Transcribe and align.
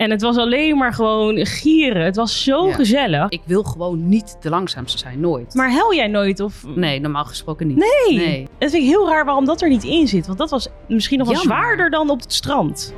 En 0.00 0.10
het 0.10 0.22
was 0.22 0.36
alleen 0.36 0.76
maar 0.76 0.92
gewoon 0.94 1.46
gieren. 1.46 2.04
Het 2.04 2.16
was 2.16 2.42
zo 2.44 2.66
Ja. 2.66 2.74
gezellig. 2.74 3.28
Ik 3.28 3.40
wil 3.44 3.62
gewoon 3.62 4.08
niet 4.08 4.36
de 4.40 4.48
langzaamste 4.50 4.98
zijn, 4.98 5.20
nooit. 5.20 5.54
Maar 5.54 5.70
hel 5.70 5.94
jij 5.94 6.06
nooit? 6.06 6.40
Of... 6.40 6.64
Nee, 6.74 7.00
normaal 7.00 7.24
gesproken 7.24 7.66
niet. 7.66 7.76
Nee. 7.76 8.18
Nee. 8.18 8.48
Het 8.58 8.70
vind 8.70 8.82
ik 8.82 8.88
heel 8.88 9.08
raar 9.08 9.24
waarom 9.24 9.44
dat 9.44 9.62
er 9.62 9.68
niet 9.68 9.84
in 9.84 10.08
zit. 10.08 10.26
Want 10.26 10.38
dat 10.38 10.50
was 10.50 10.68
misschien 10.88 11.18
nog 11.18 11.26
wel 11.28 11.36
Jammer. 11.36 11.56
zwaarder 11.56 11.90
dan 11.90 12.10
op 12.10 12.20
het 12.20 12.32
strand. 12.32 12.94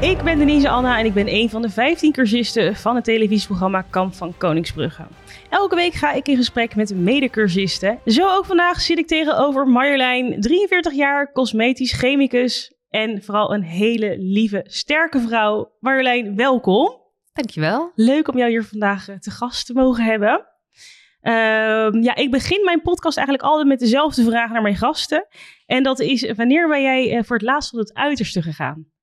Ik 0.00 0.22
ben 0.22 0.38
Denise 0.38 0.68
Anna 0.68 0.98
en 0.98 1.04
ik 1.04 1.14
ben 1.14 1.28
een 1.28 1.50
van 1.50 1.62
de 1.62 1.70
15 1.70 2.12
cursisten 2.12 2.76
van 2.76 2.94
het 2.94 3.04
televisieprogramma 3.04 3.82
Kamp 3.82 4.14
van 4.14 4.36
Koningsbrugge. 4.36 5.06
Elke 5.50 5.74
week 5.74 5.92
ga 5.92 6.12
ik 6.12 6.28
in 6.28 6.36
gesprek 6.36 6.76
met 6.76 6.94
medecursisten. 6.94 7.98
Zo 8.04 8.36
ook 8.36 8.44
vandaag 8.44 8.80
zit 8.80 8.98
ik 8.98 9.06
tegenover 9.06 9.66
Marjolein, 9.66 10.40
43 10.40 10.92
jaar, 10.92 11.32
cosmetisch 11.32 11.92
chemicus 11.92 12.74
en 12.88 13.22
vooral 13.22 13.54
een 13.54 13.62
hele 13.62 14.16
lieve, 14.18 14.64
sterke 14.64 15.20
vrouw. 15.20 15.72
Marjolein, 15.80 16.36
welkom. 16.36 16.96
Dankjewel. 17.32 17.92
Leuk 17.94 18.28
om 18.28 18.38
jou 18.38 18.50
hier 18.50 18.64
vandaag 18.64 19.08
eh, 19.08 19.16
te 19.16 19.30
gast 19.30 19.66
te 19.66 19.72
mogen 19.72 20.04
hebben. 20.04 20.46
Ehm, 21.20 22.02
ja, 22.02 22.14
ik 22.14 22.30
begin 22.30 22.64
mijn 22.64 22.82
podcast 22.82 23.16
eigenlijk 23.16 23.46
altijd 23.46 23.68
met 23.68 23.78
dezelfde 23.78 24.24
vraag 24.24 24.50
naar 24.50 24.62
mijn 24.62 24.76
gasten. 24.76 25.26
En 25.66 25.82
dat 25.82 26.00
is, 26.00 26.32
wanneer 26.32 26.68
ben 26.68 26.82
jij 26.82 27.16
eh, 27.16 27.24
voor 27.24 27.36
het 27.36 27.44
laatst 27.46 27.70
tot 27.70 27.80
het 27.80 27.94
uiterste 27.94 28.42
gegaan? 28.42 28.96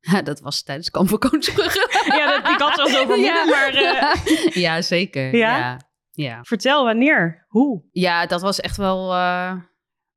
Dat 0.24 0.40
was 0.40 0.62
tijdens 0.62 0.90
Kamp 0.90 1.08
van 1.08 1.18
Koningsbrugge. 1.18 1.88
Ja, 2.18 2.26
dat, 2.40 2.52
ik 2.52 2.58
had 2.60 2.76
wel 2.76 2.86
zo 2.88 2.96
vermoeden, 2.96 3.24
Ja. 3.24 3.44
maar 3.44 3.74
eh, 3.74 4.54
ja, 4.64 4.82
zeker. 4.82 5.36
Ja? 5.36 5.58
Ja? 5.58 5.80
Ja. 6.10 6.42
vertel 6.42 6.84
wanneer, 6.84 7.44
hoe? 7.48 7.82
Ja, 7.92 8.26
dat 8.26 8.40
was 8.40 8.60
echt 8.60 8.76
wel... 8.76 9.12
eh, 9.12 9.52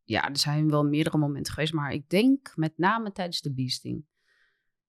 ja, 0.03 0.29
er 0.29 0.37
zijn 0.37 0.69
wel 0.69 0.83
meerdere 0.83 1.17
momenten 1.17 1.53
geweest. 1.53 1.73
Maar 1.73 1.91
ik 1.91 2.09
denk 2.09 2.51
met 2.55 2.73
name 2.77 3.11
tijdens 3.11 3.41
de 3.41 3.53
beasting. 3.53 4.05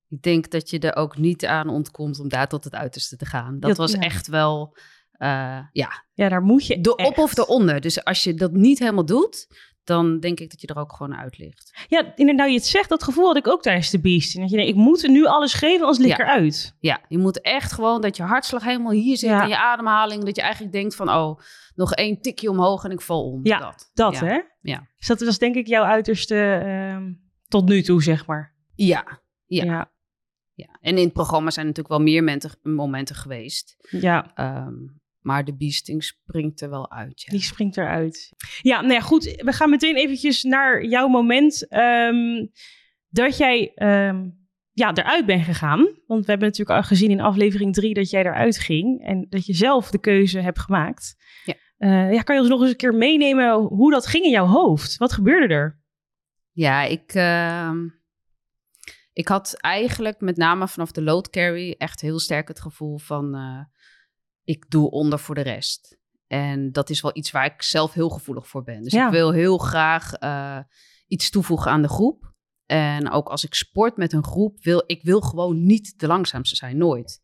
Ik 0.08 0.22
denk 0.22 0.50
dat 0.50 0.70
je 0.70 0.78
er 0.78 0.96
ook 0.96 1.16
niet 1.16 1.46
aan 1.46 1.68
ontkomt 1.68 2.20
om 2.20 2.28
daar 2.28 2.48
tot 2.48 2.64
het 2.64 2.74
uiterste 2.74 3.16
te 3.16 3.26
gaan. 3.26 3.60
Dat 3.60 3.70
Ja, 3.70 3.76
was 3.76 3.92
ja. 3.92 3.98
echt 4.00 4.26
wel... 4.26 4.76
eh, 5.12 5.60
ja, 5.72 6.04
Ja, 6.12 6.28
daar 6.28 6.42
moet 6.42 6.66
je 6.66 6.80
de 6.80 6.94
echt. 6.96 7.08
op 7.08 7.18
of 7.18 7.34
de 7.34 7.46
onder. 7.46 7.80
Dus 7.80 8.04
als 8.04 8.24
je 8.24 8.34
dat 8.34 8.52
niet 8.52 8.78
helemaal 8.78 9.04
doet, 9.06 9.46
dan 9.84 10.20
denk 10.20 10.40
ik 10.40 10.50
dat 10.50 10.60
je 10.60 10.66
er 10.66 10.78
ook 10.78 10.92
gewoon 10.92 11.16
uit 11.16 11.38
ligt. 11.38 11.84
Ja, 11.88 11.98
inderdaad, 12.00 12.36
nou 12.36 12.48
je 12.50 12.56
het 12.56 12.66
zegt, 12.66 12.88
dat 12.88 13.02
gevoel 13.02 13.26
had 13.26 13.36
ik 13.36 13.46
ook 13.48 13.62
tijdens 13.62 13.90
de 13.90 14.00
beasting. 14.00 14.42
Dat 14.42 14.50
je 14.50 14.56
denkt, 14.56 14.72
ik 14.72 14.78
moet 14.78 15.08
nu 15.08 15.26
alles 15.26 15.52
geven, 15.54 15.80
anders 15.80 15.98
lig 15.98 16.12
ik 16.12 16.18
Ja. 16.18 16.24
eruit. 16.24 16.76
Ja, 16.80 17.00
je 17.08 17.18
moet 17.18 17.40
echt 17.40 17.72
gewoon 17.72 18.00
dat 18.00 18.16
je 18.16 18.22
hartslag 18.22 18.64
helemaal 18.64 18.92
hier 18.92 19.16
zit 19.16 19.28
Ja. 19.30 19.42
en 19.42 19.48
je 19.48 19.58
ademhaling. 19.58 20.24
Dat 20.24 20.36
je 20.36 20.42
eigenlijk 20.42 20.72
denkt 20.72 20.94
van, 20.94 21.10
oh, 21.10 21.38
nog 21.74 21.92
één 21.94 22.20
tikje 22.20 22.50
omhoog 22.50 22.84
en 22.84 22.90
ik 22.90 23.00
val 23.00 23.30
om. 23.30 23.40
Ja, 23.42 23.58
dat. 23.58 23.90
Dat, 23.94 24.14
ja. 24.14 24.24
hè? 24.24 24.40
Ja. 24.60 24.86
Dus 24.98 25.06
dat 25.06 25.20
was 25.20 25.38
denk 25.38 25.54
ik 25.54 25.66
jouw 25.66 25.84
uiterste 25.84 26.36
ehm, 26.64 27.12
tot 27.48 27.68
nu 27.68 27.82
toe, 27.82 28.02
zeg 28.02 28.26
maar. 28.26 28.54
Ja, 28.74 29.20
Ja. 29.46 29.64
ja. 29.64 29.90
ja. 30.54 30.78
En 30.80 30.96
in 30.98 31.04
het 31.04 31.12
programma 31.12 31.50
zijn 31.50 31.66
natuurlijk 31.66 31.94
wel 31.94 32.04
meer 32.04 32.22
momenten, 32.22 32.50
momenten 32.62 33.16
geweest. 33.16 33.76
ja. 33.90 34.30
Ehm, 34.34 34.74
maar 35.24 35.44
de 35.44 35.56
beasting 35.56 36.04
springt 36.04 36.60
er 36.60 36.70
wel 36.70 36.90
uit. 36.90 37.22
Ja. 37.22 37.32
Die 37.32 37.42
springt 37.42 37.76
eruit. 37.76 38.32
Ja, 38.60 38.80
nou 38.80 38.92
ja, 38.92 39.00
goed. 39.00 39.24
We 39.24 39.52
gaan 39.52 39.70
meteen 39.70 39.96
eventjes 39.96 40.42
naar 40.42 40.84
jouw 40.84 41.08
moment 41.08 41.68
ehm, 41.68 42.46
dat 43.08 43.36
jij 43.36 43.72
ehm, 43.74 44.28
ja, 44.72 44.94
eruit 44.94 45.26
bent 45.26 45.44
gegaan. 45.44 45.80
Want 46.06 46.24
we 46.24 46.30
hebben 46.30 46.48
natuurlijk 46.48 46.78
al 46.78 46.82
gezien 46.82 47.10
in 47.10 47.20
aflevering 47.20 47.74
3 47.74 47.94
dat 47.94 48.10
jij 48.10 48.24
eruit 48.24 48.58
ging. 48.58 49.04
En 49.04 49.26
dat 49.28 49.46
je 49.46 49.54
zelf 49.54 49.90
de 49.90 50.00
keuze 50.00 50.40
hebt 50.40 50.60
gemaakt. 50.60 51.16
Ja. 51.44 51.54
Eh, 51.76 52.12
ja, 52.12 52.22
kan 52.22 52.34
je 52.34 52.40
ons 52.40 52.50
nog 52.50 52.60
eens 52.60 52.70
een 52.70 52.76
keer 52.76 52.94
meenemen 52.94 53.54
hoe 53.54 53.90
dat 53.90 54.06
ging 54.06 54.24
in 54.24 54.30
jouw 54.30 54.46
hoofd? 54.46 54.96
Wat 54.96 55.12
gebeurde 55.12 55.54
er? 55.54 55.82
Ja, 56.52 56.82
ik, 56.82 57.14
ehm, 57.14 57.88
ik 59.12 59.28
had 59.28 59.56
eigenlijk 59.60 60.20
met 60.20 60.36
name 60.36 60.68
vanaf 60.68 60.92
de 60.92 61.02
load 61.02 61.30
carry 61.30 61.74
echt 61.78 62.00
heel 62.00 62.18
sterk 62.18 62.48
het 62.48 62.60
gevoel 62.60 62.98
van 62.98 63.34
eh, 63.34 63.60
ik 64.44 64.70
doe 64.70 64.90
onder 64.90 65.18
voor 65.18 65.34
de 65.34 65.40
rest. 65.40 65.98
En 66.26 66.72
dat 66.72 66.90
is 66.90 67.00
wel 67.00 67.10
iets 67.14 67.30
waar 67.30 67.44
ik 67.44 67.62
zelf 67.62 67.92
heel 67.92 68.08
gevoelig 68.08 68.48
voor 68.48 68.62
ben. 68.62 68.82
Dus 68.82 68.92
Ja. 68.92 69.06
ik 69.06 69.12
wil 69.12 69.32
heel 69.32 69.58
graag 69.58 70.12
eh, 70.12 70.58
iets 71.06 71.30
toevoegen 71.30 71.70
aan 71.70 71.82
de 71.82 71.88
groep. 71.88 72.32
En 72.66 73.10
ook 73.10 73.28
als 73.28 73.44
ik 73.44 73.54
sport 73.54 73.96
met 73.96 74.12
een 74.12 74.24
groep, 74.24 74.62
wil 74.62 74.82
ik 74.86 75.02
wil 75.02 75.20
gewoon 75.20 75.66
niet 75.66 75.98
de 75.98 76.06
langzaamste 76.06 76.56
zijn, 76.56 76.76
nooit. 76.76 77.22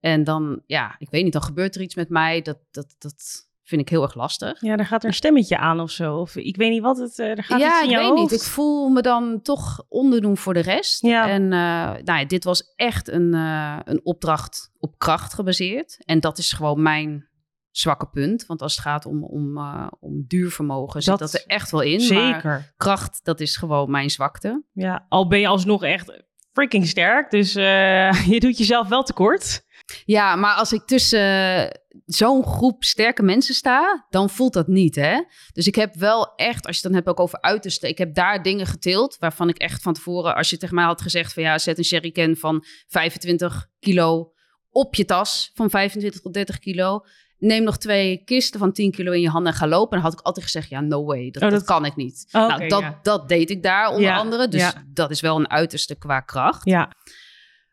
En 0.00 0.24
dan, 0.24 0.62
ja, 0.66 0.94
ik 0.98 1.10
weet 1.10 1.24
niet, 1.24 1.32
dan 1.32 1.42
gebeurt 1.42 1.74
er 1.74 1.80
iets 1.80 1.94
met 1.94 2.08
mij, 2.08 2.42
dat, 2.42 2.58
dat, 2.70 2.94
dat 2.98 3.47
vind 3.68 3.80
ik 3.80 3.88
heel 3.88 4.02
erg 4.02 4.14
lastig. 4.14 4.60
Ja, 4.60 4.76
er 4.76 4.86
gaat 4.86 5.02
er 5.02 5.08
een 5.08 5.14
stemmetje 5.14 5.58
aan 5.58 5.80
of 5.80 5.90
zo. 5.90 6.16
Of 6.16 6.36
ik 6.36 6.56
weet 6.56 6.70
niet 6.70 6.82
wat 6.82 6.98
het... 6.98 7.18
eh, 7.18 7.26
er 7.30 7.44
gaat 7.44 7.60
ja, 7.60 7.82
ik 7.82 7.88
weet 7.88 7.98
hoofd. 7.98 8.20
niet. 8.20 8.32
Ik 8.32 8.46
voel 8.48 8.88
me 8.88 9.02
dan 9.02 9.42
toch 9.42 9.84
onderdoen 9.88 10.36
voor 10.36 10.54
de 10.54 10.60
rest. 10.60 11.02
Ja. 11.02 11.28
En 11.28 11.42
eh, 11.42 12.02
nou 12.04 12.18
ja, 12.18 12.24
dit 12.24 12.44
was 12.44 12.72
echt 12.76 13.08
een, 13.08 13.34
eh, 13.34 13.78
een 13.84 14.00
opdracht 14.04 14.70
op 14.78 14.98
kracht 14.98 15.34
gebaseerd. 15.34 15.98
En 16.04 16.20
dat 16.20 16.38
is 16.38 16.52
gewoon 16.52 16.82
mijn 16.82 17.28
zwakke 17.70 18.06
punt. 18.08 18.46
Want 18.46 18.62
als 18.62 18.72
het 18.74 18.84
gaat 18.84 19.06
om, 19.06 19.24
om, 19.24 19.56
eh, 19.58 19.86
om 20.00 20.24
duurvermogen, 20.26 21.02
zit 21.02 21.18
Dat- 21.18 21.30
dat 21.32 21.40
er 21.40 21.46
echt 21.46 21.70
wel 21.70 21.80
in. 21.80 21.96
Maar 22.14 22.32
Zeker. 22.34 22.72
kracht, 22.76 23.20
dat 23.22 23.40
is 23.40 23.56
gewoon 23.56 23.90
mijn 23.90 24.10
zwakte. 24.10 24.64
Ja, 24.72 25.06
al 25.08 25.28
ben 25.28 25.40
je 25.40 25.46
alsnog 25.46 25.82
echt 25.82 26.22
freaking 26.52 26.86
sterk. 26.86 27.30
Dus 27.30 27.52
je 28.32 28.36
doet 28.40 28.58
jezelf 28.58 28.88
wel 28.88 29.02
tekort. 29.02 29.66
Ja, 30.04 30.36
maar 30.36 30.54
als 30.54 30.72
ik 30.72 30.82
tussen 30.86 31.80
zo'n 32.06 32.44
groep 32.44 32.84
sterke 32.84 33.22
mensen 33.22 33.54
sta, 33.54 34.06
dan 34.10 34.30
voelt 34.30 34.52
dat 34.52 34.66
niet, 34.68 34.94
hè? 34.94 35.22
Dus 35.52 35.66
ik 35.66 35.74
heb 35.74 35.94
wel 35.94 36.34
echt, 36.34 36.66
als 36.66 36.76
je 36.76 36.82
het 36.82 36.92
dan 36.92 36.94
hebt 36.94 37.06
ook 37.08 37.20
over 37.20 37.40
uiterste, 37.40 37.88
ik 37.88 37.98
heb 37.98 38.14
daar 38.14 38.42
dingen 38.42 38.66
geteeld 38.66 39.16
waarvan 39.18 39.48
ik 39.48 39.58
echt 39.58 39.82
van 39.82 39.92
tevoren, 39.94 40.34
als 40.34 40.50
je 40.50 40.56
tegen 40.56 40.74
mij 40.74 40.84
had 40.84 41.00
gezegd 41.02 41.32
van 41.32 41.42
ja, 41.42 41.58
zet 41.58 41.78
een 41.78 41.84
jerrycan 41.84 42.36
van 42.36 42.64
25 42.88 43.66
kilo 43.80 44.32
op 44.70 44.94
je 44.94 45.04
tas 45.04 45.50
van 45.54 45.70
25 45.70 46.20
tot 46.20 46.32
30 46.34 46.58
kilo. 46.58 47.04
Neem 47.38 47.62
nog 47.62 47.78
twee 47.78 48.22
kisten 48.24 48.58
van 48.60 48.72
10 48.72 48.90
kilo 48.90 49.12
in 49.12 49.20
je 49.20 49.28
handen 49.28 49.52
en 49.52 49.58
ga 49.58 49.66
lopen. 49.68 49.90
Dan 49.96 50.00
had 50.00 50.12
ik 50.18 50.20
altijd 50.26 50.44
gezegd, 50.44 50.68
ja, 50.68 50.80
no 50.80 51.04
way, 51.04 51.30
dat, 51.30 51.42
Oh, 51.42 51.50
dat 51.50 51.58
dat- 51.58 51.68
kan 51.68 51.84
ik 51.84 51.96
niet. 51.96 52.28
Oké, 52.32 52.46
nou, 52.46 52.68
dat, 52.68 52.80
ja. 52.80 52.98
dat 53.02 53.28
deed 53.28 53.50
ik 53.50 53.62
daar 53.62 53.88
onder 53.88 54.02
Ja, 54.02 54.16
andere. 54.16 54.48
Dus 54.48 54.60
ja. 54.60 54.84
dat 54.86 55.10
is 55.10 55.20
wel 55.20 55.36
een 55.36 55.50
uiterste 55.50 55.94
qua 55.98 56.20
kracht. 56.20 56.64
Ja, 56.64 56.92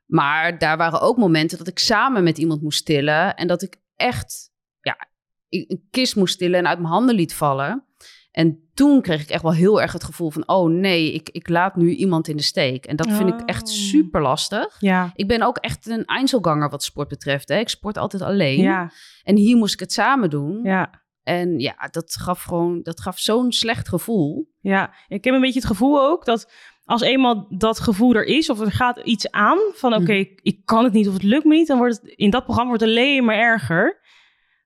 Maar 0.06 0.58
daar 0.60 0.78
waren 0.78 1.02
ook 1.02 1.18
momenten 1.18 1.58
dat 1.58 1.68
ik 1.68 1.80
samen 1.80 2.24
met 2.24 2.38
iemand 2.38 2.62
moest 2.62 2.86
tillen. 2.86 3.36
En 3.36 3.48
dat 3.48 3.62
ik 3.62 3.78
echt 3.96 4.52
ja, 4.82 5.08
een 5.50 5.88
kist 5.92 6.16
moest 6.16 6.38
tillen 6.38 6.60
en 6.60 6.68
uit 6.68 6.80
mijn 6.80 6.92
handen 6.94 7.16
liet 7.16 7.34
vallen. 7.34 7.84
En 8.32 8.70
toen 8.74 9.02
kreeg 9.02 9.22
ik 9.22 9.30
echt 9.30 9.42
wel 9.42 9.54
heel 9.54 9.82
erg 9.82 9.92
het 9.94 10.04
gevoel 10.04 10.30
van... 10.32 10.48
oh 10.48 10.70
nee, 10.70 11.14
ik, 11.14 11.30
ik 11.30 11.50
laat 11.50 11.76
nu 11.76 11.90
iemand 11.96 12.28
in 12.28 12.38
de 12.38 12.44
steek. 12.44 12.86
En 12.86 12.96
dat 12.96 13.12
vind 13.12 13.30
ik 13.30 13.40
echt 13.46 13.68
Oh. 13.70 13.74
super 13.74 14.22
lastig. 14.22 14.76
ja, 14.80 15.12
Ik 15.16 15.28
ben 15.28 15.42
ook 15.42 15.58
echt 15.58 15.88
een 15.88 16.06
Einzelganger 16.06 16.70
wat 16.70 16.84
sport 16.84 17.08
betreft. 17.08 17.48
Hè. 17.50 17.58
Ik 17.58 17.70
sport 17.70 17.98
altijd 17.98 18.22
alleen. 18.22 18.62
ja, 18.62 18.92
En 19.24 19.36
hier 19.36 19.58
moest 19.58 19.74
ik 19.74 19.80
het 19.80 19.94
samen 19.94 20.30
doen. 20.30 20.60
ja. 20.64 21.04
En 21.24 21.60
ja, 21.60 21.88
dat 21.92 22.16
gaf 22.20 22.44
gewoon 22.44 22.82
dat 22.82 23.02
gaf 23.02 23.20
zo'n 23.20 23.52
slecht 23.52 23.88
gevoel. 23.88 24.52
Ja, 24.60 24.94
ik 25.08 25.24
heb 25.24 25.34
een 25.34 25.42
beetje 25.42 25.60
het 25.60 25.68
gevoel 25.68 26.02
ook 26.02 26.26
dat 26.26 26.52
als 26.86 27.02
eenmaal 27.02 27.46
dat 27.50 27.80
gevoel 27.80 28.14
er 28.14 28.26
is, 28.26 28.50
of 28.50 28.60
er 28.60 28.72
gaat 28.72 28.98
iets 29.04 29.32
aan 29.32 29.58
van 29.74 29.94
oké, 29.94 30.02
Mhm. 30.04 30.12
ik, 30.12 30.40
ik 30.42 30.60
kan 30.66 30.84
het 30.84 30.94
niet 30.94 31.08
of 31.08 31.14
het 31.14 31.24
lukt 31.24 31.46
me 31.46 31.56
niet, 31.56 31.68
dan 31.68 31.78
wordt 31.78 32.00
het 32.02 32.12
in 32.16 32.30
dat 32.30 32.44
programma 32.44 32.70
wordt 32.70 32.84
het 32.86 32.92
alleen 32.92 33.26
maar 33.26 33.36
erger. 33.38 34.04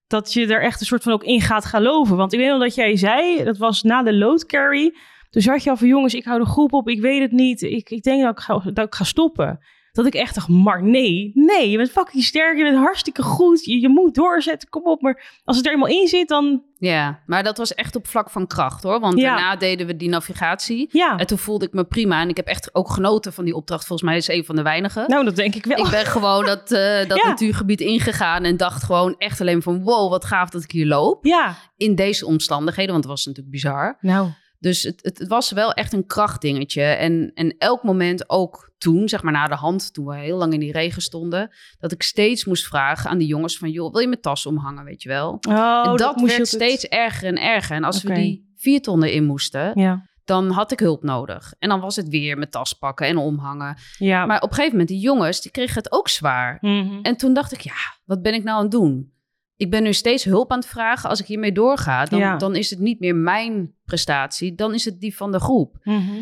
Dat 0.07 0.34
je 0.34 0.47
er 0.53 0.62
echt 0.62 0.79
een 0.79 0.85
soort 0.85 1.03
van 1.03 1.13
ook 1.13 1.24
in 1.24 1.41
gaat 1.41 1.66
geloven. 1.66 2.16
Want 2.18 2.34
ik 2.34 2.40
weet 2.40 2.50
nog 2.50 2.59
dat 2.59 2.75
jij 2.75 2.96
zei, 2.97 3.44
dat 3.44 3.58
was 3.58 3.84
na 3.84 4.03
de 4.03 4.13
load 4.13 4.46
carry. 4.46 4.94
Toen 5.29 5.41
zat 5.41 5.63
je 5.63 5.69
al 5.69 5.78
van 5.78 5.88
jongens, 5.88 6.13
ik 6.13 6.24
hou 6.25 6.40
de 6.40 6.46
groep 6.46 6.74
op, 6.74 6.90
ik 6.90 7.02
weet 7.02 7.22
het 7.22 7.31
niet. 7.31 7.62
Ik, 7.62 7.90
ik 7.90 8.03
denk 8.03 8.22
dat 8.24 8.31
ik, 8.31 8.40
ga, 8.40 8.59
dat 8.74 8.85
ik 8.85 8.96
ga 8.96 9.03
stoppen. 9.03 9.59
Dat 9.92 10.06
ik 10.06 10.14
echt 10.14 10.36
dacht, 10.36 10.48
maar 10.48 10.84
nee, 10.84 11.32
nee, 11.34 11.70
je 11.70 11.78
bent 11.78 11.92
fucking 11.92 12.24
sterk, 12.24 12.58
je 12.58 12.64
bent 12.64 12.78
hartstikke 12.78 13.22
goed, 13.22 13.66
je, 13.66 13.80
je 13.80 13.90
moet 13.90 14.16
doorzetten, 14.16 14.70
kom 14.70 14.84
op. 14.84 15.02
Maar 15.02 15.40
als 15.44 15.58
het 15.58 15.66
er 15.66 15.72
eenmaal 15.72 15.88
in 15.88 16.08
zit, 16.08 16.28
dan 16.28 16.64
Ja, 16.78 17.20
maar 17.26 17.44
dat 17.44 17.58
was 17.58 17.74
echt 17.74 17.96
op 17.96 18.08
vlak 18.08 18.30
van 18.30 18.48
kracht 18.48 18.84
hoor. 18.84 19.00
Want 19.00 19.20
Ja. 19.20 19.36
daarna 19.36 19.56
deden 19.56 19.88
we 19.88 19.96
die 19.96 20.10
navigatie. 20.10 20.88
ja. 20.92 21.18
En 21.18 21.28
toen 21.28 21.38
voelde 21.38 21.66
ik 21.66 21.74
me 21.74 21.84
prima. 21.84 22.22
En 22.22 22.30
ik 22.30 22.36
heb 22.38 22.47
echt 22.47 22.76
ook 22.76 22.90
genoten 22.90 23.34
van 23.34 23.46
die 23.46 23.56
opdracht. 23.56 23.86
Volgens 23.86 24.09
mij 24.09 24.18
is 24.18 24.28
een 24.28 24.46
van 24.46 24.56
de 24.56 24.62
weinigen. 24.62 25.03
Nou, 25.09 25.26
dat 25.26 25.36
denk 25.36 25.56
ik 25.56 25.66
wel. 25.66 25.86
Ik 25.86 25.92
ben 25.92 26.06
gewoon 26.06 26.46
dat, 26.46 26.72
eh, 26.72 26.97
dat 27.09 27.18
Ja. 27.18 27.28
natuurgebied 27.28 27.82
ingegaan. 27.82 28.44
En 28.44 28.58
dacht 28.58 28.84
gewoon 28.84 29.16
echt 29.18 29.42
alleen 29.42 29.62
van... 29.62 29.84
wow, 29.84 30.09
wat 30.09 30.26
gaaf 30.26 30.50
dat 30.50 30.64
ik 30.64 30.72
hier 30.72 30.85
loop. 30.85 31.26
Ja, 31.26 31.56
In 31.78 31.96
deze 31.96 32.26
omstandigheden. 32.26 32.92
Want 32.92 33.03
het 33.03 33.14
was 33.14 33.26
natuurlijk 33.26 33.53
bizar. 33.53 33.97
nou, 34.02 34.28
Dus 34.59 34.84
het, 34.84 35.00
het, 35.02 35.28
was 35.28 35.52
wel 35.52 35.73
echt 35.73 35.94
een 35.94 36.06
krachtdingetje. 36.06 36.82
En, 36.82 37.32
en 37.34 37.56
elk 37.58 37.84
moment 37.84 38.29
ook 38.29 38.72
toen, 38.78 39.09
zeg 39.09 39.23
maar 39.23 39.34
na 39.34 39.47
de 39.47 39.56
hand... 39.56 39.94
toen 39.94 40.06
we 40.06 40.16
heel 40.16 40.38
lang 40.38 40.53
in 40.53 40.59
die 40.59 40.72
regen 40.72 41.02
stonden... 41.02 41.52
dat 41.79 41.91
ik 41.91 42.03
steeds 42.03 42.46
moest 42.46 42.67
vragen 42.67 43.09
aan 43.09 43.17
die 43.17 43.28
jongens 43.28 43.58
van... 43.58 43.70
joh, 43.70 43.91
wil 43.91 44.02
je 44.02 44.08
mijn 44.08 44.22
tas 44.22 44.46
omhangen, 44.46 44.84
weet 44.84 45.02
je 45.02 45.09
wel? 45.09 45.38
Oh, 45.50 45.84
en 45.85 45.96
dat, 45.96 46.16
moest 46.16 46.32
je 46.32 46.38
werd 46.38 46.50
steeds 46.50 46.85
erger 46.88 47.28
en 47.28 47.41
erger. 47.41 47.76
En 47.76 47.84
als 47.84 48.03
we 48.03 48.14
die 48.14 48.53
vier 48.56 48.82
tonnen 48.82 49.11
in 49.11 49.26
moesten... 49.26 49.72
Ja, 49.79 50.08
dan 50.29 50.50
had 50.50 50.72
ik 50.72 50.79
hulp 50.79 51.03
nodig. 51.03 51.53
En 51.59 51.70
dan 51.70 51.79
was 51.79 51.96
het 51.96 52.09
weer 52.09 52.38
mijn 52.38 52.50
tas 52.50 52.73
pakken 52.73 53.08
en 53.08 53.17
omhangen. 53.17 53.78
ja. 53.97 54.26
Maar 54.26 54.41
op 54.41 54.50
een 54.50 54.56
gegeven 54.56 54.72
moment, 54.72 54.90
die 54.90 55.00
jongens, 55.00 55.41
die 55.41 55.52
kregen 55.52 55.76
het 55.76 55.91
ook 55.91 56.08
zwaar. 56.08 56.58
Mhm. 56.61 57.00
En 57.02 57.17
toen 57.17 57.34
dacht 57.34 57.52
ik, 57.52 57.61
ja, 57.61 57.97
wat 58.06 58.22
ben 58.22 58.34
ik 58.34 58.44
nou 58.44 58.58
aan 58.58 58.64
het 58.64 58.72
doen? 58.72 59.14
Ik 59.56 59.70
ben 59.70 59.84
nu 59.84 59.94
steeds 59.94 60.23
hulp 60.23 60.52
aan 60.52 60.59
het 60.59 60.67
vragen. 60.67 61.09
Als 61.09 61.20
ik 61.20 61.26
hiermee 61.26 61.52
doorga, 61.52 62.06
dan, 62.06 62.20
Ja. 62.20 62.38
dan 62.38 62.56
is 62.56 62.70
het 62.70 62.79
niet 62.79 63.00
meer 63.00 63.16
mijn 63.16 63.73
prestatie, 63.90 64.56
dan 64.56 64.74
is 64.74 64.86
het 64.86 65.00
die 65.00 65.16
van 65.16 65.32
de 65.32 65.40
groep. 65.40 65.78
Mhm. 65.84 66.22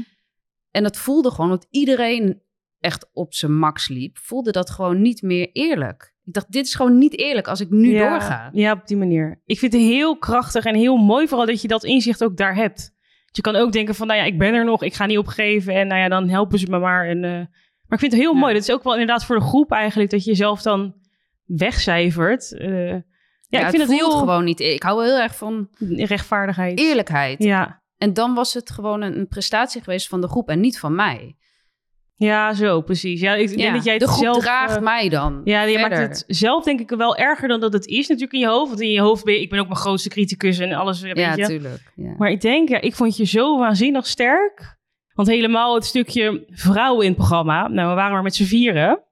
En 0.71 0.83
dat 0.83 0.97
voelde 0.97 1.31
gewoon 1.31 1.49
dat 1.49 1.67
iedereen 1.69 2.41
echt 2.79 3.09
op 3.13 3.33
zijn 3.33 3.57
max 3.57 3.87
liep, 3.87 4.17
voelde 4.17 4.51
dat 4.51 4.69
gewoon 4.69 5.01
niet 5.01 5.21
meer 5.21 5.49
eerlijk. 5.51 6.15
Ik 6.25 6.33
dacht, 6.33 6.51
dit 6.51 6.65
is 6.65 6.75
gewoon 6.75 6.97
niet 6.97 7.17
eerlijk 7.17 7.47
als 7.47 7.59
ik 7.61 7.69
nu 7.69 7.89
ja, 7.89 8.09
doorga. 8.09 8.49
Ja, 8.53 8.71
op 8.71 8.87
die 8.87 8.97
manier. 8.97 9.41
Ik 9.45 9.59
vind 9.59 9.73
het 9.73 9.81
heel 9.81 10.17
krachtig 10.17 10.65
en 10.65 10.75
heel 10.75 10.97
mooi 10.97 11.27
vooral 11.27 11.45
dat 11.45 11.61
je 11.61 11.67
dat 11.67 11.83
inzicht 11.83 12.23
ook 12.23 12.37
daar 12.37 12.55
hebt. 12.55 12.95
Je 13.31 13.41
kan 13.41 13.55
ook 13.55 13.71
denken 13.71 13.95
van, 13.95 14.07
nou 14.07 14.19
ja, 14.19 14.25
ik 14.25 14.37
ben 14.37 14.53
er 14.53 14.65
nog, 14.65 14.83
ik 14.83 14.93
ga 14.93 15.05
niet 15.05 15.17
opgeven 15.17 15.73
en 15.73 15.87
nou 15.87 16.01
ja, 16.01 16.07
dan 16.09 16.29
helpen 16.29 16.59
ze 16.59 16.67
me 16.69 16.79
maar. 16.79 17.07
En, 17.07 17.23
eh, 17.23 17.31
maar 17.31 17.97
ik 17.97 17.99
vind 17.99 18.11
het 18.11 18.21
heel 18.21 18.33
Ja. 18.33 18.39
mooi. 18.39 18.53
Dat 18.53 18.61
is 18.61 18.71
ook 18.71 18.83
wel 18.83 18.93
inderdaad 18.93 19.25
voor 19.25 19.35
de 19.35 19.45
groep 19.45 19.71
eigenlijk, 19.71 20.09
dat 20.09 20.23
je 20.23 20.29
jezelf 20.29 20.61
dan 20.61 20.95
wegcijfert. 21.45 22.53
Eh, 22.57 22.95
ja, 23.47 23.59
ik 23.59 23.69
vind 23.69 23.81
het, 23.81 23.91
heel 23.91 24.11
gewoon 24.11 24.43
niet. 24.43 24.59
eer- 24.59 24.73
Ik 24.73 24.83
hou 24.83 24.97
wel 24.97 25.05
heel 25.05 25.19
erg 25.21 25.35
van 25.35 25.67
rechtvaardigheid. 25.95 26.79
eerlijkheid. 26.79 27.43
Ja. 27.43 27.81
En 27.97 28.13
dan 28.13 28.33
was 28.33 28.53
het 28.53 28.69
gewoon 28.69 29.01
een, 29.01 29.27
prestatie 29.27 29.81
geweest 29.83 30.07
van 30.07 30.21
de 30.21 30.27
groep 30.27 30.49
en 30.49 30.59
niet 30.59 30.79
van 30.79 30.95
mij. 30.95 31.35
ja, 32.15 32.53
zo 32.53 32.81
precies. 32.81 33.19
Ja, 33.21 33.33
ik 33.35 33.47
denk 33.47 33.59
Ja, 33.59 33.73
dat 33.73 33.83
jij 33.83 33.93
het 33.93 34.01
de 34.01 34.07
groep 34.07 34.23
zelf... 34.23 34.37
draagt 34.37 34.75
eh, 34.75 34.81
mij 34.83 35.09
dan. 35.09 35.41
Ja, 35.43 35.61
je 35.63 35.79
verder. 35.79 35.97
maakt 35.99 36.07
het 36.09 36.23
zelf 36.37 36.63
denk 36.63 36.79
ik 36.79 36.89
wel 36.89 37.15
erger 37.15 37.47
dan 37.47 37.59
dat 37.59 37.73
het 37.73 37.85
is 37.85 38.07
natuurlijk 38.07 38.33
in 38.33 38.39
je 38.39 38.47
hoofd. 38.47 38.67
Want 38.69 38.81
in 38.81 38.89
je 38.91 39.01
hoofd 39.01 39.23
ben 39.23 39.33
je, 39.33 39.41
ik 39.41 39.49
ben 39.49 39.59
ook 39.59 39.67
mijn 39.67 39.79
grootste 39.79 40.09
criticus 40.09 40.59
en 40.59 40.73
alles, 40.73 41.01
weet 41.01 41.17
Ja, 41.17 41.35
je. 41.35 41.45
tuurlijk. 41.45 41.91
Ja. 41.95 42.13
Maar 42.17 42.29
ik 42.29 42.41
denk, 42.41 42.69
ja, 42.69 42.81
ik 42.81 42.95
vond 42.95 43.17
je 43.17 43.25
zo 43.25 43.57
waanzinnig 43.57 44.07
sterk. 44.07 44.75
Want 45.13 45.27
helemaal 45.29 45.75
het 45.75 45.85
stukje 45.85 46.43
vrouwen 46.49 47.01
in 47.03 47.07
het 47.11 47.17
programma. 47.17 47.67
Nou, 47.67 47.89
we 47.89 47.95
waren 47.95 48.11
maar 48.13 48.23
met 48.23 48.35
z'n 48.35 48.43
vieren. 48.43 49.03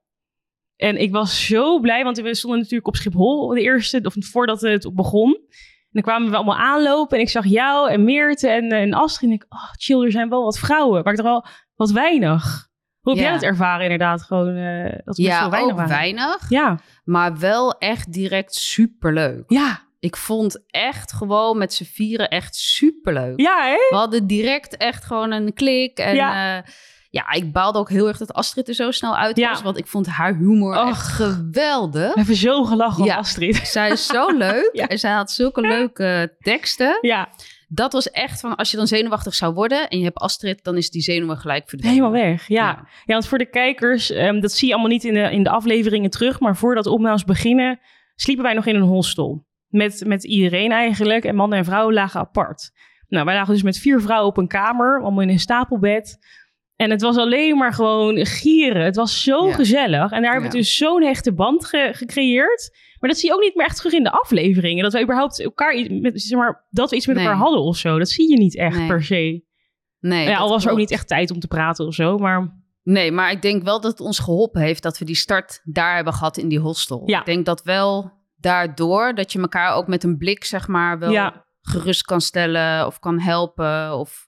En 0.76 1.00
ik 1.00 1.12
was 1.12 1.46
zo 1.46 1.78
blij, 1.80 2.04
want 2.04 2.18
we 2.20 2.34
stonden 2.34 2.58
natuurlijk 2.60 2.86
op 2.88 2.96
Schiphol 2.96 3.48
de 3.48 3.60
eerste, 3.60 4.00
of 4.02 4.14
voordat 4.18 4.60
het 4.60 4.94
begon. 4.94 5.34
En 5.50 6.02
dan 6.02 6.12
kwamen 6.12 6.30
we 6.30 6.36
allemaal 6.36 6.56
aanlopen 6.56 7.16
en 7.16 7.22
ik 7.22 7.30
zag 7.30 7.46
jou 7.46 7.90
en 7.90 8.04
Meerte 8.04 8.48
en, 8.48 8.68
en 8.72 8.92
Astrid. 8.94 9.28
En 9.30 9.34
ik, 9.36 9.44
oh 9.48 9.70
chill, 9.78 10.02
er 10.04 10.10
zijn 10.10 10.28
wel 10.28 10.42
wat 10.44 10.58
vrouwen. 10.58 11.02
Maar 11.02 11.12
ik 11.12 11.18
dacht 11.22 11.28
wel, 11.28 11.44
wat 11.74 11.90
weinig. 11.90 12.68
Hoe 13.00 13.12
heb 13.14 13.22
Ja. 13.22 13.28
jij 13.28 13.38
het 13.38 13.42
ervaren 13.48 13.82
inderdaad? 13.82 14.22
Gewoon, 14.22 14.56
eh, 14.56 14.98
dat 15.04 15.16
we 15.16 15.22
Ja, 15.22 15.42
zo 15.44 15.50
weinig 15.50 15.70
ook 15.72 15.76
waren. 15.78 15.96
weinig. 15.96 16.48
Ja, 16.50 16.78
Maar 17.04 17.38
wel 17.38 17.78
echt 17.78 18.12
direct 18.12 18.54
superleuk. 18.54 19.44
ja, 19.46 19.84
Ik 20.00 20.16
vond 20.16 20.64
echt 20.66 21.12
gewoon 21.12 21.58
met 21.58 21.72
z'n 21.72 21.84
vieren 21.84 22.28
echt 22.28 22.54
superleuk. 22.54 23.40
ja 23.40 23.64
hè? 23.64 23.76
We 23.90 23.96
hadden 23.96 24.26
direct 24.26 24.76
echt 24.76 25.04
gewoon 25.04 25.30
een 25.32 25.52
klik. 25.54 25.98
En 25.98 26.14
Ja. 26.14 26.54
ja, 26.56 26.64
ja 27.16 27.30
ik 27.32 27.52
baalde 27.52 27.78
ook 27.78 27.88
heel 27.90 28.08
erg 28.08 28.16
dat 28.18 28.32
Astrid 28.32 28.68
er 28.68 28.74
zo 28.74 28.90
snel 28.90 29.16
uit 29.16 29.36
Ja. 29.36 29.50
was. 29.50 29.62
Want 29.62 29.78
ik 29.78 29.86
vond 29.86 30.06
haar 30.06 30.34
humor 30.36 30.76
Och. 30.82 30.88
echt 30.88 31.06
geweldig. 31.08 32.08
We 32.12 32.18
hebben 32.18 32.36
zo 32.36 32.64
gelachen 32.64 33.00
om 33.02 33.06
Ja. 33.08 33.16
Astrid. 33.16 33.56
Zij 33.56 33.90
is 33.90 34.06
zo 34.06 34.36
leuk. 34.36 34.70
Ja. 34.80 34.86
En 34.88 34.98
zij 34.98 35.12
had 35.12 35.30
zulke 35.30 35.60
leuke 35.60 36.36
teksten. 36.38 36.98
Ja, 37.00 37.28
Dat 37.68 37.92
was 37.92 38.10
echt 38.10 38.40
van, 38.40 38.56
als 38.56 38.70
je 38.70 38.76
dan 38.76 38.86
zenuwachtig 38.86 39.34
zou 39.34 39.54
worden... 39.54 39.88
en 39.88 39.98
je 39.98 40.04
hebt 40.04 40.18
Astrid, 40.18 40.64
dan 40.64 40.76
is 40.76 40.90
die 40.90 41.02
zenuwen 41.02 41.36
gelijk 41.36 41.68
verdwenen. 41.68 41.96
helemaal 41.96 42.22
weg. 42.22 42.48
Ja. 42.48 42.66
Ja, 43.04 43.12
want 43.12 43.26
voor 43.26 43.38
de 43.38 43.50
kijkers, 43.50 44.10
ehm, 44.10 44.40
dat 44.40 44.52
zie 44.52 44.66
je 44.68 44.72
allemaal 44.74 44.92
niet 44.92 45.04
in 45.04 45.14
de, 45.14 45.20
in 45.30 45.42
de 45.42 45.50
afleveringen 45.50 46.10
terug. 46.10 46.40
Maar 46.40 46.56
voordat 46.56 46.86
opnames 46.86 47.24
beginnen, 47.24 47.78
sliepen 48.14 48.44
wij 48.44 48.54
nog 48.54 48.66
in 48.66 48.74
een 48.74 48.82
hostel. 48.82 49.44
Met, 49.68 50.02
met 50.06 50.24
iedereen 50.24 50.72
eigenlijk. 50.72 51.24
En 51.24 51.34
mannen 51.34 51.58
en 51.58 51.64
vrouwen 51.64 51.94
lagen 51.94 52.20
apart. 52.20 52.70
Nou, 53.08 53.24
wij 53.24 53.34
lagen 53.34 53.52
dus 53.54 53.62
met 53.62 53.78
vier 53.78 54.00
vrouwen 54.00 54.28
op 54.28 54.36
een 54.36 54.48
kamer, 54.48 55.00
allemaal 55.02 55.22
in 55.22 55.28
een 55.28 55.38
stapelbed. 55.38 56.18
En 56.76 56.90
het 56.90 57.00
was 57.02 57.16
alleen 57.16 57.56
maar 57.56 57.72
gewoon 57.72 58.26
gieren. 58.26 58.84
Het 58.84 58.96
was 58.96 59.22
zo 59.22 59.46
Ja. 59.46 59.54
gezellig. 59.54 60.10
En 60.10 60.22
daar 60.22 60.32
hebben 60.32 60.50
we 60.50 60.56
dus 60.56 60.76
zo'n 60.76 61.02
hechte 61.02 61.34
band 61.34 61.64
ge- 61.66 61.90
gecreëerd. 61.92 62.70
Maar 63.00 63.10
dat 63.10 63.18
zie 63.18 63.28
je 63.28 63.34
ook 63.34 63.42
niet 63.42 63.54
meer 63.54 63.66
echt 63.66 63.76
terug 63.76 63.92
in 63.92 64.02
de 64.02 64.10
afleveringen. 64.10 64.82
Dat 64.82 64.92
we 64.92 65.02
überhaupt 65.02 65.40
elkaar, 65.40 65.74
iets 65.74 65.88
met, 66.00 66.20
zeg 66.22 66.38
maar, 66.38 66.66
dat 66.70 66.90
we 66.90 66.96
iets 66.96 67.06
met 67.06 67.16
Nee. 67.16 67.24
elkaar 67.24 67.40
hadden 67.40 67.60
of 67.62 67.76
zo. 67.76 67.98
Dat 67.98 68.08
zie 68.08 68.30
je 68.30 68.36
niet 68.36 68.56
echt 68.56 68.76
Nee. 68.76 68.86
per 68.86 69.02
se. 69.04 69.44
Nee, 70.00 70.28
ja, 70.28 70.36
al 70.38 70.48
was 70.48 70.64
er 70.64 70.70
ook 70.70 70.78
niet 70.78 70.90
echt 70.90 71.08
tijd 71.08 71.30
om 71.30 71.40
te 71.40 71.46
praten 71.48 71.86
of 71.86 71.94
zo. 71.94 72.18
Maar 72.18 72.64
Nee, 72.82 73.12
maar 73.12 73.30
ik 73.30 73.42
denk 73.42 73.62
wel 73.62 73.80
dat 73.80 73.90
het 73.90 74.00
ons 74.00 74.18
geholpen 74.18 74.60
heeft 74.62 74.82
dat 74.82 74.98
we 74.98 75.04
die 75.04 75.14
start 75.16 75.60
daar 75.64 75.94
hebben 75.94 76.12
gehad 76.12 76.36
in 76.36 76.48
die 76.48 76.58
hostel. 76.58 77.02
Ja. 77.06 77.18
Ik 77.18 77.24
denk 77.26 77.46
dat 77.46 77.62
wel 77.62 78.12
daardoor 78.36 79.14
dat 79.14 79.32
je 79.32 79.40
elkaar 79.40 79.74
ook 79.74 79.86
met 79.86 80.04
een 80.04 80.16
blik, 80.16 80.44
zeg 80.44 80.68
maar, 80.68 80.98
wel 80.98 81.10
Ja. 81.10 81.44
gerust 81.60 82.02
kan 82.02 82.20
stellen 82.20 82.86
of 82.86 82.98
kan 82.98 83.20
helpen. 83.20 83.98
Of... 83.98 84.25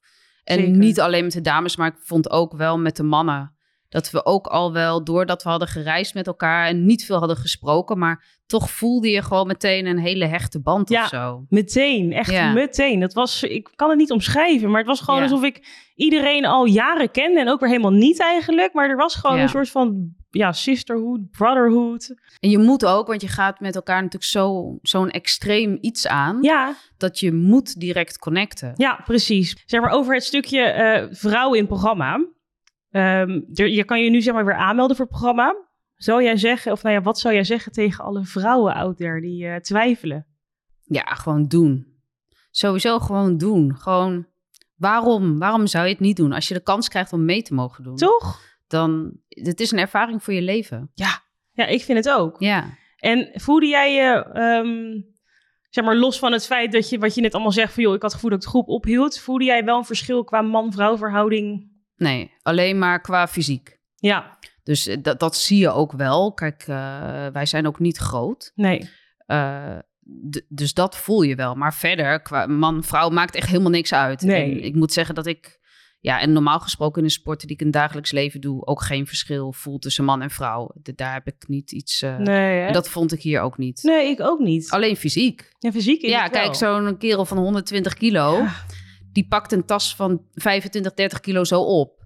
En 0.49 0.59
Zeker. 0.59 0.77
niet 0.77 1.01
alleen 1.01 1.25
met 1.25 1.33
de 1.33 1.41
dames, 1.41 1.77
maar 1.77 1.89
ik 1.89 1.99
vond 2.01 2.31
ook 2.31 2.53
wel 2.57 2.79
met 2.79 2.97
de 2.97 3.03
mannen. 3.03 3.53
Dat 3.89 4.11
we 4.11 4.25
ook 4.25 4.47
al 4.47 4.73
wel, 4.73 5.05
doordat 5.05 5.43
we 5.43 5.49
hadden 5.49 5.69
gereisd 5.69 6.15
met 6.15 6.27
elkaar 6.27 6.67
en 6.67 6.87
niet 6.87 7.05
veel 7.05 7.19
hadden 7.19 7.37
gesproken, 7.37 7.99
maar 7.99 8.25
toch 8.47 8.71
voelde 8.71 9.11
je 9.11 9.23
gewoon 9.23 9.47
meteen 9.47 9.87
een 9.87 9.99
hele 9.99 10.27
hechte 10.27 10.61
band 10.61 10.89
Ja. 10.89 11.03
of 11.03 11.09
zo. 11.09 11.45
Meteen, 11.49 12.13
echt 12.13 12.31
Ja. 12.31 12.53
meteen. 12.53 13.01
Dat 13.01 13.13
was, 13.13 13.43
ik 13.43 13.71
kan 13.77 13.89
het 13.89 13.99
niet 13.99 14.11
omschrijven, 14.11 14.69
maar 14.71 14.79
het 14.79 14.87
was 14.89 15.01
gewoon 15.01 15.17
Ja. 15.21 15.23
alsof 15.27 15.43
ik 15.43 15.67
iedereen 15.95 16.45
al 16.45 16.65
jaren 16.65 17.11
kende 17.11 17.41
en 17.41 17.49
ook 17.49 17.61
weer 17.61 17.69
helemaal 17.69 17.93
niet 17.93 18.21
eigenlijk. 18.21 18.73
Maar 18.73 18.89
er 18.89 18.97
was 18.97 19.15
gewoon 19.15 19.39
een 19.39 19.49
soort 19.49 19.71
van 19.71 20.15
ja, 20.31 20.53
sisterhood, 20.53 21.31
brotherhood. 21.31 22.15
En 22.41 22.51
je 22.51 22.59
moet 22.59 22.85
ook, 22.85 23.07
want 23.07 23.21
je 23.21 23.29
gaat 23.29 23.61
met 23.61 23.75
elkaar 23.75 23.97
natuurlijk 23.97 24.31
zo, 24.31 24.79
zo'n 24.83 25.11
extreem 25.11 25.79
iets 25.81 26.07
aan, 26.07 26.43
Ja, 26.43 26.75
dat 26.97 27.19
je 27.21 27.33
moet 27.33 27.81
direct 27.81 28.19
connecten. 28.19 28.73
ja, 28.77 29.01
precies. 29.05 29.63
Zeg 29.67 29.81
maar 29.81 29.91
over 29.91 30.15
het 30.15 30.25
stukje 30.25 30.61
eh, 30.61 31.07
vrouwen 31.11 31.59
in 31.59 31.65
het 31.65 31.73
programma. 31.73 32.27
Ehm, 32.91 33.41
er, 33.55 33.69
je 33.69 33.85
kan 33.85 34.03
je 34.03 34.11
nu 34.11 34.21
zeg 34.23 34.35
maar 34.35 34.45
weer 34.45 34.55
aanmelden 34.57 34.97
voor 34.97 35.05
het 35.05 35.15
programma. 35.15 35.57
Zou 35.97 36.23
jij 36.23 36.37
zeggen, 36.37 36.73
of 36.73 36.83
nou 36.83 36.95
ja, 36.95 37.03
wat 37.03 37.19
zou 37.19 37.35
jij 37.35 37.45
zeggen 37.45 37.73
tegen 37.73 38.05
alle 38.05 38.25
vrouwen 38.25 38.75
out 38.75 38.97
there 38.97 39.21
die 39.21 39.47
eh, 39.47 39.57
twijfelen? 39.61 40.27
Ja, 40.83 41.03
gewoon 41.05 41.47
doen. 41.47 41.87
Sowieso 42.51 42.99
gewoon 42.99 43.37
doen. 43.37 43.77
Gewoon, 43.77 44.27
waarom? 44.77 45.39
Waarom 45.39 45.67
zou 45.67 45.85
je 45.87 45.91
het 45.91 46.01
niet 46.01 46.17
doen? 46.17 46.33
Als 46.33 46.49
je 46.49 46.55
de 46.55 46.63
kans 46.63 46.89
krijgt 46.89 47.13
om 47.13 47.25
mee 47.25 47.43
te 47.43 47.55
mogen 47.55 47.85
doen, 47.85 47.97
Toch? 47.97 48.41
Dan 48.69 49.13
het 49.29 49.61
is 49.61 49.71
een 49.71 49.79
ervaring 49.79 50.23
voor 50.23 50.35
je 50.35 50.43
leven. 50.43 50.91
Ja, 50.95 51.23
ja 51.53 51.67
ik 51.67 51.83
vind 51.83 52.05
het 52.05 52.15
ook. 52.15 52.41
Ja. 52.41 52.77
En 52.97 53.31
voelde 53.35 53.67
jij 53.67 53.95
je, 53.95 54.25
ehm, 54.33 55.01
zeg 55.71 55.85
maar, 55.85 55.97
los 55.97 56.19
van 56.19 56.33
het 56.33 56.47
feit 56.47 56.73
dat 56.73 56.89
je, 56.89 56.99
wat 56.99 57.15
je 57.15 57.21
net 57.21 57.33
allemaal 57.35 57.53
zegt, 57.53 57.73
van 57.73 57.83
joh, 57.83 57.95
ik 57.95 58.03
had 58.03 58.11
het 58.11 58.21
gevoel 58.21 58.31
dat 58.31 58.39
ik 58.39 58.45
de 58.45 58.51
groep 58.51 58.69
ophield, 58.69 59.19
voelde 59.19 59.45
jij 59.45 59.65
wel 59.65 59.79
een 59.79 59.85
verschil 59.85 60.25
qua 60.25 60.43
man-vrouw 60.43 60.97
verhouding? 60.97 61.71
Nee, 61.97 62.33
alleen 62.43 62.79
maar 62.79 63.01
qua 63.01 63.27
fysiek. 63.29 63.79
Ja, 63.97 64.39
Dus 64.65 64.87
eh, 64.87 64.97
dat, 65.03 65.21
dat 65.21 65.37
zie 65.37 65.59
je 65.59 65.71
ook 65.71 65.93
wel. 65.93 66.33
Kijk, 66.33 66.65
eh, 66.67 67.27
wij 67.27 67.47
zijn 67.47 67.67
ook 67.67 67.79
niet 67.79 67.97
groot. 67.97 68.53
nee. 68.55 68.91
Eh, 69.27 69.79
dus 70.49 70.75
dat 70.75 70.97
voel 70.97 71.23
je 71.23 71.35
wel. 71.35 71.55
Maar 71.55 71.75
verder, 71.75 72.23
qua 72.23 72.47
man-vrouw 72.47 73.09
maakt 73.09 73.35
echt 73.35 73.47
helemaal 73.49 73.71
niks 73.71 73.93
uit. 73.95 74.21
Nee. 74.23 74.53
En 74.53 74.65
ik 74.65 74.75
moet 74.75 74.93
zeggen 74.93 75.15
dat 75.15 75.27
ik, 75.27 75.58
ja, 76.01 76.21
en 76.21 76.33
normaal 76.33 76.61
gesproken 76.61 77.01
in 77.03 77.07
de 77.07 77.13
sporten 77.13 77.47
die 77.47 77.57
ik 77.57 77.63
in 77.63 77.69
het 77.69 77.77
dagelijks 77.77 78.11
leven 78.13 78.41
doe, 78.41 78.67
ook 78.67 78.83
geen 78.83 79.07
verschil 79.07 79.53
voel 79.53 79.79
tussen 79.79 80.05
man 80.05 80.23
en 80.23 80.31
vrouw. 80.31 80.71
De- 80.83 80.95
daar 80.95 81.13
heb 81.13 81.27
ik 81.27 81.49
niet 81.49 81.73
iets. 81.73 82.03
eh, 82.03 82.17
Nee, 82.17 82.61
en 82.67 82.73
dat 82.73 82.89
vond 82.89 83.13
ik 83.13 83.23
hier 83.23 83.41
ook 83.41 83.59
niet. 83.59 83.83
nee, 83.83 84.09
ik 84.11 84.21
ook 84.21 84.39
niet. 84.41 84.71
Alleen 84.71 84.97
fysiek. 84.97 85.49
Ja, 85.59 85.73
fysiek 85.73 86.03
ja, 86.07 86.29
kijk, 86.29 86.55
zo'n 86.55 86.99
kerel 86.99 87.25
van 87.25 87.39
120 87.39 87.95
kilo, 87.95 88.37
Ja. 88.37 88.55
die 89.13 89.27
pakt 89.29 89.53
een 89.53 89.65
tas 89.65 89.97
van 89.97 90.23
25, 90.35 90.95
30 90.95 91.21
kilo 91.21 91.45
zo 91.45 91.61
op. 91.63 91.97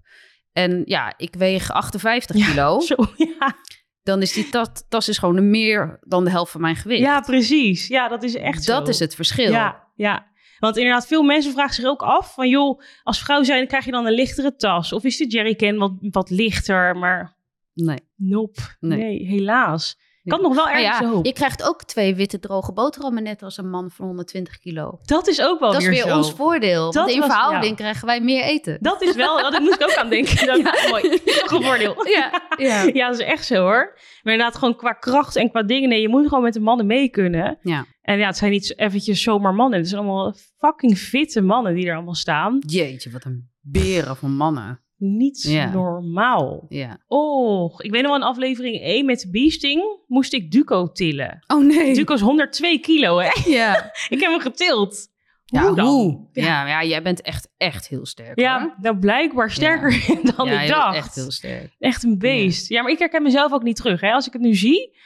En 0.52 0.82
ja, 0.84 1.14
ik 1.16 1.34
weeg 1.34 1.70
58 1.70 2.36
Ja, 2.36 2.46
kilo. 2.46 2.80
Zo, 2.90 2.94
ja. 3.16 3.56
Dan 4.02 4.22
is 4.22 4.32
die 4.32 4.48
tas, 4.48 4.68
tas 4.88 5.08
is 5.08 5.18
gewoon 5.18 5.50
meer 5.50 5.98
dan 6.00 6.24
de 6.24 6.30
helft 6.30 6.52
van 6.52 6.60
mijn 6.60 6.76
gewicht. 6.76 7.00
ja, 7.00 7.20
precies. 7.20 7.86
Ja, 7.86 8.08
dat 8.08 8.22
is 8.22 8.34
echt 8.34 8.62
zo. 8.64 8.72
dat 8.72 8.88
is 8.88 8.98
het 8.98 9.14
verschil. 9.14 9.50
Ja, 9.50 9.88
ja. 9.96 10.26
Want 10.62 10.76
inderdaad, 10.76 11.06
veel 11.06 11.22
mensen 11.22 11.52
vragen 11.52 11.74
zich 11.74 11.84
ook 11.84 12.02
af 12.02 12.34
van, 12.34 12.48
joh, 12.48 12.80
als 13.02 13.22
vrouw 13.22 13.42
zijn, 13.42 13.66
krijg 13.66 13.84
je 13.84 13.90
dan 13.90 14.06
een 14.06 14.12
lichtere 14.12 14.56
tas? 14.56 14.92
Of 14.92 15.04
is 15.04 15.16
de 15.16 15.26
jerrycan 15.26 15.76
wat, 15.76 15.92
wat 16.00 16.30
lichter? 16.30 16.96
Maar 16.96 17.36
Nee. 17.74 17.98
nope, 18.16 18.60
nee, 18.80 18.98
Nee. 18.98 19.26
helaas. 19.26 19.98
Had 20.24 20.40
nog 20.40 20.54
wel 20.54 20.68
ergens 20.68 20.98
ja, 20.98 21.06
hoop. 21.08 21.26
je 21.26 21.32
krijgt 21.32 21.62
ook 21.68 21.84
twee 21.84 22.14
witte 22.14 22.38
droge 22.38 22.72
boterhammen 22.72 23.22
net 23.22 23.42
als 23.42 23.56
een 23.56 23.70
man 23.70 23.90
van 23.90 24.06
120 24.06 24.58
kilo. 24.58 24.98
Dat 25.02 25.26
is 25.28 25.40
ook 25.42 25.60
wel 25.60 25.72
dat 25.72 25.80
is 25.80 25.86
weer 25.88 26.02
weer 26.04 26.12
zo. 26.12 26.16
ons 26.16 26.32
voordeel. 26.32 26.84
Dat 26.84 26.94
want 26.94 27.10
in 27.10 27.20
was- 27.20 27.28
verhouding 27.28 27.64
ja. 27.70 27.74
krijgen 27.74 28.06
wij 28.06 28.20
meer 28.20 28.42
eten. 28.42 28.78
Dat 28.80 29.02
is 29.02 29.14
wel, 29.14 29.50
dat 29.50 29.60
moest 29.60 29.74
ik 29.74 29.82
ook 29.82 29.94
aan 29.94 30.08
denken. 30.08 30.46
Dat 30.62 30.74
is 30.74 30.90
mooi. 30.90 31.02
Toch 31.24 31.50
een 31.50 31.62
voordeel. 31.62 32.06
Ja, 32.08 32.42
ja. 32.56 32.82
Ja, 33.02 33.10
dat 33.10 33.20
is 33.20 33.26
echt 33.26 33.44
zo 33.46 33.54
hoor. 33.54 33.98
Maar 34.22 34.32
inderdaad, 34.32 34.58
gewoon 34.58 34.76
qua 34.76 34.92
kracht 34.92 35.36
en 35.36 35.50
qua 35.50 35.62
dingen. 35.62 35.88
Nee, 35.88 36.00
je 36.00 36.08
moet 36.08 36.28
gewoon 36.28 36.42
met 36.44 36.52
de 36.52 36.60
mannen 36.60 36.86
mee 36.86 37.08
kunnen. 37.08 37.58
Ja. 37.62 37.84
En 38.02 38.18
ja, 38.18 38.26
het 38.26 38.36
zijn 38.36 38.50
niet 38.50 38.78
eventjes 38.78 39.22
zomaar 39.22 39.54
mannen. 39.54 39.78
Het 39.78 39.88
zijn 39.88 40.00
allemaal 40.00 40.34
fucking 40.58 40.98
fitte 40.98 41.40
mannen 41.40 41.74
die 41.74 41.86
er 41.86 41.94
allemaal 41.94 42.14
staan. 42.14 42.56
Jeetje, 42.66 43.10
wat 43.10 43.24
een 43.24 43.50
beren 43.60 44.16
van 44.16 44.30
mannen. 44.36 44.80
Niet 45.04 45.42
Ja. 45.42 45.72
normaal. 45.72 46.66
Ja. 46.68 46.98
Oh, 47.06 47.74
ik 47.78 47.90
weet 47.90 48.02
nog 48.02 48.10
wel 48.10 48.20
in 48.20 48.26
aflevering 48.26 48.80
1 48.82 49.04
met 49.06 49.20
de 49.20 49.30
beasting 49.30 49.98
moest 50.06 50.32
ik 50.32 50.50
Duco 50.50 50.92
tillen. 50.92 51.44
Oh 51.46 51.64
nee. 51.64 51.94
Duco 51.94 52.14
is 52.14 52.20
102 52.20 52.78
kilo, 52.80 53.18
hè? 53.18 53.30
Ja. 53.50 53.90
Ik 54.08 54.20
heb 54.20 54.30
hem 54.30 54.40
getild. 54.40 55.10
Ja, 55.44 55.66
Hoe 55.66 55.76
dan? 55.76 55.86
hoe? 55.86 56.28
Ja. 56.32 56.42
Ja. 56.44 56.66
Ja, 56.68 56.84
jij 56.88 57.02
bent 57.02 57.20
echt, 57.20 57.48
echt 57.56 57.88
heel 57.88 58.06
sterk 58.06 58.38
Ja, 58.40 58.60
hoor. 58.60 58.74
nou 58.80 58.96
blijkbaar 58.98 59.50
sterker 59.50 59.90
dan 60.36 60.46
ja, 60.46 60.52
ik 60.52 60.66
je 60.66 60.72
bent 60.72 60.80
dacht. 60.82 60.96
echt 60.96 61.14
heel 61.14 61.30
sterk. 61.30 61.74
Echt 61.78 62.02
een 62.02 62.18
beest. 62.18 62.68
Ja. 62.68 62.82
maar 62.82 62.92
ik 62.92 62.98
herken 62.98 63.22
mezelf 63.22 63.52
ook 63.52 63.62
niet 63.62 63.76
terug. 63.76 64.00
Hè? 64.00 64.12
Als 64.12 64.26
ik 64.26 64.32
het 64.32 64.42
nu 64.42 64.54
zie, 64.54 64.96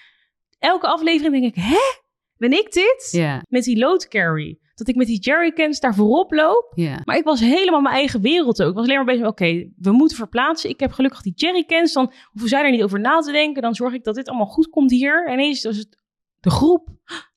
elke 0.59 0.87
aflevering 0.87 1.33
denk 1.41 1.55
ik, 1.57 1.63
hè? 1.63 1.77
Ben 2.37 2.53
ik 2.53 2.73
dit? 2.73 3.09
Ja. 3.11 3.43
Met 3.49 3.65
die 3.65 3.79
load 3.79 4.09
carry. 4.09 4.59
Dat 4.77 4.89
ik 4.89 4.97
met 4.97 5.07
die 5.07 5.21
jerrycans 5.21 5.81
daar 5.81 5.95
voorop 5.95 6.33
loop. 6.33 6.73
Maar 7.05 7.17
ik 7.17 7.25
was 7.25 7.41
helemaal 7.41 7.81
mijn 7.81 7.95
eigen 7.95 8.21
wereld 8.21 8.63
ook. 8.63 8.69
Ik 8.69 8.75
was 8.75 8.85
alleen 8.85 8.97
maar 8.97 9.05
bezig 9.05 9.21
met, 9.21 9.31
oké, 9.31 9.69
we 9.77 9.91
moeten 9.93 10.17
verplaatsen. 10.17 10.71
Ik 10.71 10.81
heb 10.81 10.93
gelukkig 10.93 11.23
die 11.23 11.33
jerrycans. 11.37 11.93
Dan 11.93 12.13
hoeven 12.31 12.49
zij 12.49 12.65
er 12.65 12.71
niet 12.71 12.83
over 12.83 13.01
na 13.01 13.19
te 13.21 13.33
denken. 13.33 13.63
Dan 13.63 13.75
zorg 13.75 13.93
ik 13.95 14.05
dat 14.05 14.15
dit 14.15 14.29
allemaal 14.29 14.47
goed 14.47 14.69
komt 14.69 14.91
hier. 14.91 15.27
En 15.27 15.33
ineens 15.33 15.65
was 15.65 15.77
het 15.77 16.03
de 16.41 16.51
groep. 16.51 16.89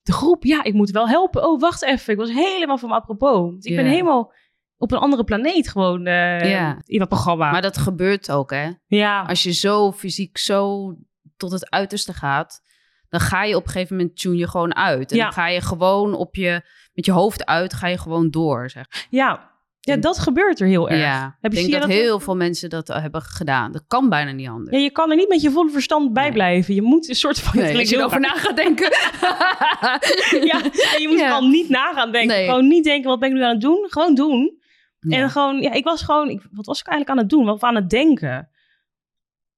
De 0.03 0.11
groep, 0.11 0.43
ja, 0.43 0.63
ik 0.63 0.73
moet 0.73 0.89
wel 0.91 1.07
helpen. 1.09 1.47
Oh, 1.47 1.59
wacht 1.59 1.83
even. 1.83 2.13
Ik 2.13 2.19
was 2.19 2.31
helemaal 2.31 2.77
van 2.77 2.91
apropos. 2.91 3.55
Dus 3.55 3.65
ik 3.65 3.75
ben 3.75 3.85
helemaal 3.85 4.33
op 4.77 4.91
een 4.91 4.97
andere 4.97 5.23
planeet 5.23 5.69
gewoon 5.69 6.05
eh, 6.05 6.49
Ja. 6.51 6.81
in 6.85 6.99
dat 6.99 7.07
programma. 7.09 7.51
Maar 7.51 7.61
dat 7.61 7.77
gebeurt 7.77 8.31
ook, 8.31 8.51
hè? 8.51 8.69
ja, 8.87 9.21
Als 9.21 9.43
je 9.43 9.51
zo 9.53 9.91
fysiek 9.91 10.37
zo 10.37 10.93
tot 11.37 11.51
het 11.51 11.69
uiterste 11.69 12.13
gaat, 12.13 12.61
dan 13.09 13.19
ga 13.19 13.43
je 13.43 13.55
op 13.55 13.63
een 13.65 13.69
gegeven 13.71 13.95
moment 13.97 14.17
tune 14.19 14.35
je 14.37 14.47
gewoon 14.47 14.75
uit. 14.75 15.11
En 15.11 15.17
Ja. 15.17 15.23
dan 15.23 15.33
ga 15.33 15.47
je 15.47 15.61
gewoon 15.61 16.13
op 16.13 16.35
je, 16.35 16.61
met 16.99 17.05
je 17.07 17.11
hoofd 17.21 17.45
uit, 17.45 17.73
ga 17.73 17.87
je 17.87 17.97
gewoon 17.97 18.29
door, 18.29 18.69
zeg. 18.69 18.85
ja. 19.09 19.51
ja, 19.79 19.95
dat 19.97 20.19
gebeurt 20.19 20.59
er 20.59 20.67
heel 20.67 20.89
erg. 20.89 20.99
Ja, 21.01 21.37
Heb 21.41 21.51
ik 21.51 21.57
je- 21.57 21.63
denk 21.65 21.65
zie 21.65 21.73
je 21.73 21.79
dat, 21.79 21.83
ook? 21.89 22.03
heel 22.03 22.19
veel 22.19 22.35
mensen 22.35 22.69
dat 22.69 22.87
hebben 22.87 23.21
gedaan. 23.21 23.71
Dat 23.71 23.83
kan 23.87 24.09
bijna 24.09 24.31
niet 24.31 24.47
anders. 24.47 24.75
Ja, 24.77 24.83
je 24.83 24.89
kan 24.91 25.09
er 25.09 25.15
niet 25.15 25.29
met 25.29 25.41
je 25.41 25.51
volle 25.51 25.69
verstand 25.69 26.13
bij 26.13 26.23
Nee. 26.23 26.31
blijven. 26.33 26.73
Je 26.73 26.81
moet 26.81 27.09
een 27.09 27.15
soort 27.15 27.39
van... 27.39 27.59
Nee, 27.61 27.77
als 27.77 27.89
je 27.89 27.95
erover 27.97 28.19
na 28.19 28.29
gaat 28.29 28.55
denken. 28.55 28.89
ja, 30.51 30.61
en 30.95 31.01
je 31.01 31.05
moet 31.07 31.19
Ja. 31.19 31.25
vooral 31.29 31.47
niet 31.47 31.69
na 31.69 31.93
gaan 31.93 32.11
denken. 32.11 32.35
Nee. 32.35 32.45
Gewoon 32.45 32.67
niet 32.67 32.83
denken, 32.83 33.09
wat 33.09 33.19
ben 33.19 33.29
ik 33.29 33.35
nu 33.35 33.43
aan 33.43 33.51
het 33.51 33.61
doen? 33.61 33.85
Gewoon 33.89 34.15
doen. 34.15 34.57
Ja. 34.99 35.17
En 35.17 35.29
gewoon, 35.29 35.61
ja, 35.61 35.71
ik 35.71 35.83
was 35.83 36.01
gewoon... 36.01 36.29
Ik, 36.29 36.41
wat 36.51 36.65
was 36.65 36.79
ik 36.79 36.87
eigenlijk 36.87 37.17
aan 37.17 37.23
het 37.25 37.33
doen? 37.33 37.45
Wat 37.45 37.55
ik 37.55 37.63
aan 37.63 37.75
het 37.75 37.89
denken? 37.89 38.49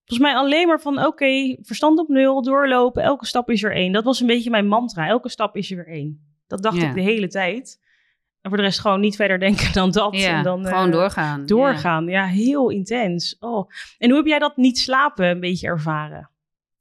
Volgens 0.05 0.29
mij 0.31 0.41
alleen 0.41 0.67
maar 0.67 0.81
van, 0.81 1.05
oké, 1.05 1.57
verstand 1.61 1.99
op 1.99 2.07
nul, 2.07 2.41
doorlopen. 2.43 3.03
Elke 3.03 3.25
stap 3.25 3.49
is 3.49 3.63
er 3.63 3.75
één. 3.75 3.91
Dat 3.91 4.03
was 4.03 4.19
een 4.19 4.27
beetje 4.27 4.49
mijn 4.49 4.67
mantra. 4.67 5.07
Elke 5.07 5.29
stap 5.29 5.55
is 5.55 5.69
er 5.71 5.75
weer 5.75 5.87
één. 5.87 6.30
Dat 6.51 6.63
dacht 6.63 6.81
ik 6.81 6.93
de 6.93 7.01
hele 7.01 7.27
tijd. 7.27 7.79
En 8.41 8.49
voor 8.49 8.57
de 8.57 8.63
rest 8.63 8.79
gewoon 8.79 8.99
niet 8.99 9.15
verder 9.15 9.39
denken 9.49 9.73
dan 9.73 9.91
dat. 9.91 10.17
Ja, 10.17 10.37
en 10.37 10.43
dan, 10.43 10.65
gewoon 10.65 10.85
eh, 10.85 10.91
doorgaan. 10.91 11.45
Doorgaan, 11.45 12.05
ja. 12.05 12.25
heel 12.25 12.69
intens. 12.69 13.37
Oh. 13.39 13.69
En 13.97 14.09
hoe 14.09 14.17
heb 14.17 14.27
jij 14.27 14.39
dat 14.39 14.57
niet 14.57 14.77
slapen 14.77 15.25
een 15.25 15.39
beetje 15.39 15.67
ervaren? 15.67 16.29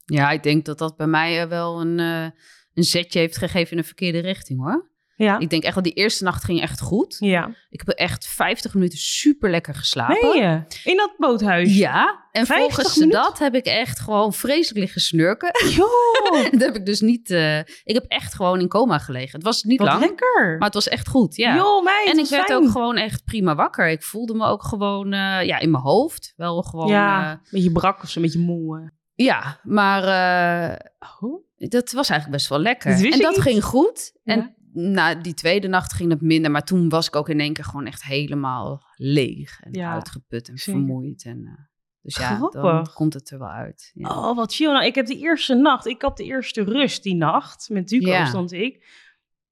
Ja. 0.04 0.20
ja, 0.22 0.30
ik 0.30 0.42
denk 0.42 0.64
dat 0.64 0.78
dat 0.78 0.96
bij 0.96 1.06
mij 1.06 1.42
eh, 1.42 1.48
wel 1.48 1.80
een, 1.80 1.98
eh, 1.98 2.30
een 2.74 2.82
zetje 2.82 3.18
heeft 3.18 3.36
gegeven 3.36 3.70
in 3.70 3.76
de 3.76 3.86
verkeerde 3.86 4.18
richting, 4.18 4.60
hoor. 4.60 4.89
Ja. 5.24 5.38
Ik 5.38 5.50
denk 5.50 5.62
echt 5.62 5.74
dat 5.74 5.84
die 5.84 5.92
eerste 5.92 6.24
nacht 6.24 6.44
ging 6.44 6.60
echt 6.60 6.80
goed. 6.80 7.16
Ja. 7.18 7.50
Ik 7.70 7.82
heb 7.84 7.88
echt 7.88 8.26
50 8.26 8.74
minuten 8.74 8.98
super 8.98 9.50
lekker 9.50 9.74
geslapen. 9.74 10.36
Je? 10.38 10.62
In 10.84 10.96
dat 10.96 11.14
boothuis? 11.18 11.76
Ja, 11.76 12.24
en 12.32 12.46
50 12.46 12.74
volgens 12.74 12.96
minuten? 12.96 13.22
dat 13.22 13.38
heb 13.38 13.54
ik 13.54 13.64
echt 13.66 13.98
gewoon 14.00 14.32
vreselijk 14.32 14.78
liggen 14.78 15.00
snurken. 15.00 15.50
Dat 16.50 16.60
heb 16.60 16.74
ik 16.76 16.86
dus 16.86 17.00
niet... 17.00 17.30
eh, 17.30 17.58
ik 17.58 17.94
heb 17.94 18.04
echt 18.08 18.34
gewoon 18.34 18.60
in 18.60 18.68
coma 18.68 18.98
gelegen. 18.98 19.30
Het 19.32 19.42
was 19.42 19.62
niet 19.62 19.78
wat 19.78 19.88
lang, 19.88 20.00
lekker. 20.00 20.56
maar 20.58 20.66
het 20.66 20.74
was 20.74 20.88
echt 20.88 21.08
goed, 21.08 21.36
ja. 21.36 21.56
Joh, 21.56 21.84
meid, 21.84 22.06
en 22.12 22.18
ik 22.18 22.26
werd 22.28 22.46
fijn. 22.46 22.58
ook 22.58 22.70
gewoon 22.70 22.96
echt 22.96 23.24
prima 23.24 23.54
wakker. 23.54 23.88
Ik 23.88 24.02
voelde 24.02 24.34
me 24.34 24.46
ook 24.46 24.62
gewoon 24.64 25.12
eh, 25.12 25.42
ja, 25.46 25.58
in 25.58 25.70
mijn 25.70 25.82
hoofd 25.82 26.32
wel 26.36 26.62
gewoon... 26.62 26.88
Ja, 26.88 27.30
een 27.32 27.38
beetje 27.50 27.72
brak 27.72 28.02
of 28.02 28.08
zo, 28.10 28.18
een 28.18 28.24
beetje 28.24 28.40
moe. 28.40 28.78
eh. 28.78 29.26
ja 29.26 29.60
maar 29.62 30.02
eh, 30.04 30.76
Oh. 31.22 31.44
dat 31.56 31.92
was 31.92 32.08
eigenlijk 32.08 32.30
best 32.38 32.48
wel 32.48 32.58
lekker. 32.58 32.90
Dat 33.02 33.12
en 33.12 33.18
dat 33.18 33.30
niet. 33.34 33.40
ging 33.40 33.64
goed. 33.64 34.12
Ja. 34.22 34.54
Na 34.72 35.14
die 35.14 35.34
tweede 35.34 35.68
nacht 35.68 35.92
ging 35.92 36.10
het 36.10 36.20
minder. 36.20 36.50
Maar 36.50 36.64
toen 36.64 36.88
was 36.88 37.06
ik 37.06 37.16
ook 37.16 37.28
in 37.28 37.40
één 37.40 37.52
keer 37.52 37.64
gewoon 37.64 37.86
echt 37.86 38.02
helemaal 38.04 38.82
leeg. 38.96 39.60
En 39.60 39.72
Ja, 39.72 39.92
uitgeput 39.92 40.48
en 40.48 40.56
zeker. 40.58 40.80
vermoeid. 40.80 41.24
En, 41.24 41.44
eh, 41.46 41.64
dus 42.02 42.16
ja, 42.16 42.38
dan 42.38 42.50
Grappig. 42.50 42.92
komt 42.94 43.14
het 43.14 43.30
er 43.30 43.38
wel 43.38 43.48
uit. 43.48 43.90
Ja. 43.94 44.08
Oh, 44.08 44.36
wat 44.36 44.54
chill. 44.54 44.72
Nou, 44.72 44.84
ik 44.84 44.94
heb 44.94 45.06
de 45.06 45.18
eerste 45.18 45.54
nacht, 45.54 45.86
ik 45.86 46.02
had 46.02 46.16
de 46.16 46.24
eerste 46.24 46.62
rust 46.62 47.02
die 47.02 47.14
nacht. 47.14 47.68
Met 47.72 47.88
Duco 47.88 48.10
Ja. 48.10 48.24
stond 48.24 48.52
ik. 48.52 48.86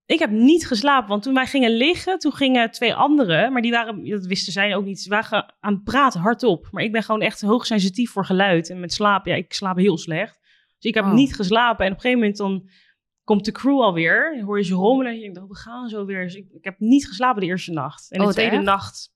Ik 0.06 0.18
heb 0.18 0.30
niet 0.30 0.66
geslapen, 0.66 1.08
want 1.08 1.22
toen 1.22 1.34
wij 1.34 1.46
gingen 1.46 1.70
liggen, 1.76 2.18
toen 2.18 2.32
gingen 2.32 2.70
twee 2.70 2.94
anderen, 2.94 3.52
maar 3.52 3.62
die 3.62 3.70
waren, 3.70 4.08
dat 4.08 4.26
wisten 4.26 4.52
zij 4.52 4.76
ook 4.76 4.84
niet, 4.84 5.00
ze 5.00 5.08
waren 5.08 5.54
aan 5.60 5.74
het 5.74 5.84
praten 5.84 6.20
hardop. 6.20 6.68
Maar 6.70 6.82
ik 6.82 6.92
ben 6.92 7.02
gewoon 7.02 7.20
echt 7.20 7.40
hoogsensitief 7.40 8.10
voor 8.10 8.24
geluid 8.24 8.70
en 8.70 8.80
met 8.80 8.92
slaap, 8.92 9.26
ja, 9.26 9.34
ik 9.34 9.52
slaap 9.52 9.76
heel 9.76 9.98
slecht. 9.98 10.38
Dus 10.78 10.90
ik 10.90 10.94
heb 10.94 11.04
Oh. 11.04 11.12
niet 11.12 11.34
geslapen 11.34 11.84
en 11.86 11.92
op 11.92 11.96
een 11.96 12.02
gegeven 12.02 12.18
moment 12.20 12.38
dan 12.38 12.68
komt 13.28 13.44
de 13.44 13.52
crew 13.52 13.80
alweer, 13.80 14.42
hoor 14.44 14.58
je 14.58 14.64
ze 14.64 14.74
rommelen 14.74 15.12
en 15.12 15.18
je 15.18 15.24
denkt, 15.24 15.38
oh, 15.38 15.48
we 15.48 15.56
gaan 15.56 15.88
zo 15.88 16.04
weer. 16.04 16.22
Dus 16.24 16.34
ik, 16.34 16.46
ik 16.52 16.64
heb 16.64 16.78
niet 16.78 17.06
geslapen 17.06 17.40
de 17.40 17.46
eerste 17.46 17.72
nacht. 17.72 18.10
En 18.10 18.20
Oh, 18.20 18.26
de 18.26 18.32
tweede 18.32 18.58
nacht 18.58 19.12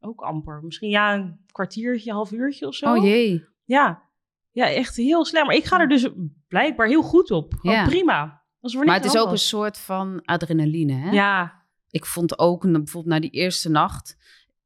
ook 0.00 0.20
amper. 0.20 0.60
Misschien 0.62 0.88
ja, 0.88 1.14
een 1.14 1.38
kwartiertje, 1.52 2.12
half 2.12 2.32
uurtje 2.32 2.66
of 2.66 2.74
zo. 2.74 2.94
Oh 2.94 3.04
jee. 3.04 3.44
Ja. 3.64 4.02
ja, 4.50 4.68
echt 4.70 4.96
heel 4.96 5.24
slecht. 5.24 5.46
Maar 5.46 5.54
ik 5.54 5.64
ga 5.64 5.80
er 5.80 5.88
dus 5.88 6.08
blijkbaar 6.48 6.86
heel 6.86 7.02
goed 7.02 7.30
op. 7.30 7.54
Ja. 7.62 7.84
prima. 7.84 8.42
Maar 8.84 8.94
het 8.94 9.04
is 9.04 9.16
ook 9.16 9.30
een 9.30 9.38
soort 9.38 9.78
van 9.78 10.20
adrenaline, 10.24 10.92
hè? 10.92 11.10
Ja, 11.10 11.62
Ik 11.90 12.06
vond 12.06 12.38
ook, 12.38 12.62
bijvoorbeeld 12.62 13.14
na 13.14 13.20
die 13.20 13.30
eerste 13.30 13.70
nacht, 13.70 14.16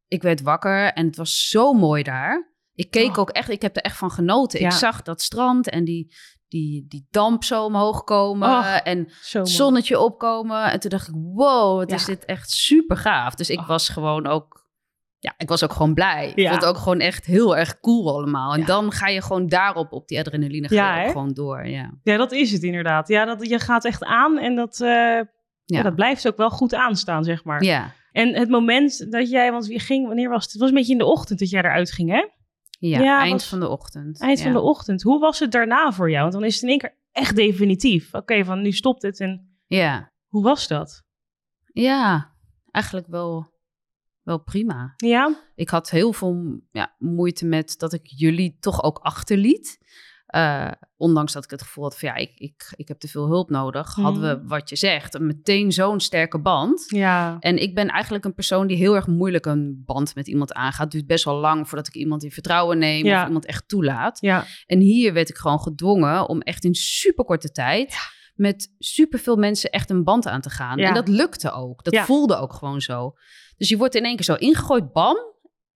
ik 0.08 0.22
werd 0.22 0.42
wakker 0.42 0.92
en 0.92 1.06
het 1.06 1.16
was 1.16 1.48
zo 1.50 1.72
mooi 1.72 2.02
daar. 2.02 2.52
Ik 2.74 2.90
keek 2.90 3.10
Oh. 3.10 3.18
ook 3.18 3.30
echt, 3.30 3.48
ik 3.48 3.62
heb 3.62 3.76
er 3.76 3.82
echt 3.82 3.96
van 3.96 4.10
genoten. 4.10 4.60
Ja. 4.60 4.66
Ik 4.66 4.72
zag 4.72 5.02
dat 5.02 5.22
strand 5.22 5.68
en 5.68 5.84
die, 5.84 6.14
die, 6.48 6.84
die 6.88 7.06
damp 7.10 7.44
zo 7.44 7.64
omhoog 7.64 8.04
komen 8.04 8.48
Oh, 8.48 8.76
en 8.84 8.98
het 9.30 9.48
zonnetje 9.48 9.98
opkomen. 10.00 10.70
En 10.72 10.80
toen 10.80 10.90
dacht 10.90 11.08
ik, 11.08 11.14
wow, 11.34 11.76
wat 11.76 11.90
Ja. 11.90 11.96
is 11.96 12.04
dit 12.04 12.24
echt 12.24 12.50
super 12.50 12.96
gaaf. 12.96 13.34
Dus 13.34 13.50
ik 13.50 13.58
Oh. 13.58 13.68
was 13.68 13.88
gewoon 13.88 14.26
ook, 14.26 14.66
ja, 15.18 15.34
ik 15.36 15.48
was 15.48 15.64
ook 15.64 15.72
gewoon 15.72 15.94
blij. 15.94 16.32
Ik 16.34 16.48
vond 16.48 16.60
het 16.60 16.70
ook 16.70 16.76
gewoon 16.76 17.00
echt 17.00 17.24
heel 17.26 17.56
erg 17.56 17.80
cool 17.80 18.08
allemaal. 18.16 18.52
En 18.52 18.60
Ja. 18.60 18.66
dan 18.66 18.92
ga 18.92 19.08
je 19.08 19.22
gewoon 19.22 19.46
daarop, 19.48 19.92
op 19.92 20.08
die 20.08 20.18
adrenaline, 20.18 20.68
ga 20.68 21.00
je 21.02 21.08
gewoon 21.08 21.32
door. 21.32 21.66
Ja. 21.66 21.90
Ja, 22.02 22.16
dat 22.16 22.32
is 22.32 22.52
het 22.52 22.62
inderdaad. 22.62 23.08
Ja, 23.08 23.24
dat, 23.24 23.48
je 23.48 23.58
gaat 23.58 23.84
echt 23.84 24.04
aan 24.04 24.38
en 24.38 24.54
dat, 24.54 24.76
ja. 25.64 25.82
dat 25.82 25.94
blijft 25.94 26.26
ook 26.28 26.36
wel 26.36 26.50
goed 26.50 26.74
aanstaan, 26.74 27.24
zeg 27.24 27.44
maar. 27.44 27.62
ja. 27.62 27.96
En 28.12 28.34
het 28.34 28.48
moment 28.48 29.10
dat 29.12 29.30
jij, 29.30 29.52
want 29.52 29.66
wie 29.66 29.80
ging, 29.80 30.06
wanneer 30.06 30.28
was 30.28 30.42
het? 30.42 30.52
Het 30.52 30.60
was 30.60 30.68
een 30.70 30.74
beetje 30.76 30.92
in 30.92 30.98
de 30.98 31.04
ochtend 31.04 31.38
dat 31.38 31.50
jij 31.50 31.60
eruit 31.62 31.92
ging, 31.92 32.10
hè? 32.10 32.26
Ja, 32.78 33.00
Ja, 33.00 33.20
eind 33.20 33.32
was- 33.32 33.48
van 33.48 33.60
de 33.60 33.68
ochtend. 33.68 34.20
Eind 34.20 34.38
ja. 34.38 34.44
van 34.44 34.52
de 34.52 34.60
ochtend. 34.60 35.02
Hoe 35.02 35.18
was 35.20 35.38
het 35.38 35.52
daarna 35.52 35.92
voor 35.92 36.10
jou? 36.10 36.20
Want 36.22 36.32
dan 36.32 36.44
is 36.44 36.54
het 36.54 36.62
in 36.62 36.68
één 36.68 36.78
keer 36.78 36.96
echt 37.12 37.36
definitief. 37.36 38.14
Oké, 38.14 38.44
van 38.44 38.62
nu 38.62 38.72
stopt 38.72 39.02
het. 39.02 39.20
En 39.20 39.58
Ja. 39.66 40.12
hoe 40.28 40.42
was 40.42 40.68
dat? 40.68 41.02
Ja, 41.72 42.32
eigenlijk 42.70 43.06
wel, 43.06 43.50
wel 44.22 44.38
prima. 44.38 44.92
Ja? 44.96 45.36
Ik 45.54 45.68
had 45.68 45.90
heel 45.90 46.12
veel 46.12 46.60
ja, 46.70 46.94
moeite 46.98 47.46
met 47.46 47.74
dat 47.78 47.92
ik 47.92 48.00
jullie 48.04 48.56
toch 48.60 48.82
ook 48.82 48.98
achterliet. 48.98 49.78
Eh, 50.28 50.70
ondanks 50.96 51.32
dat 51.32 51.44
ik 51.44 51.50
het 51.50 51.62
gevoel 51.62 51.84
had 51.84 51.98
van 51.98 52.08
ja, 52.08 52.14
ik, 52.14 52.30
ik, 52.34 52.72
ik 52.76 52.88
heb 52.88 52.98
te 52.98 53.08
veel 53.08 53.26
hulp 53.26 53.50
nodig. 53.50 53.94
Hadden 53.94 54.22
we, 54.22 54.36
Mhm. 54.38 54.46
wat 54.48 54.68
je 54.68 54.76
zegt, 54.76 55.18
meteen 55.18 55.72
zo'n 55.72 56.00
sterke 56.00 56.38
band. 56.40 56.84
Ja. 56.86 57.36
En 57.40 57.56
ik 57.62 57.74
ben 57.74 57.88
eigenlijk 57.88 58.24
een 58.24 58.34
persoon 58.34 58.66
die 58.66 58.76
heel 58.76 58.94
erg 58.94 59.06
moeilijk 59.06 59.46
een 59.46 59.82
band 59.86 60.14
met 60.14 60.26
iemand 60.28 60.52
aangaat. 60.52 60.80
Het 60.82 60.90
duurt 60.90 61.06
best 61.06 61.24
wel 61.24 61.36
lang 61.38 61.68
voordat 61.68 61.86
ik 61.86 61.94
iemand 61.94 62.24
in 62.24 62.30
vertrouwen 62.30 62.78
neem 62.78 63.04
Ja. 63.04 63.20
of 63.20 63.26
iemand 63.26 63.46
echt 63.46 63.68
toelaat. 63.68 64.20
Ja. 64.20 64.44
En 64.66 64.78
hier 64.80 65.12
werd 65.12 65.28
ik 65.28 65.36
gewoon 65.36 65.60
gedwongen 65.60 66.28
om 66.28 66.40
echt 66.40 66.64
in 66.64 66.74
superkorte 66.74 67.50
tijd 67.52 67.94
met 68.34 68.74
superveel 68.78 69.36
mensen 69.36 69.70
echt 69.70 69.90
een 69.90 70.04
band 70.04 70.26
aan 70.26 70.40
te 70.40 70.50
gaan. 70.50 70.78
Ja. 70.78 70.88
En 70.88 70.94
dat 70.94 71.08
lukte 71.08 71.50
ook. 71.52 71.84
Dat 71.84 71.92
Ja. 71.94 72.04
voelde 72.04 72.36
ook 72.36 72.52
gewoon 72.52 72.80
zo. 72.80 73.12
Dus 73.56 73.68
je 73.68 73.76
wordt 73.76 73.94
in 73.94 74.04
één 74.04 74.16
keer 74.16 74.24
zo 74.24 74.34
ingegooid, 74.34 74.92
bam. 74.92 75.16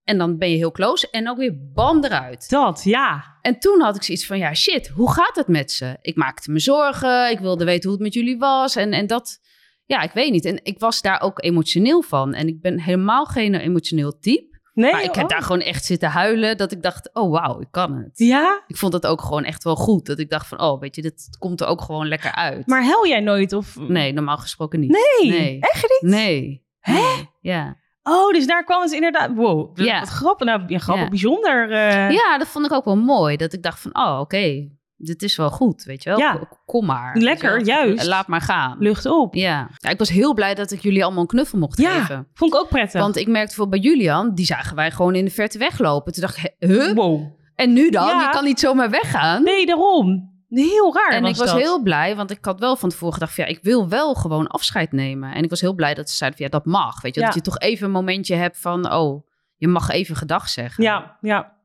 En 0.05 0.19
dan 0.19 0.39
ben 0.39 0.51
je 0.51 0.57
heel 0.57 0.71
close 0.71 1.11
en 1.11 1.29
ook 1.29 1.37
weer 1.37 1.59
bam 1.75 2.05
eruit. 2.05 2.51
Dat, 2.51 2.85
ja. 2.85 3.25
En 3.41 3.59
toen 3.59 3.81
had 3.81 3.97
ik 3.97 4.03
zoiets 4.03 4.27
van, 4.27 4.39
ja 4.39 4.55
shit, 4.55 4.89
hoe 4.89 5.13
gaat 5.13 5.37
het 5.37 5.49
met 5.49 5.73
ze? 5.73 5.97
Ik 6.01 6.17
maakte 6.17 6.51
me 6.51 6.59
zorgen, 6.59 7.31
ik 7.31 7.39
wilde 7.39 7.65
weten 7.65 7.83
hoe 7.83 7.93
het 7.93 8.03
met 8.03 8.15
jullie 8.15 8.39
was. 8.39 8.77
En, 8.77 8.93
en 8.93 9.07
dat, 9.07 9.39
ja, 9.87 10.01
ik 10.03 10.13
weet 10.13 10.33
niet. 10.33 10.45
En 10.45 10.61
ik 10.63 10.79
was 10.79 11.01
daar 11.01 11.21
ook 11.21 11.45
emotioneel 11.45 12.03
van. 12.03 12.35
En 12.35 12.49
ik 12.49 12.61
ben 12.61 12.81
helemaal 12.81 13.25
geen 13.25 13.55
emotioneel 13.55 14.19
type. 14.19 14.51
Nee, 14.75 14.93
Maar 14.93 15.03
ik 15.03 15.15
heb 15.15 15.25
oh. 15.25 15.31
daar 15.31 15.43
gewoon 15.43 15.61
echt 15.61 15.85
zitten 15.85 16.09
huilen. 16.09 16.57
Dat 16.57 16.73
ik 16.73 16.83
dacht, 16.83 17.15
oh 17.15 17.31
wauw, 17.31 17.61
ik 17.61 17.69
kan 17.71 17.97
het. 17.97 18.19
Ja? 18.19 18.63
Ik 18.67 18.77
vond 18.77 18.93
dat 18.93 19.07
ook 19.07 19.21
gewoon 19.21 19.45
echt 19.45 19.65
wel 19.65 19.77
goed. 19.77 20.07
Dat 20.07 20.19
ik 20.19 20.31
dacht 20.31 20.47
van, 20.47 20.61
oh, 20.61 20.81
weet 20.81 20.97
je, 20.97 21.03
dit 21.03 21.37
komt 21.39 21.61
er 21.61 21.67
ook 21.67 21.81
gewoon 21.81 22.09
lekker 22.09 22.35
uit. 22.35 22.67
Maar 22.67 22.85
hel 22.85 23.07
jij 23.07 23.21
nooit? 23.21 23.53
Of... 23.53 23.77
nee, 23.77 24.13
normaal 24.13 24.37
gesproken 24.37 24.81
niet. 24.81 24.91
Nee, 24.91 25.31
Nee. 25.31 25.59
echt 25.61 25.83
niet? 26.01 26.11
Nee. 26.11 26.65
Hè? 26.79 27.03
Ja. 27.41 27.77
Oh, 28.03 28.33
dus 28.33 28.47
daar 28.47 28.65
kwam 28.65 28.83
het 28.83 28.93
inderdaad... 28.93 29.31
Wow, 29.35 29.79
Ja. 29.79 29.99
wat 30.01 30.09
grappig. 30.09 30.47
Nou, 30.47 30.63
ja, 30.67 30.79
grappig, 30.79 31.05
Ja. 31.05 31.11
bijzonder. 31.11 31.71
eh. 31.71 32.11
ja, 32.11 32.39
dat 32.39 32.47
vond 32.49 32.67
ik 32.67 32.73
ook 32.73 32.85
wel 32.85 32.97
mooi. 32.97 33.37
Dat 33.37 33.53
ik 33.53 33.63
dacht 33.63 33.81
van, 33.81 33.97
oh, 33.97 34.19
oké, 34.21 34.69
dit 34.97 35.23
is 35.23 35.37
wel 35.37 35.51
goed, 35.51 35.83
weet 35.85 36.03
je 36.03 36.09
wel. 36.11 36.19
Ja. 36.19 36.39
Kom 36.67 36.87
maar. 36.87 37.17
Lekker, 37.19 37.61
juist. 37.65 38.07
Laat 38.07 38.27
maar 38.27 38.41
gaan. 38.41 38.77
Lucht 38.79 39.07
op. 39.07 39.35
Ja. 39.35 39.69
ja, 39.77 39.91
ik 39.91 39.99
was 39.99 40.09
heel 40.11 40.35
blij 40.35 40.55
dat 40.55 40.71
ik 40.71 40.83
jullie 40.83 41.03
allemaal 41.05 41.21
een 41.23 41.27
knuffel 41.29 41.59
mocht 41.59 41.79
Ja, 41.81 41.91
geven. 42.01 42.29
vond 42.35 42.55
ik 42.55 42.61
ook 42.61 42.69
prettig. 42.69 43.01
Want 43.01 43.17
ik 43.17 43.27
merkte 43.27 43.47
bijvoorbeeld 43.57 43.83
bij 43.83 43.91
Julian, 43.93 44.35
die 44.35 44.45
zagen 44.47 44.77
wij 44.77 44.91
gewoon 44.91 45.15
in 45.15 45.25
de 45.25 45.31
verte 45.31 45.59
weglopen. 45.59 46.13
Toen 46.13 46.23
dacht 46.23 46.37
ik, 46.37 46.55
huh? 46.59 46.93
Wow. 46.93 47.23
En 47.55 47.73
nu 47.73 47.91
dan? 47.91 48.07
Ja. 48.07 48.23
Je 48.23 48.29
kan 48.31 48.45
niet 48.45 48.61
zomaar 48.61 48.91
weggaan. 48.91 49.43
Nee, 49.43 49.67
daarom. 49.67 50.31
Heel 50.61 50.95
raar 50.95 51.11
En 51.11 51.23
was 51.23 51.31
ik 51.31 51.37
was 51.37 51.51
dat. 51.51 51.61
heel 51.61 51.83
blij, 51.83 52.17
want 52.17 52.31
ik 52.31 52.45
had 52.45 52.61
wel 52.61 52.77
van 52.77 52.89
tevoren 52.89 53.15
gedacht 53.15 53.35
van 53.35 53.45
ja, 53.45 53.51
ik 53.51 53.63
wil 53.63 53.89
wel 53.89 54.15
gewoon 54.15 54.47
afscheid 54.47 54.93
nemen. 54.93 55.35
En 55.35 55.43
ik 55.43 55.51
was 55.51 55.61
heel 55.61 55.75
blij 55.75 55.95
dat 55.95 56.11
ze 56.11 56.17
zeiden 56.17 56.39
van 56.39 56.49
ja, 56.49 56.59
dat 56.59 56.73
mag. 56.73 57.01
Weet 57.01 57.15
je, 57.15 57.21
Ja. 57.21 57.27
dat 57.27 57.35
je 57.35 57.41
toch 57.41 57.59
even 57.59 57.87
een 57.87 57.93
momentje 57.93 58.35
hebt 58.35 58.59
van 58.59 58.93
oh, 58.93 59.27
je 59.57 59.69
mag 59.69 59.91
even 59.91 60.17
gedag 60.17 60.49
zeggen. 60.49 60.85
Ja, 60.85 61.17
ja. 61.21 61.61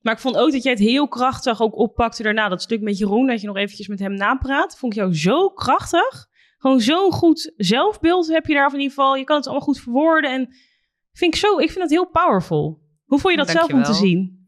Maar 0.00 0.12
ik 0.12 0.20
vond 0.20 0.36
ook 0.36 0.52
dat 0.52 0.62
jij 0.62 0.72
het 0.72 0.80
heel 0.80 1.08
krachtig 1.08 1.60
ook 1.60 1.76
oppakte 1.76 2.22
daarna. 2.22 2.48
Dat 2.48 2.62
stuk 2.62 2.80
met 2.80 2.98
Jeroen, 2.98 3.26
dat 3.26 3.40
je 3.40 3.46
nog 3.46 3.56
eventjes 3.56 3.86
met 3.88 3.98
hem 3.98 4.14
napraat. 4.14 4.78
Vond 4.78 4.92
ik 4.92 4.98
jou 4.98 5.14
zo 5.16 5.48
krachtig. 5.48 6.26
Gewoon 6.58 6.80
zo'n 6.80 7.12
goed 7.12 7.52
zelfbeeld 7.56 8.28
heb 8.28 8.46
je 8.46 8.54
daar 8.54 8.66
in 8.66 8.72
ieder 8.80 8.88
geval. 8.88 9.16
Je 9.16 9.24
kan 9.24 9.36
het 9.36 9.46
allemaal 9.46 9.64
goed 9.66 9.80
verwoorden. 9.80 10.32
En 10.32 10.54
vind 11.12 11.34
ik 11.34 11.40
zo, 11.40 11.58
ik 11.58 11.66
vind 11.70 11.78
dat 11.78 11.90
heel 11.90 12.08
powerful. 12.08 12.80
Hoe 13.04 13.18
vond 13.18 13.32
je 13.32 13.38
dat 13.38 13.50
zelf 13.50 13.72
om 13.72 13.82
te 13.82 13.92
zien? 13.94 14.41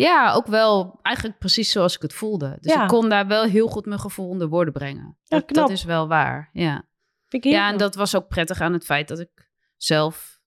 Ja, 0.00 0.32
ook 0.32 0.46
wel 0.46 0.98
eigenlijk 1.02 1.38
precies 1.38 1.70
zoals 1.70 1.96
ik 1.96 2.02
het 2.02 2.12
voelde. 2.12 2.58
Dus 2.60 2.72
Ja. 2.72 2.82
ik 2.82 2.88
kon 2.88 3.08
daar 3.08 3.26
wel 3.26 3.44
heel 3.44 3.68
goed 3.68 3.86
mijn 3.86 4.00
gevoel 4.00 4.28
onder 4.28 4.48
woorden 4.48 4.72
brengen. 4.74 5.16
Dat, 5.46 5.70
is 5.70 5.84
wel 5.84 6.08
waar, 6.08 6.50
ja. 6.52 6.86
Ja, 7.28 7.68
en 7.72 7.76
dat 7.78 7.94
was 7.94 8.16
ook 8.16 8.28
prettig 8.28 8.60
aan 8.60 8.72
het 8.72 8.84
feit 8.84 9.08
dat 9.08 9.18
ik 9.18 9.50
zelf 9.76 10.40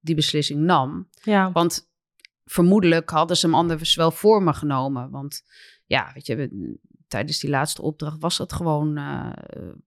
die 0.00 0.14
beslissing 0.14 0.60
nam. 0.60 1.08
Ja, 1.22 1.52
Want 1.52 1.90
vermoedelijk 2.44 3.10
hadden 3.10 3.36
ze 3.36 3.46
hem 3.46 3.54
anders 3.54 3.94
wel 3.94 4.10
voor 4.10 4.42
me 4.42 4.52
genomen. 4.52 5.10
Want 5.10 5.42
ja, 5.86 6.10
weet 6.14 6.26
je, 6.26 6.36
we- 6.36 6.78
tijdens 7.08 7.38
die 7.38 7.50
laatste 7.50 7.82
opdracht 7.82 8.18
was 8.20 8.38
het 8.38 8.52
gewoon, 8.52 8.96
eh, 8.96 9.30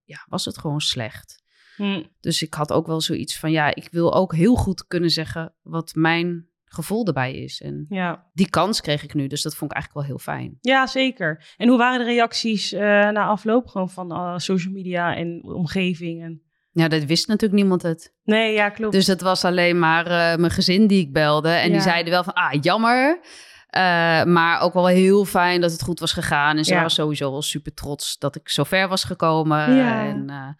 ja, 0.03 0.25
was 0.29 0.45
het 0.45 0.57
gewoon 0.57 0.81
slecht. 0.81 1.43
Hm. 1.75 2.03
Dus 2.19 2.41
ik 2.41 2.53
had 2.53 2.71
ook 2.71 2.87
wel 2.87 3.01
zoiets 3.01 3.39
van, 3.39 3.51
ja, 3.51 3.75
ik 3.75 3.87
wil 3.91 4.13
ook 4.13 4.35
heel 4.35 4.55
goed 4.55 4.87
kunnen 4.87 5.09
zeggen 5.09 5.53
wat 5.61 5.91
mijn 5.95 6.49
gevoel 6.73 7.05
erbij 7.05 7.33
is. 7.33 7.61
En 7.61 7.85
ja. 7.89 8.25
die 8.33 8.49
kans 8.49 8.81
kreeg 8.81 9.03
ik 9.03 9.13
nu, 9.13 9.27
dus 9.27 9.41
dat 9.41 9.55
vond 9.55 9.71
ik 9.71 9.77
eigenlijk 9.77 10.07
wel 10.07 10.17
heel 10.17 10.25
fijn. 10.35 10.57
ja, 10.61 10.87
zeker. 10.87 11.43
En 11.57 11.67
hoe 11.67 11.77
waren 11.77 11.99
de 11.99 12.05
reacties 12.05 12.73
eh, 12.73 12.81
na 13.09 13.25
afloop 13.25 13.67
gewoon 13.67 13.89
van 13.89 14.11
eh, 14.11 14.37
social 14.37 14.73
media 14.73 15.15
en 15.15 15.41
omgeving? 15.43 16.23
En... 16.23 16.41
Ja, 16.71 16.87
dat 16.87 17.03
wist 17.03 17.27
natuurlijk 17.27 17.61
niemand 17.61 17.81
het. 17.81 18.13
Nee, 18.23 18.53
ja, 18.53 18.69
klopt. 18.69 18.93
Dus 18.93 19.07
het 19.07 19.21
was 19.21 19.45
alleen 19.45 19.79
maar 19.79 20.05
eh, 20.05 20.37
mijn 20.39 20.51
gezin 20.51 20.87
die 20.87 21.01
ik 21.01 21.13
belde. 21.13 21.49
En 21.49 21.71
die 21.71 21.81
zeiden 21.81 22.11
wel 22.11 22.23
van, 22.23 22.33
ah, 22.33 22.61
jammer. 22.61 23.19
Maar 24.27 24.61
ook 24.61 24.73
wel 24.73 24.87
heel 24.87 25.25
fijn 25.25 25.61
dat 25.61 25.71
het 25.71 25.81
goed 25.81 25.99
was 25.99 26.13
gegaan. 26.13 26.57
En 26.57 26.63
ze 26.63 26.69
Ja. 26.69 26.75
waren 26.75 26.91
sowieso 26.91 27.31
wel 27.31 27.41
super 27.41 27.73
trots 27.73 28.17
dat 28.17 28.35
ik 28.35 28.49
zo 28.49 28.63
ver 28.63 28.87
was 28.87 29.03
gekomen. 29.03 29.75
Ja. 29.75 30.05
En, 30.05 30.57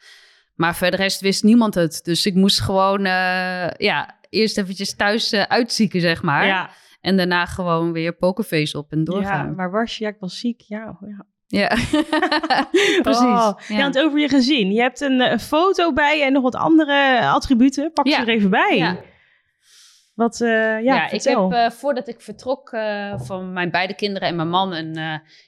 maar 0.56 0.75
verder 0.75 1.00
rest 1.00 1.22
wist 1.22 1.44
niemand 1.44 1.74
het. 1.75 2.00
Dus 2.03 2.25
ik 2.25 2.34
moest 2.36 2.62
gewoon, 2.62 3.01
ja, 3.77 4.20
eerst 4.32 4.58
eventjes 4.58 4.96
thuis 4.96 5.32
eh, 5.32 5.42
uitzieken, 5.42 6.02
zeg 6.02 6.22
maar. 6.22 6.46
ja. 6.46 6.70
En 7.02 7.18
daarna 7.18 7.46
gewoon 7.46 7.92
weer 7.92 8.16
pokerface 8.16 8.78
op 8.78 8.92
en 8.92 8.98
ja, 8.98 9.04
doorgaan. 9.04 9.56
waar 9.56 9.72
was 9.72 9.98
je? 9.98 10.04
Ja, 10.04 10.10
ik 10.10 10.18
was 10.20 10.40
ziek. 10.40 10.62
Ja, 10.62 10.98
oh, 11.02 11.10
ja. 11.10 11.26
Ja, 11.48 11.68
precies. 13.08 13.22
Oh, 13.22 13.54
ja. 13.68 13.76
ja. 13.76 13.82
want 13.82 14.00
over 14.00 14.20
je 14.20 14.30
gezin. 14.30 14.72
Je 14.72 14.82
hebt 14.82 15.02
een, 15.02 15.40
foto 15.40 15.94
bij 15.94 16.24
en 16.24 16.34
nog 16.34 16.44
wat 16.44 16.56
andere 16.56 17.28
attributen. 17.28 17.92
Pak 17.94 18.08
ze 18.08 18.14
Ja. 18.14 18.22
er 18.22 18.30
even 18.30 18.50
bij. 18.50 18.78
Ja. 18.78 19.00
Wat, 20.14 20.42
eh, 20.42 20.50
ja, 20.50 20.80
Ja, 20.80 21.10
ik 21.12 21.24
heb 21.24 21.52
eh, 21.52 21.70
voordat 21.70 22.08
ik 22.08 22.22
vertrok 22.22 22.70
van 23.16 23.54
mijn 23.54 23.72
beide 23.72 23.96
kinderen 23.96 24.28
en 24.28 24.36
mijn 24.36 24.50
man 24.50 24.74
een, 24.74 24.94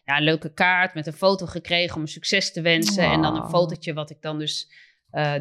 ja, 0.03 0.17
een 0.17 0.23
leuke 0.23 0.53
kaart 0.53 0.93
met 0.93 1.07
een 1.07 1.13
foto 1.13 1.45
gekregen 1.45 1.95
om 1.97 2.07
succes 2.07 2.53
te 2.53 2.61
wensen. 2.61 3.11
En 3.11 3.21
dan 3.21 3.35
een 3.35 3.49
fotootje 3.49 3.93
wat 3.93 4.09
ik 4.09 4.21
dan 4.21 4.39
dus 4.39 4.71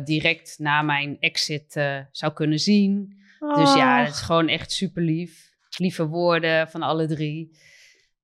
direct 0.04 0.54
na 0.58 0.82
mijn 0.82 1.16
exit 1.20 1.80
zou 2.10 2.32
kunnen 2.32 2.58
zien. 2.58 3.21
Dus 3.54 3.74
ja, 3.74 3.98
Och. 4.00 4.06
het 4.06 4.14
is 4.14 4.20
gewoon 4.20 4.48
echt 4.48 4.72
super 4.72 5.02
lief. 5.02 5.50
Lieve 5.76 6.06
woorden 6.06 6.68
van 6.68 6.82
alle 6.82 7.06
drie. 7.06 7.58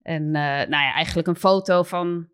En 0.03 0.23
eh, 0.25 0.43
nou 0.43 0.69
ja, 0.85 0.93
eigenlijk 0.95 1.29
een 1.29 1.37
foto 1.37 1.83
van 1.83 2.29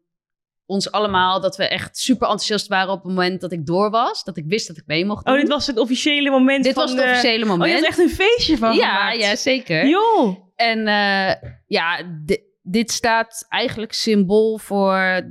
ons 0.67 0.91
allemaal. 0.91 1.41
Dat 1.41 1.57
we 1.57 1.69
echt 1.69 1.97
super 1.99 2.23
enthousiast 2.29 2.67
waren 2.67 2.93
op 2.93 3.03
het 3.03 3.07
moment 3.15 3.41
dat 3.41 3.53
ik 3.53 3.67
door 3.67 3.91
was. 3.91 4.25
Dat 4.25 4.37
ik 4.37 4.45
wist 4.47 4.67
dat 4.69 4.77
ik 4.77 4.87
mee 4.87 5.05
mocht 5.05 5.25
doen. 5.25 5.35
Oh, 5.35 5.41
dit 5.41 5.49
was 5.49 5.67
het 5.67 5.79
officiële 5.79 6.31
moment 6.31 6.65
Dit 6.65 6.73
van... 6.75 6.83
was 6.83 6.93
het 6.93 7.01
eh, 7.01 7.09
officiële 7.11 7.35
Oh, 7.35 7.51
je 7.51 7.57
moment. 7.57 7.75
had 7.75 7.85
echt 7.89 7.99
een 7.99 8.09
feestje 8.11 8.57
van 8.59 8.75
ja, 8.75 8.97
gemaakt. 8.97 9.21
ja, 9.21 9.37
zeker. 9.37 9.87
Joh. 9.89 10.37
En 10.55 10.87
eh, 10.87 11.51
ja, 11.67 12.03
di- 12.25 12.43
dit 12.63 12.91
staat 12.91 13.47
eigenlijk 13.49 13.93
symbool 13.93 14.59
voor 14.59 15.23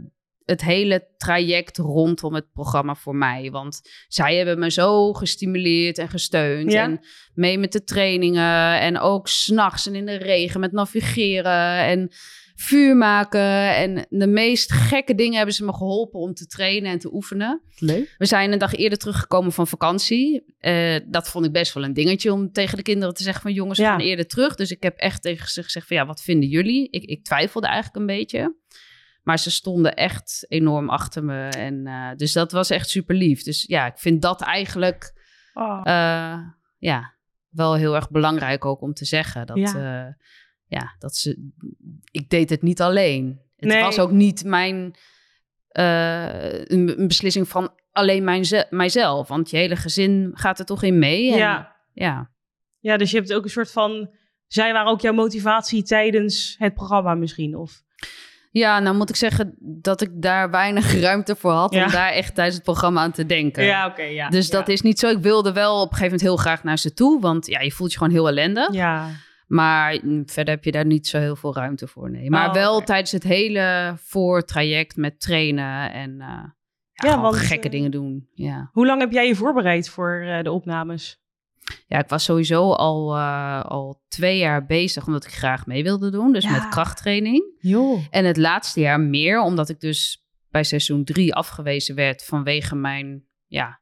het 0.45 0.61
hele 0.61 1.07
traject 1.17 1.77
rondom 1.77 2.33
het 2.33 2.51
programma 2.53 2.95
voor 2.95 3.15
mij. 3.15 3.51
Want 3.51 3.81
zij 4.07 4.35
hebben 4.35 4.59
me 4.59 4.71
zo 4.71 5.13
gestimuleerd 5.13 5.97
en 5.97 6.09
gesteund. 6.09 6.71
Ja. 6.71 6.83
En 6.83 6.99
mee 7.33 7.57
met 7.57 7.71
de 7.71 7.83
trainingen. 7.83 8.79
En 8.79 8.99
ook 8.99 9.27
s'nachts 9.27 9.87
en 9.87 9.95
in 9.95 10.05
de 10.05 10.15
regen 10.17 10.59
met 10.59 10.71
navigeren 10.71 11.77
en 11.85 12.11
vuur 12.55 12.95
maken. 12.97 13.75
En 13.75 14.05
de 14.09 14.27
meest 14.27 14.71
gekke 14.71 15.15
dingen 15.15 15.35
hebben 15.37 15.55
ze 15.55 15.65
me 15.65 15.73
geholpen 15.73 16.19
om 16.19 16.33
te 16.33 16.45
trainen 16.45 16.91
en 16.91 16.99
te 16.99 17.13
oefenen. 17.13 17.61
Leuk. 17.77 18.15
We 18.17 18.25
zijn 18.25 18.51
een 18.51 18.57
dag 18.59 18.75
eerder 18.75 18.97
teruggekomen 18.97 19.51
van 19.51 19.67
vakantie. 19.67 20.43
Eh, 20.59 20.95
dat 21.05 21.29
vond 21.29 21.45
ik 21.45 21.51
best 21.51 21.73
wel 21.73 21.83
een 21.83 21.93
dingetje 21.93 22.33
om 22.33 22.51
tegen 22.51 22.77
de 22.77 22.83
kinderen 22.83 23.13
te 23.13 23.23
zeggen 23.23 23.41
van 23.41 23.53
jongens, 23.53 23.77
we 23.77 23.83
Ja. 23.83 23.89
gaan 23.91 23.99
eerder 23.99 24.27
terug. 24.27 24.55
Dus 24.55 24.71
ik 24.71 24.83
heb 24.83 24.97
echt 24.97 25.21
tegen 25.21 25.47
ze 25.49 25.63
gezegd 25.63 25.87
van 25.87 25.97
ja, 25.97 26.05
wat 26.05 26.21
vinden 26.21 26.49
jullie? 26.49 26.87
Ik, 26.89 27.03
ik 27.03 27.23
twijfelde 27.23 27.67
eigenlijk 27.67 27.95
een 27.95 28.05
beetje. 28.05 28.55
Maar 29.23 29.39
ze 29.39 29.51
stonden 29.51 29.95
echt 29.95 30.45
enorm 30.47 30.89
achter 30.89 31.23
me. 31.23 31.47
En, 31.47 31.87
eh, 31.87 32.15
dus 32.15 32.31
dat 32.33 32.51
was 32.51 32.69
echt 32.69 32.89
super 32.89 33.15
lief. 33.15 33.43
Dus 33.43 33.63
ja, 33.67 33.85
ik 33.85 33.97
vind 33.97 34.21
dat 34.21 34.41
eigenlijk 34.41 35.21
Oh. 35.53 35.81
eh, 35.83 36.39
ja, 36.77 37.13
wel 37.49 37.75
heel 37.75 37.95
erg 37.95 38.09
belangrijk 38.09 38.65
ook 38.65 38.81
om 38.81 38.93
te 38.93 39.05
zeggen. 39.05 39.45
Dat, 39.47 39.57
Ja. 39.57 39.77
ja. 39.79 40.17
ja, 40.67 40.95
dat 40.99 41.15
ze. 41.15 41.51
Ik 42.11 42.29
deed 42.29 42.49
het 42.49 42.61
niet 42.61 42.81
alleen. 42.81 43.41
Het 43.55 43.69
Nee. 43.69 43.81
was 43.81 43.99
ook 43.99 44.11
niet 44.11 44.43
mijn. 44.43 44.95
eh, 45.67 46.59
een, 46.59 46.99
een 46.99 47.07
beslissing 47.07 47.47
van 47.47 47.73
alleen 47.91 48.23
mijn, 48.23 48.45
mijzelf. 48.69 49.27
Want 49.27 49.49
je 49.49 49.57
hele 49.57 49.75
gezin 49.75 50.31
gaat 50.33 50.59
er 50.59 50.65
toch 50.65 50.83
in 50.83 50.99
mee. 50.99 51.31
En, 51.31 51.37
ja. 51.37 51.75
ja. 51.93 52.31
ja, 52.79 52.97
dus 52.97 53.11
je 53.11 53.17
hebt 53.17 53.33
ook 53.33 53.43
een 53.43 53.49
soort 53.49 53.71
van... 53.71 54.09
Zij 54.47 54.73
waren 54.73 54.91
ook 54.91 55.01
jouw 55.01 55.13
motivatie 55.13 55.83
tijdens 55.83 56.55
het 56.59 56.73
programma 56.73 57.13
misschien? 57.15 57.55
Of... 57.57 57.81
Ja, 58.53 58.79
nou 58.79 58.95
moet 58.95 59.09
ik 59.09 59.15
zeggen 59.15 59.55
dat 59.59 60.01
ik 60.01 60.09
daar 60.21 60.49
weinig 60.51 60.93
ruimte 61.01 61.35
voor 61.35 61.51
had 61.51 61.73
Ja. 61.73 61.85
om 61.85 61.91
daar 61.91 62.11
echt 62.11 62.35
tijdens 62.35 62.55
het 62.55 62.63
programma 62.65 63.01
aan 63.01 63.11
te 63.11 63.25
denken. 63.25 63.63
Ja, 63.63 63.87
oké, 63.87 64.01
ja. 64.01 64.29
Dus 64.29 64.49
dat 64.49 64.67
is 64.67 64.81
niet 64.81 64.99
zo. 64.99 65.09
Ik 65.09 65.17
wilde 65.17 65.53
wel 65.53 65.73
op 65.75 65.81
een 65.81 65.97
gegeven 65.97 66.03
moment 66.03 66.21
heel 66.21 66.37
graag 66.37 66.63
naar 66.63 66.77
ze 66.77 66.93
toe. 66.93 67.21
Want 67.21 67.45
ja, 67.47 67.59
je 67.59 67.71
voelt 67.71 67.91
je 67.91 67.97
gewoon 67.97 68.13
heel 68.13 68.27
ellendig. 68.27 68.73
Ja, 68.73 69.09
Maar 69.47 69.99
mm, 70.03 70.23
verder 70.29 70.53
heb 70.53 70.63
je 70.63 70.71
daar 70.71 70.85
niet 70.85 71.07
zo 71.07 71.19
heel 71.19 71.35
veel 71.35 71.55
ruimte 71.55 71.87
voor. 71.87 72.11
Nee. 72.11 72.29
Maar 72.29 72.47
Oh, 72.47 72.53
wel 72.53 72.81
tijdens 72.81 73.11
het 73.11 73.23
hele 73.23 73.93
voortraject 74.03 74.95
met 74.95 75.19
trainen 75.19 75.91
en 75.91 76.11
eh, 76.21 76.27
ja, 76.27 76.53
Ja, 76.93 77.09
gewoon 77.09 77.21
want, 77.21 77.35
gekke 77.35 77.65
eh, 77.65 77.71
dingen 77.71 77.91
doen. 77.91 78.27
Ja. 78.33 78.69
Hoe 78.71 78.85
lang 78.85 78.99
heb 79.01 79.11
jij 79.11 79.27
je 79.27 79.35
voorbereid 79.35 79.89
voor 79.89 80.21
eh, 80.27 80.43
de 80.43 80.51
opnames? 80.51 81.21
Ja, 81.87 81.99
ik 81.99 82.07
was 82.09 82.23
sowieso 82.23 82.71
al, 82.71 83.15
eh, 83.15 83.61
al 83.61 84.01
twee 84.07 84.37
jaar 84.37 84.65
bezig 84.65 85.05
omdat 85.07 85.23
ik 85.23 85.31
graag 85.31 85.65
mee 85.65 85.83
wilde 85.83 86.11
doen. 86.11 86.31
Dus 86.33 86.43
Ja. 86.43 86.51
met 86.51 86.69
krachttraining. 86.69 87.57
En 88.09 88.25
het 88.25 88.37
laatste 88.37 88.79
jaar 88.79 88.99
meer, 88.99 89.41
omdat 89.41 89.69
ik 89.69 89.79
dus 89.79 90.25
bij 90.49 90.63
seizoen 90.63 91.03
drie 91.03 91.33
afgewezen 91.35 91.95
werd 91.95 92.25
vanwege 92.25 92.75
mijn 92.75 93.25
ja, 93.47 93.81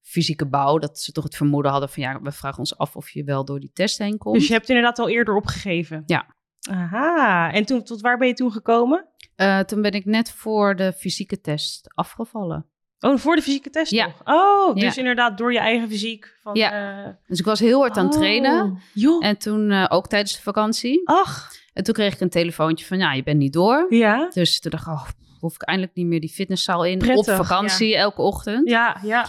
fysieke 0.00 0.46
bouw. 0.48 0.78
Dat 0.78 0.98
ze 0.98 1.12
toch 1.12 1.24
het 1.24 1.36
vermoeden 1.36 1.70
hadden 1.70 1.88
van 1.88 2.02
ja, 2.02 2.20
we 2.20 2.32
vragen 2.32 2.58
ons 2.58 2.78
af 2.78 2.96
of 2.96 3.10
je 3.10 3.24
wel 3.24 3.44
door 3.44 3.60
die 3.60 3.70
test 3.72 3.98
heen 3.98 4.18
komt. 4.18 4.34
Dus 4.38 4.46
je 4.46 4.52
hebt 4.52 4.68
inderdaad 4.68 4.98
al 4.98 5.08
eerder 5.08 5.34
opgegeven? 5.34 6.02
Ja. 6.06 6.36
Aha. 6.70 7.52
En 7.52 7.64
toen, 7.64 7.82
tot 7.82 8.00
waar 8.00 8.18
ben 8.18 8.28
je 8.28 8.34
toen 8.34 8.52
gekomen? 8.52 9.08
Eh, 9.34 9.60
toen 9.60 9.82
ben 9.82 9.92
ik 9.92 10.04
net 10.04 10.32
voor 10.32 10.76
de 10.76 10.92
fysieke 10.92 11.40
test 11.40 11.92
afgevallen. 11.94 12.66
Oh, 13.04 13.18
voor 13.18 13.36
de 13.36 13.42
fysieke 13.42 13.70
test 13.70 13.90
Ja. 13.92 14.06
nog? 14.06 14.20
Oh, 14.24 14.74
dus 14.74 14.82
Ja. 14.94 14.96
inderdaad 15.00 15.38
door 15.38 15.52
je 15.52 15.58
eigen 15.58 15.88
fysiek. 15.88 16.36
Van, 16.42 16.54
Ja. 16.54 17.04
eh, 17.04 17.10
Dus 17.26 17.38
ik 17.38 17.44
was 17.44 17.60
heel 17.60 17.80
hard 17.80 17.96
aan 17.96 18.04
het 18.04 18.14
oh, 18.14 18.20
trainen. 18.20 18.78
Joh. 18.94 19.24
En 19.24 19.38
toen 19.38 19.70
eh, 19.70 19.86
ook 19.88 20.08
tijdens 20.08 20.36
de 20.36 20.42
vakantie. 20.42 21.00
Ach, 21.04 21.50
En 21.72 21.84
toen 21.84 21.94
kreeg 21.94 22.14
ik 22.14 22.20
een 22.20 22.28
telefoontje 22.30 22.86
van 22.86 22.98
ja, 22.98 23.12
je 23.12 23.22
bent 23.22 23.38
niet 23.38 23.52
door. 23.52 23.86
ja. 23.94 24.28
Dus 24.34 24.60
toen 24.60 24.70
dacht 24.70 24.86
ik, 24.86 24.92
oh, 24.92 25.08
hoef 25.40 25.54
ik 25.54 25.62
eindelijk 25.62 25.94
niet 25.96 26.06
meer 26.06 26.20
die 26.20 26.30
fitnesszaal 26.30 26.84
in. 26.84 26.98
Prettig, 26.98 27.38
op 27.38 27.46
vakantie 27.46 27.96
elke 27.96 28.22
ochtend. 28.22 28.68
Ja, 28.68 28.96
ja. 29.02 29.26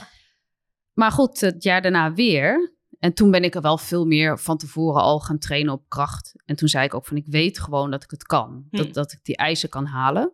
Maar 0.93 1.11
goed, 1.11 1.39
het 1.41 1.63
jaar 1.63 1.81
daarna 1.81 2.13
weer. 2.13 2.71
En 2.99 3.13
toen 3.13 3.31
ben 3.31 3.43
ik 3.43 3.55
er 3.55 3.61
wel 3.61 3.77
veel 3.77 4.05
meer 4.05 4.39
van 4.39 4.57
tevoren 4.57 5.01
al 5.01 5.19
gaan 5.19 5.37
trainen 5.37 5.73
op 5.73 5.83
kracht. 5.87 6.33
En 6.45 6.55
toen 6.55 6.67
zei 6.67 6.85
ik 6.85 6.93
ook 6.93 7.05
van 7.05 7.17
ik 7.17 7.25
weet 7.27 7.59
gewoon 7.59 7.91
dat 7.91 8.03
ik 8.03 8.11
het 8.11 8.23
kan. 8.23 8.65
Hm. 8.69 8.77
Dat, 8.77 8.93
dat 8.93 9.11
ik 9.11 9.19
die 9.23 9.37
eisen 9.37 9.69
kan 9.69 9.85
halen. 9.85 10.31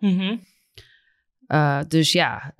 Uh, 1.48 1.80
dus 1.88 2.12
ja, 2.12 2.54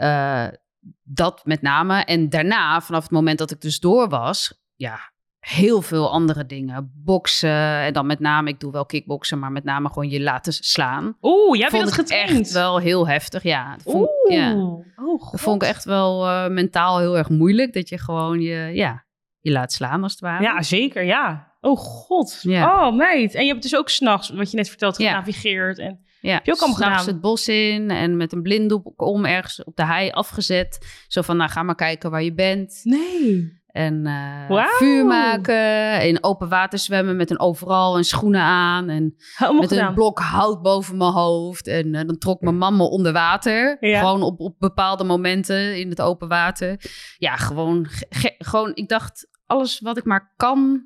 dat 1.04 1.42
met 1.46 1.62
name. 1.62 2.04
En 2.04 2.30
daarna, 2.30 2.82
vanaf 2.82 3.02
het 3.04 3.12
moment 3.12 3.38
dat 3.38 3.52
ik 3.52 3.62
dus 3.62 3.80
door 3.80 4.10
was, 4.10 4.62
ja, 4.76 5.00
heel 5.40 5.82
veel 5.82 6.12
andere 6.12 6.46
dingen. 6.46 6.92
Boksen 6.96 7.80
en 7.80 7.94
dan 7.94 8.06
met 8.06 8.20
name, 8.20 8.50
ik 8.50 8.60
doe 8.60 8.72
wel 8.72 8.86
kickboksen, 8.86 9.40
maar 9.40 9.52
met 9.52 9.64
name 9.64 9.88
gewoon 9.88 10.10
je 10.10 10.22
laten 10.22 10.54
slaan. 10.54 11.18
Oeh, 11.22 11.58
jij 11.60 11.70
vond 11.70 11.88
ik 11.88 11.94
getraind? 11.94 12.40
echt 12.40 12.52
wel 12.52 12.78
heel 12.78 13.08
heftig, 13.08 13.44
ja. 13.44 13.72
Dat 13.72 13.82
vond, 13.94 14.10
Oeh, 14.28 14.38
ja. 14.38 14.54
oh 14.56 15.22
god. 15.22 15.32
Dat 15.32 15.42
vond 15.42 15.62
ik 15.64 15.68
echt 15.68 15.84
wel 15.84 16.28
uh, 16.28 16.48
mentaal 16.48 17.00
heel 17.00 17.18
erg 17.18 17.30
moeilijk, 17.30 17.74
dat 17.74 17.90
je 17.90 17.98
gewoon 17.98 18.42
je, 18.42 18.72
ja, 18.74 19.06
je 19.40 19.52
laat 19.52 19.72
slaan 19.72 20.04
als 20.04 20.12
het 20.12 20.22
ware. 20.22 20.44
Ja, 20.44 20.62
zeker, 20.62 21.04
ja. 21.04 21.48
Oh 21.62 21.78
god. 21.78 22.40
Ja. 22.42 22.88
Oh 22.88 22.96
meid. 22.96 23.36
En 23.36 23.46
je 23.46 23.52
hebt 23.52 23.64
dus 23.64 23.76
ook 23.76 23.90
s'nachts, 23.90 24.30
wat 24.30 24.52
je 24.52 24.58
net 24.58 24.70
verteld, 24.70 24.98
Ja. 24.98 25.10
genavigeerd. 25.10 25.80
En... 25.80 26.06
Ja, 26.22 26.34
Heb 26.34 26.46
je 26.46 26.52
ook 26.52 26.58
allemaal 26.60 26.78
s'nachts 26.78 27.00
gedaan? 27.00 27.14
het 27.14 27.22
bos 27.24 27.48
in 27.48 27.90
en 27.92 28.18
met 28.18 28.34
een 28.34 28.42
blinddoek 28.42 29.02
om 29.02 29.26
ergens 29.26 29.64
op 29.64 29.76
de 29.76 29.86
hei 29.86 30.10
afgezet. 30.10 31.04
Zo 31.08 31.22
van, 31.22 31.38
nou 31.38 31.50
ga 31.50 31.64
maar 31.64 31.76
kijken 31.76 32.12
waar 32.12 32.24
je 32.24 32.34
bent. 32.34 32.80
Nee. 32.84 33.58
En 33.70 34.06
eh, 34.06 34.66
vuur 34.78 35.06
maken, 35.06 36.02
in 36.08 36.24
open 36.24 36.50
water 36.50 36.80
zwemmen 36.80 37.16
met 37.16 37.30
een 37.30 37.40
overal 37.40 37.98
en 37.98 38.04
schoenen 38.04 38.42
aan. 38.42 38.90
En 38.90 39.16
met 39.60 39.68
gedaan. 39.68 39.88
een 39.88 39.94
blok 39.94 40.20
hout 40.20 40.62
boven 40.62 40.98
mijn 40.98 41.12
hoofd. 41.12 41.68
En 41.68 41.96
eh, 41.96 42.06
dan 42.08 42.18
trok 42.18 42.42
mijn 42.42 42.58
mama 42.58 42.84
onder 42.84 43.14
water. 43.14 43.78
Ja. 43.80 44.00
Gewoon 44.00 44.22
op, 44.22 44.40
op 44.40 44.56
bepaalde 44.60 45.04
momenten 45.04 45.80
in 45.80 45.90
het 45.90 46.02
open 46.02 46.28
water. 46.28 46.82
Ja, 47.18 47.36
gewoon, 47.36 47.86
ge- 47.86 48.06
ge- 48.10 48.36
gewoon, 48.38 48.72
ik 48.74 48.90
dacht, 48.90 49.28
alles 49.46 49.80
wat 49.80 49.98
ik 49.98 50.06
maar 50.06 50.34
kan 50.36 50.84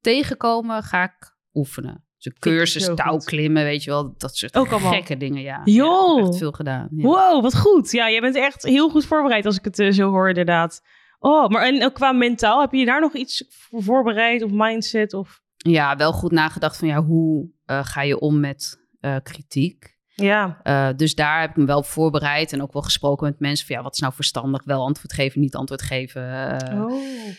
tegenkomen, 0.00 0.82
ga 0.82 1.02
ik 1.02 1.36
oefenen. 1.54 2.04
Ik 2.26 2.38
cursus, 2.38 2.90
touwklimmen, 2.94 3.64
weet 3.64 3.84
je 3.84 3.90
wel. 3.90 4.14
Dat 4.16 4.36
soort 4.36 4.56
Ook 4.56 4.70
allemaal. 4.70 4.92
gekke 4.92 5.16
dingen, 5.16 5.42
ja. 5.42 5.60
Joh. 5.64 6.18
Ja, 6.20 6.26
echt 6.26 6.36
veel 6.36 6.52
gedaan. 6.52 6.88
Ja. 6.90 7.02
Wow, 7.02 7.42
wat 7.42 7.56
goed. 7.56 7.90
Ja, 7.90 8.10
jij 8.10 8.20
bent 8.20 8.36
echt 8.36 8.62
heel 8.62 8.88
goed 8.90 9.04
voorbereid 9.06 9.46
als 9.46 9.58
ik 9.58 9.64
het 9.64 9.78
eh, 9.78 9.90
zo 9.90 10.10
hoor, 10.10 10.28
inderdaad. 10.28 10.82
Oh, 11.18 11.48
maar 11.48 11.62
en 11.62 11.84
ook 11.84 11.94
qua 11.94 12.12
mentaal, 12.12 12.60
heb 12.60 12.72
je 12.72 12.84
daar 12.84 13.00
nog 13.00 13.14
iets 13.14 13.44
voor 13.48 13.82
voorbereid 13.82 14.42
of 14.42 14.50
mindset? 14.52 15.14
Of... 15.14 15.42
ja, 15.56 15.96
wel 15.96 16.12
goed 16.12 16.32
nagedacht 16.32 16.76
van 16.76 16.88
ja, 16.88 17.02
hoe 17.04 17.48
eh, 17.64 17.84
ga 17.84 18.02
je 18.02 18.18
om 18.20 18.40
met 18.40 18.78
eh, 19.00 19.16
kritiek? 19.22 19.94
Ja, 20.14 20.60
Eh, 20.62 20.88
dus 20.96 21.14
daar 21.14 21.40
heb 21.40 21.50
ik 21.50 21.56
me 21.56 21.64
wel 21.64 21.78
op 21.78 21.84
voorbereid 21.84 22.52
en 22.52 22.62
ook 22.62 22.72
wel 22.72 22.82
gesproken 22.82 23.26
met 23.26 23.40
mensen 23.40 23.66
van 23.66 23.76
ja, 23.76 23.82
wat 23.82 23.92
is 23.94 23.98
nou 24.00 24.12
verstandig? 24.12 24.64
Wel 24.64 24.84
antwoord 24.84 25.12
geven, 25.12 25.40
niet 25.40 25.54
antwoord 25.54 25.82
geven. 25.82 26.30
eh, 26.60 26.84
oh. 26.84 26.92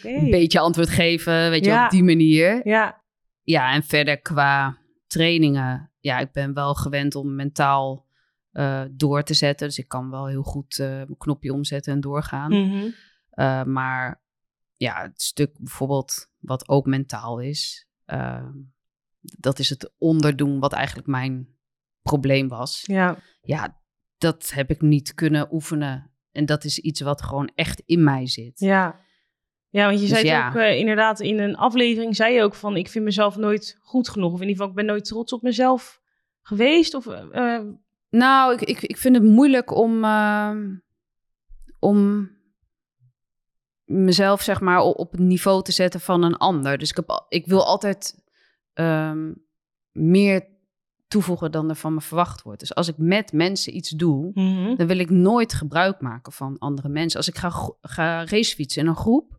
Een 0.03 0.29
beetje 0.29 0.59
antwoord 0.59 0.89
geven, 0.89 1.49
weet 1.49 1.65
je, 1.65 1.71
Ja. 1.71 1.83
op 1.85 1.89
die 1.91 2.03
manier. 2.03 2.61
Ja, 2.67 3.01
Ja, 3.49 3.73
en 3.73 3.83
verder 3.83 4.21
qua 4.21 4.77
trainingen, 5.07 5.91
ja, 5.99 6.19
ik 6.19 6.31
ben 6.31 6.53
wel 6.53 6.73
gewend 6.73 7.15
om 7.15 7.35
mentaal 7.35 8.05
eh, 8.51 8.83
door 8.91 9.23
te 9.23 9.33
zetten. 9.33 9.67
Dus 9.67 9.77
ik 9.77 9.87
kan 9.87 10.09
wel 10.09 10.27
heel 10.27 10.43
goed 10.43 10.79
eh, 10.79 10.87
mijn 10.87 11.17
knopje 11.17 11.53
omzetten 11.53 11.93
en 11.93 11.99
doorgaan. 11.99 12.51
Mhm. 12.51 12.89
Eh, 13.29 13.63
maar 13.63 14.21
ja, 14.75 15.01
het 15.01 15.21
stuk 15.21 15.57
bijvoorbeeld 15.59 16.31
wat 16.39 16.69
ook 16.69 16.85
mentaal 16.85 17.39
is, 17.39 17.87
eh, 18.05 18.49
dat 19.19 19.59
is 19.59 19.69
het 19.69 19.93
onderdoen 19.97 20.59
wat 20.59 20.73
eigenlijk 20.73 21.07
mijn 21.07 21.47
probleem 22.01 22.47
was. 22.47 22.83
ja. 22.85 23.17
Ja, 23.41 23.79
dat 24.17 24.51
heb 24.53 24.69
ik 24.69 24.81
niet 24.81 25.13
kunnen 25.13 25.53
oefenen. 25.53 26.11
En 26.31 26.45
dat 26.45 26.63
is 26.63 26.79
iets 26.79 27.01
wat 27.01 27.21
gewoon 27.21 27.51
echt 27.55 27.81
in 27.85 28.03
mij 28.03 28.27
zit. 28.27 28.59
Ja. 28.59 28.99
Ja, 29.69 29.85
want 29.85 29.99
je 29.99 30.07
Dus 30.07 30.15
zei 30.15 30.25
ja. 30.25 30.47
ook 30.47 30.55
eh, 30.55 30.77
inderdaad 30.77 31.19
in 31.19 31.39
een 31.39 31.55
aflevering, 31.55 32.15
zei 32.15 32.33
je 32.33 32.43
ook 32.43 32.55
van, 32.55 32.77
ik 32.77 32.87
vind 32.87 33.05
mezelf 33.05 33.37
nooit 33.37 33.77
goed 33.81 34.09
genoeg. 34.09 34.33
Of 34.33 34.41
in 34.41 34.47
ieder 34.47 34.55
geval, 34.55 34.69
ik 34.69 34.75
ben 34.75 34.85
nooit 34.85 35.05
trots 35.05 35.33
op 35.33 35.41
mezelf 35.41 36.01
geweest. 36.41 36.93
Of, 36.93 37.07
eh, 37.07 37.55
eh, 37.55 37.65
Nou, 38.09 38.53
ik, 38.53 38.61
ik, 38.61 38.81
ik 38.81 38.97
vind 38.97 39.15
het 39.15 39.23
moeilijk 39.23 39.75
om, 39.75 40.03
ehm, 40.03 40.75
om 41.79 42.29
mezelf 43.83 44.41
zeg 44.41 44.61
maar 44.61 44.81
op, 44.81 44.97
op 44.97 45.11
het 45.11 45.21
niveau 45.21 45.63
te 45.63 45.71
zetten 45.71 45.99
van 45.99 46.23
een 46.23 46.37
ander. 46.37 46.77
Dus 46.77 46.89
ik, 46.89 46.95
heb, 46.95 47.25
ik 47.29 47.45
wil 47.45 47.65
altijd 47.65 48.23
ehm, 48.73 49.33
meer 49.91 50.47
toevoegen 51.07 51.51
dan 51.51 51.69
er 51.69 51.75
van 51.75 51.93
me 51.93 52.01
verwacht 52.01 52.41
wordt. 52.41 52.59
Dus 52.59 52.75
als 52.75 52.87
ik 52.87 52.97
met 52.97 53.31
mensen 53.31 53.75
iets 53.75 53.89
doe, 53.89 54.31
mhm. 54.33 54.75
dan 54.75 54.87
wil 54.87 54.99
ik 54.99 55.09
nooit 55.09 55.53
gebruik 55.53 56.01
maken 56.01 56.31
van 56.31 56.57
andere 56.57 56.89
mensen. 56.89 57.17
Als 57.17 57.27
ik 57.27 57.37
ga, 57.37 57.51
ga 57.81 58.25
racefietsen 58.25 58.81
in 58.81 58.87
een 58.87 58.95
groep 58.95 59.36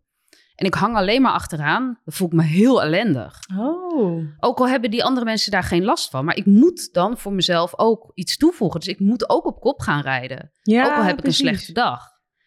en 0.59 0.67
ik 0.67 0.75
hang 0.75 0.97
alleen 0.97 1.23
maar 1.23 1.33
achteraan, 1.33 1.85
dan 2.05 2.15
voel 2.15 2.27
ik 2.29 2.33
me 2.35 2.43
heel 2.43 2.83
ellendig. 2.83 3.41
Oh. 3.59 4.23
Ook 4.41 4.59
al 4.59 4.69
hebben 4.69 4.91
die 4.91 5.05
andere 5.05 5.25
mensen 5.25 5.51
daar 5.51 5.63
geen 5.63 5.85
last 5.85 6.11
van. 6.11 6.25
Maar 6.25 6.37
ik 6.37 6.47
moet 6.47 6.89
dan 6.93 7.19
voor 7.19 7.33
mezelf 7.33 7.79
ook 7.79 8.11
iets 8.15 8.37
toevoegen. 8.37 8.81
Dus 8.81 8.89
ik 8.89 9.01
moet 9.01 9.31
ook 9.31 9.45
op 9.47 9.61
kop 9.61 9.81
gaan 9.81 10.03
rijden. 10.03 10.53
Ja, 10.63 10.85
ook 10.87 10.97
al 10.97 11.03
heb 11.03 11.17
precies. 11.17 11.41
ik 11.41 11.47
een 11.47 11.53
slechte 11.55 11.73
dag. 11.73 12.03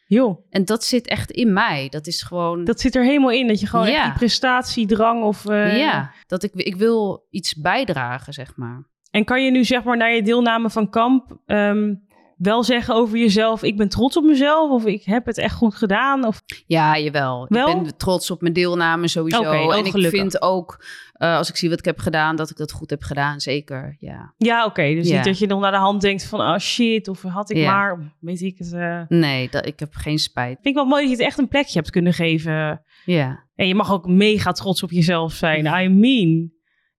Joh, 0.05 0.45
En 0.49 0.65
dat 0.65 0.83
zit 0.83 1.07
echt 1.07 1.31
in 1.31 1.53
mij. 1.53 1.87
Dat 1.89 2.07
is 2.07 2.21
gewoon... 2.21 2.63
dat 2.63 2.79
zit 2.79 2.95
er 2.95 3.03
helemaal 3.03 3.31
in. 3.31 3.47
Dat 3.47 3.59
je 3.59 3.67
gewoon 3.67 3.85
echt 3.85 3.95
Ja. 3.95 4.03
die 4.03 4.13
prestatiedrang 4.13 5.23
of... 5.23 5.45
eh, 5.45 5.77
ja, 5.77 6.11
dat 6.27 6.43
ik, 6.43 6.53
ik 6.53 6.75
wil 6.75 7.27
iets 7.29 7.55
bijdragen, 7.55 8.33
zeg 8.33 8.55
maar. 8.55 8.89
En 9.11 9.23
kan 9.25 9.43
je 9.43 9.51
nu 9.51 9.63
zeg 9.63 9.83
maar 9.83 9.97
na 9.97 10.05
je 10.05 10.23
deelname 10.23 10.69
van 10.69 10.89
kamp 10.89 11.37
ehm, 11.45 11.93
wel 12.41 12.63
zeggen 12.63 12.95
over 12.95 13.17
jezelf... 13.17 13.63
ik 13.63 13.77
ben 13.77 13.89
trots 13.89 14.17
op 14.17 14.23
mezelf 14.23 14.71
of 14.71 14.85
ik 14.85 15.03
heb 15.03 15.25
het 15.25 15.37
echt 15.37 15.55
goed 15.55 15.75
gedaan? 15.75 16.25
Of... 16.25 16.41
Ja, 16.65 16.97
jawel. 16.99 17.45
Wel? 17.49 17.67
Ik 17.69 17.83
ben 17.83 17.97
trots 17.97 18.31
op 18.31 18.41
mijn 18.41 18.53
deelname 18.53 19.07
sowieso. 19.07 19.41
Oh, 19.41 19.75
en 19.77 19.85
ik 19.85 19.91
gelukkig. 19.91 20.19
vind 20.19 20.41
ook, 20.41 20.85
eh, 21.13 21.35
als 21.37 21.49
ik 21.49 21.55
zie 21.55 21.69
wat 21.69 21.79
ik 21.79 21.85
heb 21.85 21.99
gedaan, 21.99 22.35
dat 22.35 22.49
ik 22.49 22.57
dat 22.57 22.71
goed 22.71 22.89
heb 22.89 23.03
gedaan. 23.03 23.39
Zeker, 23.39 23.95
ja. 23.99 24.33
Ja, 24.37 24.65
oké. 24.65 24.93
Dus 24.93 25.07
Ja. 25.07 25.15
niet 25.15 25.25
dat 25.25 25.39
je 25.39 25.47
nog 25.47 25.59
naar 25.59 25.71
de 25.71 25.77
hand 25.77 26.01
denkt 26.01 26.23
van... 26.23 26.39
oh 26.41 26.57
shit, 26.57 27.07
of 27.07 27.21
had 27.21 27.49
ik 27.49 27.57
Ja. 27.57 27.71
maar... 27.71 28.13
Weet 28.19 28.41
ik 28.41 28.57
het... 28.57 28.73
eh. 28.73 29.01
Nee, 29.07 29.49
dat, 29.49 29.65
ik 29.65 29.79
heb 29.79 29.93
geen 29.95 30.19
spijt. 30.19 30.53
Vind 30.53 30.65
ik 30.67 30.73
wel 30.75 30.85
mooi 30.85 31.01
dat 31.01 31.11
je 31.11 31.17
het 31.17 31.25
echt 31.25 31.37
een 31.37 31.47
plekje 31.47 31.79
hebt 31.79 31.89
kunnen 31.91 32.13
geven. 32.13 32.81
Ja. 33.05 33.43
En 33.55 33.67
je 33.67 33.75
mag 33.75 33.91
ook 33.91 34.07
mega 34.07 34.51
trots 34.51 34.83
op 34.83 34.91
jezelf 34.91 35.33
zijn. 35.33 35.65
I 35.83 35.87
mean... 35.89 36.51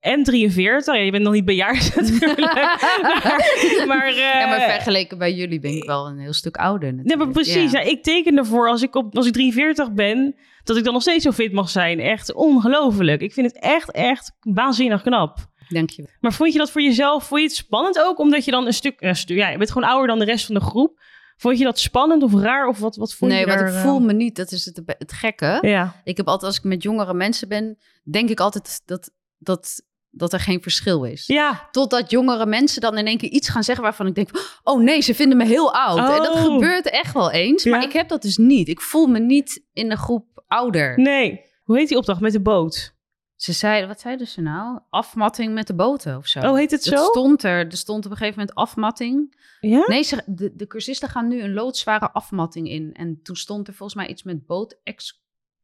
En 0.03 0.23
43, 0.23 0.95
ja, 0.95 1.01
je 1.01 1.11
bent 1.11 1.23
nog 1.23 1.33
niet 1.33 1.45
bejaard 1.45 1.95
natuurlijk. 1.97 2.41
maar, 2.55 3.87
maar, 3.87 4.09
eh, 4.09 4.17
ja, 4.17 4.47
maar 4.47 4.61
vergeleken 4.61 5.19
bij 5.19 5.33
jullie 5.35 5.61
ben 5.61 5.77
ik 5.77 5.85
wel 5.85 6.07
een 6.07 6.19
heel 6.19 6.33
stuk 6.33 6.57
ouder 6.57 6.89
Nee, 6.89 6.97
natuurlijk. 6.97 7.25
maar 7.25 7.43
precies. 7.43 7.73
Ja. 7.73 7.81
Ja. 7.81 7.87
ik 7.87 8.03
teken 8.03 8.39
ervoor 8.39 8.69
als 8.69 8.83
ik, 8.83 8.95
op, 8.95 9.17
als 9.17 9.27
ik 9.27 9.33
43 9.33 9.93
ben, 9.93 10.35
dat 10.65 10.77
ik 10.77 10.85
dan 10.85 10.93
nog 10.93 11.03
steeds 11.03 11.25
zo 11.25 11.31
fit 11.31 11.53
mag 11.53 11.71
zijn. 11.71 12.01
Echt 12.01 12.35
ongelooflijk. 12.35 13.21
Ik 13.21 13.33
vind 13.33 13.47
het 13.53 13.63
echt, 13.63 13.91
echt 13.91 14.33
waanzinnig 14.41 15.03
knap. 15.03 15.39
Dank 15.69 15.91
je. 15.91 16.09
Maar 16.21 16.33
vond 16.33 16.53
je 16.53 16.59
dat 16.59 16.71
voor 16.71 16.83
jezelf, 16.83 17.27
vond 17.27 17.41
je 17.41 17.47
het 17.47 17.57
spannend 17.57 17.99
ook? 17.99 18.19
Omdat 18.19 18.45
je 18.45 18.51
dan 18.51 18.67
een 18.67 18.73
stuk, 18.73 19.01
een 19.01 19.17
stuk 19.17 19.37
ja, 19.37 19.49
je 19.49 19.59
bent 19.59 19.71
gewoon 19.71 19.89
ouder 19.89 20.07
dan 20.07 20.19
de 20.19 20.25
rest 20.25 20.47
van 20.47 20.55
de 20.55 20.61
groep. 20.61 21.01
Vond 21.37 21.59
je 21.59 21.65
dat 21.65 21.79
spannend 21.79 22.23
of 22.23 22.35
raar? 22.35 22.67
Of 22.67 22.79
wat, 22.79 22.97
wat 22.97 23.15
vond 23.15 23.31
Nee, 23.31 23.41
je 23.41 23.47
want 23.47 23.59
daar, 23.59 23.69
ik 23.69 23.75
eh, 23.75 23.83
voel 23.83 24.01
me 24.01 24.13
niet, 24.13 24.37
dat 24.37 24.53
is 24.53 24.65
het, 24.65 24.83
het 24.87 25.13
gekke. 25.13 25.59
Ja, 25.61 26.01
Ik 26.05 26.17
heb 26.17 26.27
altijd, 26.27 26.51
als 26.51 26.59
ik 26.59 26.65
met 26.65 26.83
jongere 26.83 27.15
mensen 27.15 27.49
ben, 27.49 27.79
denk 28.03 28.31
ik 28.31 28.41
altijd 28.41 28.83
dat, 28.85 29.11
dat, 29.39 29.83
dat 30.15 30.33
er 30.33 30.41
geen 30.41 30.63
verschil 30.63 31.05
is. 31.05 31.27
ja. 31.27 31.69
Totdat 31.71 32.11
jongere 32.11 32.47
mensen 32.47 32.81
dan 32.81 32.99
in 32.99 33.07
één 33.07 33.19
keer 33.19 33.31
iets 33.31 33.49
gaan 33.49 33.63
zeggen 33.63 33.85
waarvan 33.85 34.07
ik 34.07 34.15
denk, 34.15 34.29
oh 34.63 34.81
nee, 34.83 35.01
ze 35.01 35.15
vinden 35.15 35.37
me 35.39 35.45
heel 35.45 35.75
oud. 35.75 35.99
En 35.99 36.23
dat 36.23 36.31
Oh. 36.35 36.43
gebeurt 36.43 36.91
echt 36.91 37.15
wel 37.15 37.31
eens, 37.31 37.65
maar 37.65 37.83
ik 37.83 37.93
heb 37.93 38.09
dat 38.09 38.23
dus 38.23 38.37
niet. 38.37 38.69
Ik 38.69 38.81
voel 38.81 39.07
me 39.07 39.19
niet 39.19 39.65
in 39.73 39.89
de 39.89 39.97
groep 39.97 40.45
ouder. 40.47 40.99
nee. 41.01 41.41
Hoe 41.63 41.79
heet 41.79 41.89
die 41.89 41.97
opdracht 41.97 42.21
met 42.21 42.33
de 42.33 42.41
boot? 42.41 42.95
Ze 43.37 43.53
zeiden, 43.53 43.89
wat 43.89 44.01
zeiden 44.01 44.27
ze 44.27 44.41
nou? 44.41 44.81
Afmatting 44.91 45.55
met 45.55 45.67
de 45.67 45.75
boten 45.75 46.17
of 46.17 46.27
zo. 46.27 46.39
Oh, 46.39 46.55
heet 46.57 46.71
het 46.71 46.85
Dat 46.85 46.99
zo? 46.99 47.05
stond 47.05 47.43
er. 47.43 47.67
Er 47.67 47.77
stond 47.77 48.05
op 48.05 48.11
een 48.11 48.17
gegeven 48.17 48.39
moment 48.39 48.57
afmatting. 48.59 49.41
Ja? 49.61 49.85
Nee, 49.87 50.03
ze, 50.03 50.23
de, 50.27 50.53
de 50.57 50.67
cursisten 50.67 51.09
gaan 51.09 51.29
nu 51.29 51.43
een 51.43 51.53
loodzware 51.53 52.11
afmatting 52.13 52.69
in. 52.69 52.91
En 52.95 53.21
toen 53.23 53.37
stond 53.37 53.69
er 53.69 53.75
volgens 53.75 53.99
mij 53.99 54.09
iets 54.09 54.23
met 54.23 54.47
boot. 54.47 54.81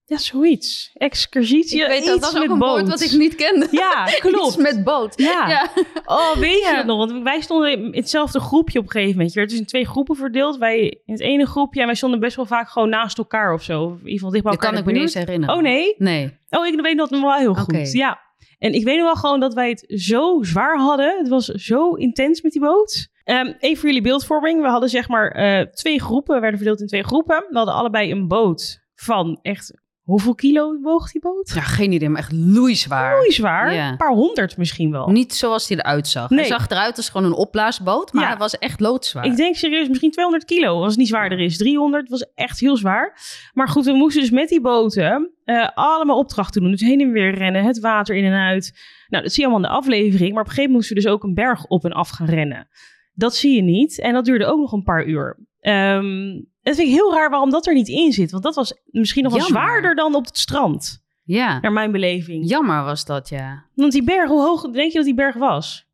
Ja, 0.09 0.18
zoiets. 0.18 0.90
Excursitie. 0.94 1.81
ik 1.81 1.87
weet 1.87 2.07
dat, 2.07 2.27
ook 2.27 2.33
met 2.33 2.51
een 2.51 2.59
boot. 2.59 2.71
woord 2.71 2.88
wat 2.88 3.01
ik 3.01 3.12
niet 3.12 3.35
kende. 3.35 3.68
Ja, 3.71 4.05
klopt. 4.21 4.47
Iets 4.47 4.57
met 4.57 4.85
boot. 4.85 5.12
Ja. 5.16 5.49
Ja. 5.49 5.68
Oh, 6.05 6.37
weet 6.37 6.59
je 6.59 6.73
dat 6.75 6.85
nog? 6.85 6.99
Want 6.99 7.23
wij 7.23 7.40
stonden 7.40 7.73
in 7.73 7.94
hetzelfde 7.94 8.40
groepje 8.40 8.79
op 8.79 8.85
een 8.85 8.90
gegeven 8.90 9.12
moment. 9.12 9.33
Je 9.33 9.38
werd 9.38 9.51
dus 9.51 9.59
in 9.59 9.66
twee 9.66 9.87
groepen 9.87 10.16
verdeeld. 10.16 10.57
Wij 10.57 11.01
in 11.05 11.12
het 11.12 11.21
ene 11.21 11.47
groepje 11.47 11.81
en 11.81 11.87
wij 11.87 11.94
stonden 11.94 12.21
best 12.21 12.37
wel 12.37 12.47
vaak 12.47 12.68
gewoon 12.68 12.88
naast 12.88 13.18
elkaar 13.18 13.55
of 13.55 13.62
zo. 13.62 13.83
Of 13.83 13.90
in 13.90 13.97
ieder 13.97 14.12
geval 14.12 14.31
dicht 14.31 14.44
bij 14.44 14.53
Dat 14.53 14.61
kan 14.61 14.79
ik 14.79 14.85
me 14.85 14.92
niet 14.92 15.14
herinneren. 15.14 15.55
Oh 15.57 15.62
nee? 15.62 15.94
Nee. 15.99 16.38
Oh, 16.51 16.66
ik 16.66 16.81
weet 16.81 16.97
dat 16.97 17.11
nog 17.11 17.21
wel 17.21 17.35
heel 17.35 17.55
goed. 17.55 17.92
Ja. 17.92 18.21
En 18.59 18.73
ik 18.73 18.85
weet 18.85 18.97
nog 18.97 19.05
wel 19.05 19.14
gewoon 19.16 19.40
dat 19.40 19.55
wij 19.55 19.68
het 19.68 19.85
zo 20.01 20.38
zwaar 20.42 20.79
hadden. 20.79 21.18
Het 21.18 21.29
was 21.29 21.44
zo 21.47 21.94
intens 21.94 22.42
met 22.42 22.53
die 22.53 22.61
boot. 22.61 23.09
Ehm, 23.25 23.53
even 23.59 23.77
voor 23.77 23.87
jullie 23.88 24.03
beeldvorming. 24.03 24.62
We 24.62 24.68
hadden 24.68 24.88
zeg 24.88 25.09
maar 25.09 25.31
eh, 25.31 25.66
twee 25.66 26.01
groepen. 26.01 26.35
We 26.35 26.40
werden 26.40 26.59
verdeeld 26.59 26.81
in 26.81 26.87
twee 26.87 27.05
groepen. 27.05 27.47
We 27.51 27.57
hadden 27.57 27.75
allebei 27.75 28.11
een 28.11 28.29
boot 28.29 28.81
van 28.94 29.38
echt... 29.42 29.87
Hoeveel 30.09 30.35
kilo 30.35 30.79
woog 30.81 31.11
die 31.12 31.21
boot? 31.21 31.53
Ja, 31.55 31.61
geen 31.61 31.92
idee, 31.92 32.09
maar 32.09 32.21
echt 32.21 32.33
loeizwaar. 32.33 33.16
Mooi 33.16 33.31
zwaar. 33.33 33.75
Ja. 33.75 33.90
Een 33.90 33.97
paar 33.97 34.12
honderd 34.12 34.57
misschien 34.57 34.90
wel. 34.90 35.09
Niet 35.09 35.35
zoals 35.35 35.68
hij 35.68 35.79
eruit 35.79 36.09
zag. 36.09 36.31
Nee. 36.31 36.38
Hij 36.38 36.49
zag 36.49 36.68
eruit 36.68 36.97
als 36.97 37.09
gewoon 37.09 37.27
een 37.27 37.33
opblaasboot, 37.33 38.12
maar 38.12 38.23
Ja. 38.23 38.29
hij 38.29 38.38
was 38.38 38.59
echt 38.59 38.81
loodzwaar. 38.81 39.25
Ik 39.25 39.37
denk 39.37 39.55
serieus 39.57 39.88
misschien 39.88 40.11
200 40.11 40.44
kilo, 40.44 40.79
als 40.81 40.88
het 40.88 40.97
niet 40.99 41.09
zwaarder 41.09 41.38
is. 41.40 41.57
300 41.57 42.09
was 42.09 42.33
echt 42.35 42.61
heel 42.61 42.77
zwaar. 42.77 43.18
Maar 43.53 43.68
goed, 43.68 43.85
we 43.85 43.92
moesten 43.92 44.21
dus 44.21 44.31
met 44.31 44.49
die 44.49 44.61
boten 44.61 45.31
eh, 45.44 45.68
allemaal 45.75 46.18
opdrachten 46.18 46.62
doen. 46.62 46.71
Dus 46.71 46.81
heen 46.81 47.01
en 47.01 47.12
weer 47.12 47.35
rennen, 47.35 47.64
het 47.64 47.79
water 47.81 48.16
in 48.16 48.25
en 48.25 48.38
uit. 48.40 48.79
Nou, 49.09 49.23
dat 49.23 49.33
zie 49.33 49.42
je 49.44 49.49
allemaal 49.51 49.68
in 49.71 49.75
de 49.75 49.81
aflevering. 49.81 50.33
Maar 50.33 50.42
op 50.42 50.49
een 50.49 50.55
gegeven 50.55 50.71
moment 50.73 50.73
moesten 50.73 50.97
we 50.97 51.03
dus 51.03 51.11
ook 51.12 51.23
een 51.25 51.35
berg 51.35 51.66
op 51.66 51.85
en 51.85 51.92
af 51.92 52.09
gaan 52.09 52.27
rennen. 52.29 52.68
Dat 53.14 53.35
zie 53.35 53.55
je 53.55 53.62
niet. 53.62 54.01
En 54.01 54.12
dat 54.12 54.25
duurde 54.25 54.47
ook 54.47 54.59
nog 54.59 54.73
een 54.73 54.83
paar 54.83 55.05
uur. 55.07 55.47
Ehm 55.61 56.40
het 56.68 56.76
vind 56.76 56.88
ik 56.88 56.94
heel 56.94 57.14
raar 57.14 57.31
waarom 57.31 57.50
dat 57.50 57.66
er 57.66 57.74
niet 57.74 57.88
in 57.88 58.12
zit. 58.12 58.31
Want 58.31 58.42
dat 58.42 58.54
was 58.54 58.74
misschien 58.85 59.22
nog 59.22 59.33
wel 59.33 59.40
Jammer. 59.42 59.62
zwaarder 59.62 59.94
dan 59.94 60.14
op 60.14 60.24
het 60.24 60.38
strand. 60.38 61.02
Ja, 61.24 61.59
Naar 61.61 61.72
mijn 61.72 61.92
beleving. 61.92 62.48
jammer 62.48 62.85
was 62.85 63.04
dat, 63.04 63.28
ja. 63.28 63.64
Want 63.74 63.92
die 63.92 64.02
berg, 64.04 64.28
hoe 64.28 64.42
hoog 64.42 64.62
denk 64.70 64.90
je 64.92 64.96
dat 64.96 65.04
die 65.07 65.14
berg 65.14 65.35
was? 65.35 65.87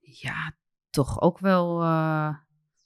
Ja, 0.00 0.52
toch 0.90 1.20
ook 1.20 1.38
wel 1.38 1.82
eh 1.82 2.28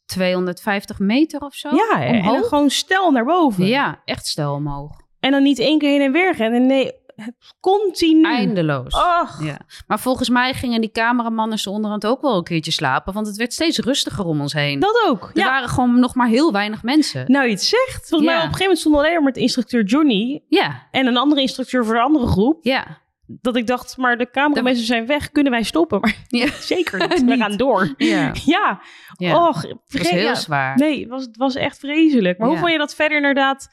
250 0.04 0.98
meter 0.98 1.40
of 1.40 1.54
zo. 1.54 1.74
ja, 1.74 2.02
en 2.04 2.22
dan 2.22 2.42
gewoon 2.44 2.70
stel 2.70 3.10
naar 3.10 3.24
boven. 3.24 3.66
Ja, 3.66 4.02
echt 4.04 4.26
stel 4.26 4.54
omhoog. 4.54 4.90
En 5.20 5.30
dan 5.30 5.42
niet 5.42 5.58
één 5.58 5.78
keer 5.78 5.90
heen 5.90 6.00
en 6.00 6.12
weer 6.12 6.36
rennen. 6.36 6.66
Nee, 6.66 6.92
continu. 7.60 8.24
Eindeloos. 8.34 8.94
Och, 8.94 9.42
Ja. 9.44 9.58
Maar 9.86 10.00
volgens 10.00 10.28
mij 10.28 10.54
gingen 10.54 10.80
die 10.80 10.90
cameramannen 10.90 11.58
zo 11.58 11.70
onderhand 11.70 12.06
ook 12.06 12.20
wel 12.20 12.36
een 12.36 12.42
keertje 12.44 12.70
slapen. 12.72 13.12
Want 13.12 13.26
het 13.26 13.36
werd 13.36 13.52
steeds 13.52 13.78
rustiger 13.78 14.24
om 14.24 14.40
ons 14.40 14.52
heen. 14.52 14.80
dat 14.80 15.04
ook. 15.08 15.22
er 15.22 15.30
Ja. 15.38 15.44
waren 15.44 15.68
gewoon 15.68 16.00
nog 16.00 16.14
maar 16.14 16.28
heel 16.28 16.52
weinig 16.52 16.82
mensen. 16.82 17.24
Nou, 17.26 17.44
je 17.44 17.50
het 17.50 17.62
zegt. 17.62 18.08
Volgens 18.08 18.30
mij 18.30 18.38
op 18.38 18.44
een 18.44 18.54
gegeven 18.56 18.60
moment 18.62 18.78
stond 18.80 18.96
alleen 18.96 19.12
maar 19.12 19.22
met 19.22 19.36
instructeur 19.36 19.82
Johnny 19.84 20.42
Ja, 20.48 20.86
en 20.90 21.06
een 21.06 21.16
andere 21.16 21.40
instructeur 21.40 21.84
voor 21.84 21.94
de 21.94 22.00
andere 22.00 22.26
groep. 22.26 22.64
ja. 22.64 22.98
Dat 23.32 23.56
ik 23.56 23.66
dacht, 23.66 23.96
maar 23.96 24.18
de 24.18 24.30
cameramensen 24.30 24.86
zijn 24.86 25.06
weg, 25.06 25.30
kunnen 25.30 25.52
wij 25.52 25.62
stoppen? 25.62 26.00
Maar 26.00 26.16
Ja. 26.28 26.46
zeker 26.60 26.98
niet, 27.08 27.24
we 27.30 27.36
gaan 27.36 27.56
door. 27.56 27.94
Ja, 27.96 28.32
Ja, 28.44 28.80
och, 29.48 29.62
het 29.62 29.78
was 29.98 30.10
heel 30.10 30.36
zwaar. 30.36 30.76
Nee, 30.76 31.00
het 31.00 31.08
was, 31.08 31.22
het 31.24 31.36
was 31.36 31.54
echt 31.54 31.78
vreselijk. 31.78 32.38
Maar 32.38 32.48
hoe 32.48 32.56
vond 32.58 32.72
je 32.72 32.78
dat 32.78 32.94
verder 32.94 33.16
inderdaad? 33.16 33.68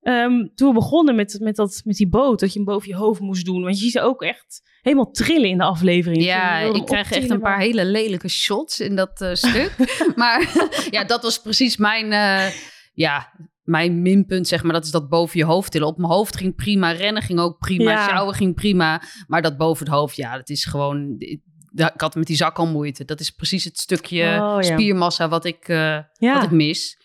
Ehm, 0.00 0.46
toen 0.54 0.68
we 0.68 0.74
begonnen 0.74 1.14
met, 1.14 1.38
met, 1.40 1.56
dat, 1.56 1.80
met 1.84 1.96
die 1.96 2.08
boot, 2.08 2.40
dat 2.40 2.52
je 2.52 2.58
hem 2.58 2.64
boven 2.68 2.88
je 2.88 2.94
hoofd 2.96 3.20
moest 3.20 3.44
doen. 3.44 3.62
Want 3.62 3.76
je 3.78 3.82
ziet 3.82 3.92
ze 3.92 4.00
ook 4.00 4.22
echt 4.22 4.62
helemaal 4.80 5.10
trillen 5.10 5.48
in 5.48 5.58
de 5.58 5.64
aflevering. 5.64 6.22
Ja, 6.22 6.58
ik 6.58 6.84
krijg 6.84 7.12
echt 7.12 7.30
een 7.30 7.40
paar 7.40 7.56
maar- 7.56 7.60
hele 7.66 7.84
lelijke 7.84 8.28
shots 8.28 8.80
in 8.80 8.96
dat 8.96 9.20
eh, 9.20 9.34
stuk. 9.34 9.74
maar 10.16 10.68
ja, 10.90 11.04
dat 11.04 11.22
was 11.22 11.40
precies 11.40 11.76
mijn, 11.76 12.12
eh, 12.12 12.54
ja, 12.92 13.32
mijn 13.62 14.02
minpunt, 14.02 14.48
zeg 14.48 14.62
maar. 14.62 14.72
Dat 14.72 14.84
is 14.84 14.90
dat 14.90 15.08
boven 15.08 15.38
je 15.38 15.44
hoofd 15.44 15.70
tillen. 15.72 15.86
Op 15.88 15.96
mijn 15.98 16.12
hoofd 16.12 16.36
ging 16.36 16.54
prima, 16.56 16.90
rennen 16.90 17.22
ging 17.22 17.38
ook 17.40 17.58
prima, 17.58 17.90
Ja. 17.90 18.08
sjouwen 18.08 18.34
ging 18.34 18.54
prima. 18.54 19.02
Maar 19.26 19.42
dat 19.42 19.56
boven 19.56 19.86
het 19.86 19.94
hoofd, 19.94 20.16
ja, 20.16 20.36
dat 20.36 20.48
is 20.48 20.64
gewoon... 20.64 21.14
Ik 21.18 21.40
had 21.96 22.14
met 22.14 22.26
die 22.26 22.36
zak 22.36 22.58
al 22.58 22.66
moeite. 22.66 23.04
Dat 23.04 23.20
is 23.20 23.30
precies 23.30 23.64
het 23.64 23.78
stukje 23.78 24.22
Oh, 24.24 24.56
ja. 24.56 24.62
spiermassa 24.62 25.28
wat 25.28 25.44
ik, 25.44 25.68
eh, 25.68 25.98
Ja. 26.12 26.34
wat 26.34 26.42
ik 26.42 26.50
mis. 26.50 26.98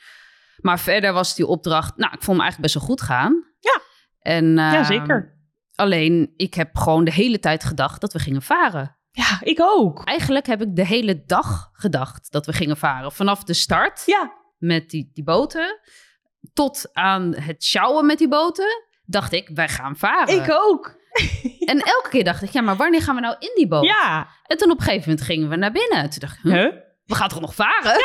Maar 0.57 0.79
verder 0.79 1.13
was 1.13 1.35
die 1.35 1.47
opdracht... 1.47 1.97
Nou, 1.97 2.13
ik 2.13 2.23
vond 2.23 2.37
hem 2.37 2.41
eigenlijk 2.45 2.61
best 2.61 2.73
wel 2.73 2.83
goed 2.83 3.01
gaan. 3.01 3.45
Ja. 3.59 3.81
En, 4.19 4.55
Ja, 4.55 4.73
ehm, 4.73 4.83
zeker. 4.83 5.33
Alleen, 5.75 6.33
ik 6.35 6.53
heb 6.53 6.75
gewoon 6.77 7.03
de 7.03 7.11
hele 7.13 7.39
tijd 7.39 7.63
gedacht 7.63 8.01
dat 8.01 8.13
we 8.13 8.19
gingen 8.19 8.41
varen. 8.41 8.97
Ja, 9.11 9.37
ik 9.41 9.59
ook. 9.61 10.05
Eigenlijk 10.05 10.45
heb 10.45 10.61
ik 10.61 10.75
de 10.75 10.85
hele 10.85 11.23
dag 11.25 11.69
gedacht 11.73 12.31
dat 12.31 12.45
we 12.45 12.53
gingen 12.53 12.77
varen. 12.77 13.11
Vanaf 13.11 13.43
de 13.43 13.53
start 13.53 14.03
Ja, 14.05 14.31
met 14.57 14.89
die, 14.89 15.11
die 15.13 15.23
boten 15.23 15.79
tot 16.53 16.89
aan 16.93 17.35
het 17.35 17.63
sjouwen 17.63 18.05
met 18.05 18.17
die 18.17 18.27
boten, 18.27 18.83
dacht 19.05 19.31
ik, 19.33 19.49
wij 19.53 19.69
gaan 19.69 19.95
varen. 19.97 20.43
ik 20.43 20.51
ook. 20.51 20.93
En 21.65 21.79
elke 21.79 22.09
keer 22.09 22.23
dacht 22.23 22.41
ik, 22.41 22.49
ja, 22.49 22.61
maar 22.61 22.75
wanneer 22.75 23.01
gaan 23.01 23.15
we 23.15 23.21
nou 23.21 23.35
in 23.39 23.51
die 23.55 23.67
boot? 23.67 23.83
Ja. 23.85 24.27
En 24.43 24.57
toen 24.57 24.71
op 24.71 24.77
een 24.77 24.83
gegeven 24.83 25.09
moment 25.09 25.27
gingen 25.27 25.49
we 25.49 25.55
naar 25.55 25.71
binnen. 25.71 26.09
Toen 26.09 26.19
dacht 26.19 26.37
ik, 26.37 26.43
huh, 26.43 26.53
Huh? 26.53 26.73
We 27.05 27.15
gaan 27.15 27.29
toch 27.29 27.41
nog 27.41 27.55
varen? 27.55 27.95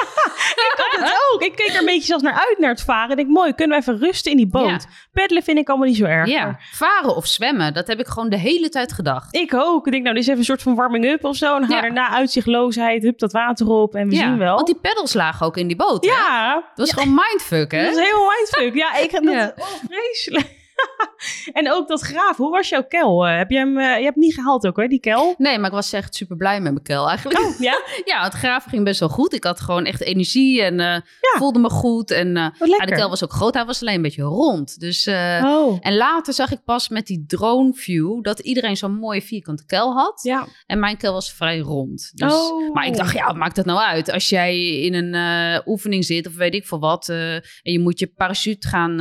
Ik 0.71 0.75
had 0.77 1.01
het 1.05 1.17
ook. 1.33 1.43
Ik 1.43 1.57
keek 1.57 1.69
er 1.69 1.79
een 1.79 1.85
beetje 1.85 2.03
zelfs 2.07 2.23
naar 2.23 2.33
uit 2.49 2.59
naar 2.59 2.71
het 2.71 2.83
varen. 2.83 3.11
Ik 3.11 3.17
denk, 3.17 3.29
mooi, 3.29 3.55
kunnen 3.55 3.77
we 3.77 3.83
even 3.83 3.99
rusten 4.07 4.31
in 4.31 4.37
die 4.37 4.47
boot. 4.49 4.69
Ja. 4.69 4.79
Peddelen 5.13 5.43
vind 5.43 5.59
ik 5.59 5.69
allemaal 5.69 5.87
niet 5.87 5.97
zo 5.97 6.05
erg. 6.05 6.29
Ja, 6.29 6.45
Maar 6.45 6.69
varen 6.73 7.17
of 7.17 7.27
zwemmen, 7.27 7.75
dat 7.75 7.87
heb 7.87 8.01
ik 8.01 8.07
gewoon 8.07 8.29
de 8.29 8.39
hele 8.39 8.69
tijd 8.69 8.93
gedacht. 8.93 9.35
Ik 9.37 9.55
ook. 9.55 9.87
Ik 9.87 9.93
denk, 9.93 10.03
nou, 10.05 10.15
dit 10.15 10.23
is 10.25 10.29
even 10.29 10.41
een 10.41 10.47
soort 10.47 10.63
van 10.63 10.75
warming-up 10.75 11.25
of 11.25 11.37
zo. 11.37 11.57
En 11.57 11.61
gaan 11.67 11.77
Ja. 11.77 11.81
daarna 11.81 12.09
uitzichtloosheid, 12.11 13.03
hup, 13.03 13.19
dat 13.19 13.33
water 13.33 13.67
op 13.69 13.95
en 13.95 14.09
we 14.09 14.15
zien 14.15 14.39
wel. 14.39 14.55
want 14.55 14.67
die 14.67 14.79
peddels 14.81 15.13
lagen 15.15 15.47
ook 15.47 15.57
in 15.57 15.67
die 15.67 15.77
boot. 15.77 16.05
hè? 16.05 16.11
Ja, 16.11 16.55
Dat 16.55 16.89
was 16.89 16.93
gewoon 17.03 17.15
mindfuck, 17.29 17.71
hè? 17.73 17.85
dat 17.85 17.97
is 17.97 18.03
helemaal 18.05 18.29
mindfuck. 18.39 18.75
Ja, 18.75 18.95
ik 18.97 19.11
dat, 19.25 19.53
oh, 19.57 19.67
vreselijk. 19.89 20.59
en 21.53 21.73
ook 21.73 21.89
dat 21.89 22.01
graaf. 22.01 22.37
Hoe 22.37 22.51
was 22.51 22.69
jouw 22.69 22.85
kel? 22.85 23.27
Eh, 23.27 23.37
heb 23.37 23.51
je 23.51 23.57
hem, 23.57 23.79
eh, 23.79 23.99
je 23.99 24.05
hebt 24.05 24.17
niet 24.17 24.35
gehaald 24.35 24.67
ook, 24.67 24.77
hoor, 24.77 24.89
die 24.89 25.01
kel? 25.01 25.35
Nee, 25.39 25.59
maar 25.59 25.67
ik 25.67 25.75
was 25.75 25.93
echt 25.93 26.15
super 26.15 26.37
blij 26.37 26.61
met 26.61 26.73
mijn 26.73 26.85
kel 26.85 27.09
eigenlijk. 27.09 27.41
Oh, 27.41 27.59
ja? 27.59 27.83
Ja, 28.05 28.25
het 28.25 28.33
graven 28.33 28.71
ging 28.71 28.85
best 28.85 29.01
wel 29.01 29.09
goed. 29.09 29.33
Ik 29.33 29.45
had 29.45 29.61
gewoon 29.61 29.85
echt 29.85 30.01
energie 30.01 30.63
en 30.63 30.81
eh, 30.81 31.01
voelde 31.21 31.59
me 31.59 31.71
goed. 31.71 32.11
En 32.11 32.29
ja, 32.35 32.53
lekker. 32.59 32.87
de 32.87 32.95
kel 32.95 33.09
was 33.09 33.25
ook 33.25 33.33
groot, 33.33 33.55
hij 33.55 33.65
was 33.65 33.81
alleen 33.81 33.95
een 33.95 34.03
beetje 34.03 34.23
rond. 34.23 34.81
Dus, 34.81 35.09
Oh. 35.43 35.79
En 35.81 35.97
later 35.97 36.33
zag 36.33 36.53
ik 36.53 36.65
pas 36.65 36.89
met 36.89 37.07
die 37.07 37.25
drone 37.27 37.73
view 37.73 38.23
dat 38.23 38.39
iedereen 38.39 38.77
zo'n 38.77 38.95
mooie 38.95 39.23
vierkante 39.23 39.67
kel 39.67 39.93
had. 39.93 40.23
Ja. 40.23 40.47
En 40.67 40.79
mijn 40.79 40.97
kel 40.97 41.13
was 41.13 41.33
vrij 41.33 41.59
rond. 41.59 42.11
Dus, 42.15 42.33
Oh. 42.33 42.75
Maar 42.75 42.87
ik 42.87 42.97
dacht, 42.97 43.15
ja, 43.15 43.27
wat 43.27 43.37
maakt 43.37 43.57
dat 43.57 43.65
nou 43.65 43.79
uit? 43.79 44.11
Als 44.11 44.29
jij 44.29 44.59
in 44.81 44.95
een 44.95 45.63
oefening 45.67 46.05
zit 46.05 46.27
of 46.27 46.35
weet 46.35 46.55
ik 46.55 46.67
veel 46.67 46.81
wat... 46.81 47.09
en 47.09 47.43
je 47.63 47.79
moet 47.81 47.99
je 47.99 48.07
parachute 48.07 48.69
gaan 48.69 49.01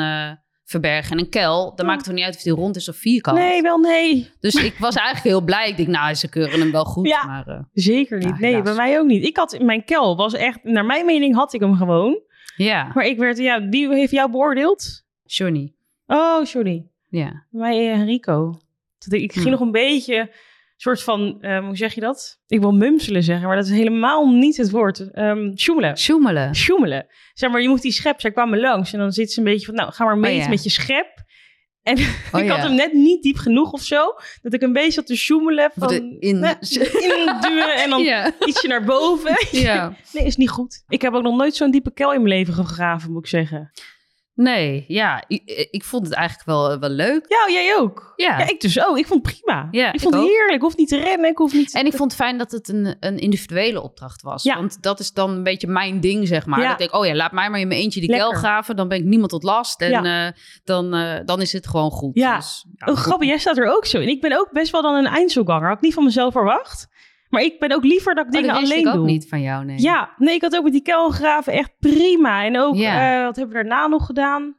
verbergen 0.69 1.17
in 1.17 1.23
een 1.23 1.29
kel... 1.29 1.65
dan 1.75 1.86
Ja. 1.86 1.91
maakt 1.91 1.97
het 1.97 2.05
toch 2.05 2.13
niet 2.15 2.23
uit 2.23 2.36
of 2.36 2.41
die 2.41 2.53
rond 2.53 2.75
is 2.75 2.89
of 2.89 2.95
vierkant. 2.95 3.38
Nee, 3.38 3.62
wel 3.62 3.77
nee. 3.77 4.29
Dus 4.39 4.55
ik 4.55 4.75
was 4.79 4.95
eigenlijk 4.95 5.27
heel 5.27 5.41
blij. 5.41 5.69
Ik 5.69 5.77
denk, 5.77 5.88
nou, 5.89 6.13
ze 6.13 6.29
keuren 6.29 6.60
hem 6.60 6.71
wel 6.71 6.86
goed. 6.86 7.08
Ja. 7.08 7.25
Maar 7.25 7.47
eh, 7.47 7.60
Zeker 7.73 8.17
niet. 8.17 8.27
Ja, 8.27 8.38
nee, 8.39 8.49
helaas. 8.49 8.63
bij 8.63 8.73
mij 8.75 8.99
ook 8.99 9.05
niet. 9.08 9.23
Ik 9.25 9.38
had, 9.38 9.60
mijn 9.62 9.84
kel 9.86 10.15
was 10.15 10.34
echt, 10.34 10.63
naar 10.63 10.86
mijn 10.86 11.05
mening 11.05 11.36
had 11.36 11.53
ik 11.53 11.60
hem 11.60 11.75
gewoon. 11.75 12.19
ja, 12.55 12.91
Maar 12.93 13.05
ik 13.05 13.17
werd, 13.17 13.38
ja, 13.38 13.67
wie 13.67 13.93
heeft 13.93 14.12
jou 14.12 14.32
beoordeeld? 14.32 15.03
Johnny. 15.23 15.73
Oh, 16.08 16.45
sorry. 16.45 16.86
Ja. 17.10 17.45
Bij 17.49 17.62
mij 17.62 17.77
eh, 17.91 17.99
Enrico. 17.99 18.60
Dat 18.97 19.13
ik, 19.13 19.34
ging 19.34 19.49
nog 19.49 19.60
een 19.60 19.71
beetje, 19.71 20.32
soort 20.81 21.03
van, 21.03 21.37
eh, 21.41 21.65
hoe 21.65 21.77
zeg 21.77 21.93
je 21.93 22.01
dat? 22.01 22.39
Ik 22.47 22.59
wil 22.59 22.71
mumselen 22.73 23.23
zeggen, 23.23 23.47
maar 23.47 23.55
dat 23.55 23.65
is 23.65 23.71
helemaal 23.71 24.27
niet 24.29 24.57
het 24.57 24.69
woord. 24.69 25.11
Ehm 25.11 25.55
sjoemelen. 25.57 25.97
Sjoemelen. 25.97 26.55
Sjoemelen. 26.55 27.07
Zeg 27.33 27.49
maar, 27.49 27.61
je 27.61 27.69
moet 27.69 27.81
die 27.81 27.91
schep, 27.91 28.19
zij 28.21 28.31
kwamen 28.31 28.59
langs 28.59 28.93
en 28.93 28.99
dan 28.99 29.11
zit 29.11 29.31
ze 29.31 29.39
een 29.39 29.45
beetje 29.45 29.65
van, 29.65 29.75
nou, 29.75 29.91
ga 29.91 30.05
maar 30.05 30.17
meten 30.17 30.37
Oh 30.37 30.43
ja. 30.43 30.49
met 30.49 30.63
je 30.63 30.69
schep. 30.69 31.27
En 31.83 31.97
Oh, 32.31 32.39
ik 32.41 32.45
ja. 32.47 32.55
had 32.55 32.67
hem 32.67 32.75
net 32.75 32.93
niet 32.93 33.23
diep 33.23 33.37
genoeg 33.37 33.71
of 33.71 33.81
zo, 33.81 34.01
dat 34.41 34.53
ik 34.53 34.61
een 34.61 34.73
beetje 34.73 34.91
zat 34.91 35.05
te 35.05 35.15
sjoemelen 35.15 35.71
van 35.75 35.87
de 35.87 36.15
in- 36.19 36.43
eh, 36.43 36.53
induwen 37.01 37.75
en 37.75 37.89
dan 37.89 38.01
Ja. 38.11 38.31
ietsje 38.45 38.67
naar 38.67 38.83
boven. 38.83 39.47
ja. 39.51 39.93
Nee, 40.13 40.25
is 40.25 40.35
niet 40.35 40.49
goed. 40.49 40.83
Ik 40.87 41.01
heb 41.01 41.13
ook 41.13 41.23
nog 41.23 41.37
nooit 41.37 41.55
zo'n 41.55 41.71
diepe 41.71 41.91
kel 41.93 42.13
in 42.13 42.21
mijn 42.21 42.33
leven 42.35 42.53
gegraven, 42.53 43.11
moet 43.11 43.23
ik 43.23 43.29
zeggen. 43.29 43.71
Nee, 44.41 44.86
ja. 44.88 45.23
Ik, 45.28 45.67
ik 45.71 45.84
vond 45.84 46.06
het 46.06 46.13
eigenlijk 46.15 46.47
wel, 46.47 46.80
wel 46.80 46.89
leuk. 46.89 47.25
Ja, 47.28 47.54
jij 47.54 47.75
ook. 47.78 48.13
Ja. 48.15 48.39
Ja, 48.39 48.47
ik 48.47 48.62
dus 48.62 48.86
ook. 48.86 48.97
Ik 48.97 49.08
vond 49.08 49.25
het 49.25 49.36
prima. 49.36 49.67
Ja, 49.71 49.93
ik 49.93 49.99
vond 49.99 50.13
het 50.13 50.23
heerlijk. 50.23 50.54
Ik 50.54 50.62
hoef 50.62 50.75
niet 50.75 50.88
te 50.88 50.97
rennen. 50.97 51.30
Ik 51.30 51.38
hoef 51.38 51.54
niet... 51.54 51.73
En 51.73 51.86
ik 51.86 51.93
vond 51.93 52.12
het 52.12 52.21
fijn 52.21 52.38
dat 52.38 52.52
het 52.52 52.69
een, 52.69 52.95
een 52.99 53.17
individuele 53.17 53.82
opdracht 53.82 54.21
was. 54.21 54.43
Ja. 54.43 54.56
Want 54.56 54.82
dat 54.82 54.99
is 54.99 55.12
dan 55.12 55.30
een 55.30 55.43
beetje 55.43 55.67
mijn 55.67 55.99
ding, 55.99 56.28
zeg 56.28 56.45
maar. 56.45 56.60
Ja. 56.60 56.63
Dat 56.63 56.73
ik 56.73 56.78
denk, 56.78 56.93
oh 57.02 57.08
ja, 57.08 57.15
laat 57.15 57.32
mij 57.32 57.49
maar 57.49 57.60
in 57.60 57.67
mijn 57.67 57.80
eentje 57.80 57.99
die 57.99 58.10
Lekker. 58.10 58.30
kel 58.30 58.38
graven. 58.38 58.75
Dan 58.75 58.88
ben 58.88 58.97
ik 58.97 59.04
niemand 59.04 59.30
tot 59.32 59.43
last. 59.43 59.82
En 59.82 60.06
eh, 60.06 60.32
dan, 60.63 60.93
eh, 60.93 61.19
dan 61.25 61.41
is 61.41 61.54
het 61.54 61.67
gewoon 61.67 61.91
goed. 61.91 62.15
Ja. 62.15 62.36
Dus, 62.36 62.65
ja, 62.75 62.91
Oh, 62.91 62.97
grappig, 62.97 63.28
jij 63.28 63.38
staat 63.38 63.58
er 63.58 63.75
ook 63.75 63.86
zo 63.86 63.99
in. 63.99 64.08
Ik 64.08 64.21
ben 64.21 64.39
ook 64.39 64.52
best 64.52 64.71
wel 64.71 64.82
dan 64.82 64.95
een 64.95 65.06
eindselganger. 65.08 65.67
Had 65.67 65.78
ik 65.78 65.84
niet 65.84 65.93
van 65.93 66.04
mezelf 66.04 66.34
verwacht. 66.34 66.88
Maar 67.29 67.41
ik 67.41 67.59
ben 67.59 67.71
ook 67.71 67.83
liever 67.83 68.15
dat 68.15 68.25
ik 68.25 68.33
Oh, 68.33 68.39
dingen 68.39 68.53
dat 68.55 68.63
alleen 68.63 68.79
ik 68.79 68.87
ook 68.87 68.93
doe. 68.93 69.05
niet 69.05 69.27
van 69.29 69.41
jou, 69.41 69.65
nee. 69.65 69.79
Ja, 69.81 70.13
nee, 70.17 70.35
ik 70.35 70.41
had 70.41 70.55
ook 70.55 70.63
met 70.63 70.71
die 70.71 70.81
kelgraven 70.81 71.53
echt 71.53 71.71
prima. 71.79 72.43
En 72.45 72.59
ook, 72.59 72.75
Ja. 72.75 73.17
eh, 73.19 73.25
wat 73.25 73.35
hebben 73.35 73.55
we 73.55 73.61
daarna 73.63 73.87
nog 73.87 74.05
gedaan? 74.05 74.55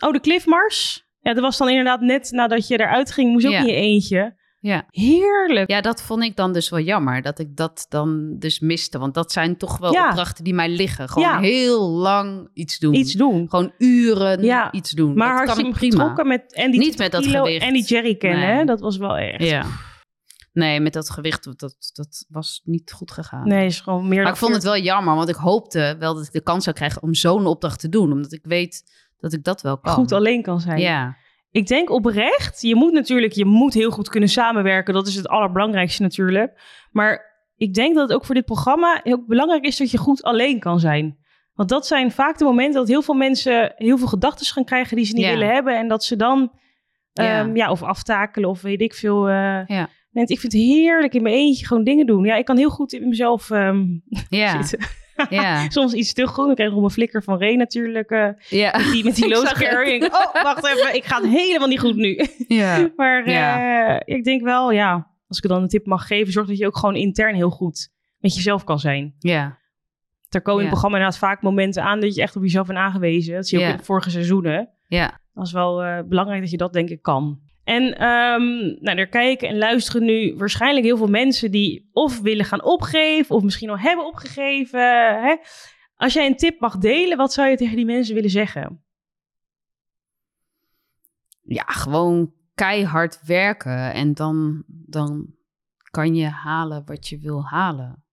Oh, 0.00 0.12
de 0.12 0.20
Cliffmars. 0.20 1.06
Ja, 1.20 1.32
dat 1.34 1.42
was 1.42 1.56
dan 1.58 1.68
inderdaad 1.68 2.00
net 2.00 2.30
nadat 2.30 2.68
je 2.68 2.80
eruit 2.80 3.12
ging. 3.12 3.32
Moest 3.32 3.46
ook 3.46 3.52
Ja. 3.52 3.58
in 3.58 3.66
je 3.66 3.72
eentje. 3.74 4.36
Ja. 4.60 4.84
Heerlijk. 4.90 5.70
Ja, 5.70 5.80
dat 5.80 6.02
vond 6.02 6.22
ik 6.22 6.36
dan 6.36 6.52
dus 6.52 6.68
wel 6.68 6.80
jammer. 6.80 7.22
Dat 7.22 7.38
ik 7.38 7.56
dat 7.56 7.86
dan 7.88 8.36
dus 8.38 8.60
miste. 8.60 8.98
Want 8.98 9.14
dat 9.14 9.32
zijn 9.32 9.56
toch 9.56 9.78
wel 9.78 9.92
Ja. 9.92 10.08
opdrachten 10.08 10.44
die 10.44 10.54
mij 10.54 10.68
liggen. 10.68 11.08
Gewoon 11.08 11.28
Ja. 11.28 11.40
heel 11.40 11.88
lang 11.90 12.50
iets 12.54 12.78
doen. 12.78 12.94
Iets 12.94 13.12
doen. 13.12 13.48
Gewoon 13.48 13.72
uren 13.78 14.42
Ja. 14.42 14.72
iets 14.72 14.90
doen. 14.90 15.14
Maar 15.14 15.46
dat 15.46 15.56
kan 15.56 15.66
ik 15.66 15.72
prima. 15.72 16.22
met 16.24 16.54
en 16.54 16.70
die 16.70 16.80
Niet 16.80 16.96
20 16.96 16.98
met 16.98 17.32
dat 17.32 17.42
gewicht. 17.42 17.64
en 17.64 17.72
die 17.72 17.84
jerrycan, 17.84 18.30
Nee. 18.30 18.44
hè? 18.44 18.64
Dat 18.64 18.80
was 18.80 18.96
wel 18.96 19.16
echt... 19.16 19.42
Ja. 19.48 19.64
Nee, 20.52 20.80
met 20.80 20.92
dat 20.92 21.10
gewicht, 21.10 21.44
dat, 21.58 21.76
dat 21.92 22.24
was 22.28 22.60
niet 22.64 22.92
goed 22.92 23.10
gegaan. 23.10 23.48
Nee, 23.48 23.66
is 23.66 23.80
gewoon 23.80 24.08
meer 24.08 24.22
Maar 24.22 24.32
ik 24.32 24.38
vond 24.38 24.54
het 24.54 24.62
wel 24.62 24.76
jammer, 24.78 25.14
want 25.14 25.28
ik 25.28 25.34
hoopte 25.34 25.96
wel 25.98 26.14
dat 26.14 26.26
ik 26.26 26.32
de 26.32 26.40
kans 26.42 26.64
zou 26.64 26.76
krijgen 26.76 27.02
om 27.02 27.14
zo'n 27.14 27.46
opdracht 27.46 27.80
te 27.80 27.88
doen. 27.88 28.12
Omdat 28.12 28.32
ik 28.32 28.44
weet 28.44 28.82
dat 29.18 29.32
ik 29.32 29.44
dat 29.44 29.62
wel 29.62 29.78
kan. 29.78 29.92
goed 29.94 30.12
alleen 30.12 30.42
kan 30.42 30.60
zijn. 30.60 30.78
Ja, 30.80 31.16
Ik 31.50 31.66
denk 31.66 31.90
oprecht, 31.90 32.60
je 32.62 32.74
moet 32.74 32.92
natuurlijk, 32.92 33.32
je 33.32 33.44
moet 33.44 33.74
heel 33.74 33.90
goed 33.90 34.08
kunnen 34.08 34.28
samenwerken. 34.28 34.94
Dat 34.94 35.06
is 35.06 35.14
het 35.14 35.28
allerbelangrijkste 35.28 36.02
natuurlijk. 36.02 36.60
Maar 36.90 37.26
ik 37.56 37.74
denk 37.74 37.94
dat 37.94 38.08
het 38.08 38.18
ook 38.18 38.24
voor 38.24 38.34
dit 38.34 38.44
programma 38.44 39.00
heel 39.02 39.24
belangrijk 39.26 39.64
is 39.64 39.76
dat 39.76 39.90
je 39.90 39.98
goed 39.98 40.22
alleen 40.22 40.60
kan 40.60 40.80
zijn. 40.80 41.18
Want 41.54 41.68
dat 41.70 41.86
zijn 41.86 42.10
vaak 42.12 42.38
de 42.38 42.44
momenten 42.44 42.74
dat 42.80 42.88
heel 42.88 43.02
veel 43.02 43.14
mensen 43.14 43.72
heel 43.76 43.98
veel 43.98 44.06
gedachten 44.06 44.46
gaan 44.46 44.64
krijgen 44.64 44.96
die 44.96 45.04
ze 45.04 45.14
niet 45.14 45.24
Ja. 45.24 45.30
willen 45.30 45.48
hebben. 45.54 45.78
En 45.78 45.88
dat 45.88 46.04
ze 46.04 46.16
dan, 46.16 46.52
Ja. 47.12 47.24
ja. 47.24 47.50
ja, 47.54 47.70
of 47.70 47.82
aftakelen 47.82 48.48
of 48.48 48.60
weet 48.62 48.80
ik 48.80 48.94
veel. 48.94 49.28
eh 49.28 49.66
Ja. 49.66 49.88
Nee, 50.18 50.26
ik 50.26 50.40
vind 50.40 50.52
het 50.52 50.62
heerlijk 50.62 51.14
in 51.14 51.22
mijn 51.22 51.34
eentje 51.34 51.66
gewoon 51.66 51.84
dingen 51.84 52.06
doen. 52.06 52.24
Ja, 52.24 52.36
ik 52.36 52.44
kan 52.44 52.56
heel 52.56 52.70
goed 52.70 52.92
in 52.92 53.08
mezelf 53.08 53.50
ehm, 53.50 53.86
ja, 54.28 54.62
zitten. 54.62 54.88
ja. 55.30 55.68
Soms 55.70 55.92
iets 55.92 56.12
te 56.12 56.22
krijg 56.32 56.58
ik 56.58 56.70
nog 56.70 56.78
mijn 56.78 56.90
flikker 56.90 57.22
van 57.22 57.38
Ray 57.38 57.54
natuurlijk. 57.54 58.10
eh, 58.10 58.28
ja. 58.48 58.76
met 58.76 58.92
die, 58.92 59.04
met 59.04 59.14
die. 59.14 59.36
Oh, 60.12 60.42
wacht 60.42 60.66
even. 60.66 60.94
Ik 60.94 61.04
ga 61.04 61.20
het 61.20 61.30
helemaal 61.30 61.68
niet 61.68 61.80
goed 61.80 61.96
nu. 61.96 62.26
ja. 62.48 62.90
Maar 62.96 63.24
eh, 63.24 64.16
ik 64.16 64.24
denk 64.24 64.42
wel, 64.42 64.72
ja, 64.72 65.10
als 65.28 65.38
ik 65.38 65.48
dan 65.48 65.62
een 65.62 65.68
tip 65.68 65.86
mag 65.86 66.06
geven, 66.06 66.32
zorg 66.32 66.46
dat 66.46 66.58
je 66.58 66.66
ook 66.66 66.76
gewoon 66.76 66.96
intern 66.96 67.34
heel 67.34 67.50
goed 67.50 67.90
met 68.18 68.34
jezelf 68.34 68.64
kan 68.64 68.78
zijn. 68.78 69.14
ja. 69.18 69.58
Er 70.28 70.42
komen 70.42 70.60
in 70.62 70.66
het 70.66 70.78
programma 70.78 70.96
inderdaad 70.96 71.28
vaak 71.28 71.42
momenten 71.42 71.82
aan 71.82 72.00
dat 72.00 72.14
je 72.14 72.22
echt 72.22 72.36
op 72.36 72.42
jezelf 72.42 72.66
bent 72.66 72.78
aangewezen. 72.78 73.34
Dat 73.34 73.46
zie 73.48 73.58
je 73.58 73.66
ook 73.66 73.78
in 73.78 73.84
vorige 73.84 74.10
seizoenen. 74.10 74.68
ja. 74.88 75.20
Dat 75.34 75.46
is 75.46 75.52
wel 75.52 75.82
eh, 75.82 75.98
belangrijk 76.08 76.40
dat 76.40 76.50
je 76.50 76.56
dat 76.56 76.72
denk 76.72 76.88
ik 76.88 77.02
kan. 77.02 77.40
En 77.68 77.98
ehm 77.98 78.46
nou, 78.80 78.98
er 78.98 79.08
kijken 79.08 79.48
en 79.48 79.58
luisteren 79.58 80.04
nu 80.04 80.34
waarschijnlijk 80.36 80.86
heel 80.86 80.96
veel 80.96 81.08
mensen 81.08 81.50
die 81.50 81.88
of 81.92 82.20
willen 82.20 82.44
gaan 82.44 82.62
opgeven 82.62 83.36
of 83.36 83.42
misschien 83.42 83.70
al 83.70 83.78
hebben 83.78 84.06
opgegeven. 84.06 84.80
Hè? 85.22 85.36
Als 85.94 86.12
jij 86.12 86.26
een 86.26 86.36
tip 86.36 86.60
mag 86.60 86.78
delen, 86.78 87.16
wat 87.16 87.32
zou 87.32 87.48
je 87.48 87.56
tegen 87.56 87.76
die 87.76 87.84
mensen 87.84 88.14
willen 88.14 88.30
zeggen? 88.30 88.84
Ja, 91.42 91.64
gewoon 91.66 92.32
keihard 92.54 93.20
werken 93.26 93.92
en 93.92 94.14
dan, 94.14 94.64
dan 94.66 95.34
kan 95.90 96.14
je 96.14 96.26
halen 96.26 96.84
wat 96.84 97.08
je 97.08 97.18
wil 97.18 97.44
halen. 97.44 98.04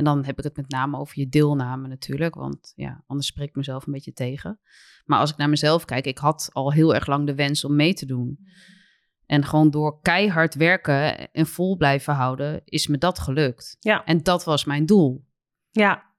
En 0.00 0.06
dan 0.06 0.24
heb 0.24 0.38
ik 0.38 0.44
het 0.44 0.56
met 0.56 0.70
name 0.70 0.98
over 0.98 1.18
je 1.18 1.28
deelname 1.28 1.88
natuurlijk, 1.88 2.34
want 2.34 2.72
ja, 2.74 3.04
anders 3.06 3.28
spreek 3.28 3.48
ik 3.48 3.54
mezelf 3.54 3.86
een 3.86 3.92
beetje 3.92 4.12
tegen. 4.12 4.60
Maar 5.04 5.18
als 5.18 5.30
ik 5.30 5.36
naar 5.36 5.48
mezelf 5.48 5.84
kijk, 5.84 6.06
ik 6.06 6.18
had 6.18 6.48
al 6.52 6.72
heel 6.72 6.94
erg 6.94 7.06
lang 7.06 7.26
de 7.26 7.34
wens 7.34 7.64
om 7.64 7.76
mee 7.76 7.94
te 7.94 8.06
doen. 8.06 8.38
En 9.26 9.44
gewoon 9.44 9.70
door 9.70 10.00
keihard 10.00 10.54
werken 10.54 11.32
en 11.32 11.46
vol 11.46 11.76
blijven 11.76 12.14
houden, 12.14 12.62
is 12.64 12.86
me 12.86 12.98
dat 12.98 13.18
gelukt. 13.18 13.76
Ja. 13.80 14.04
En 14.04 14.22
dat 14.22 14.44
was 14.44 14.64
mijn 14.64 14.86
doel. 14.86 15.26
Ja. 15.70 16.14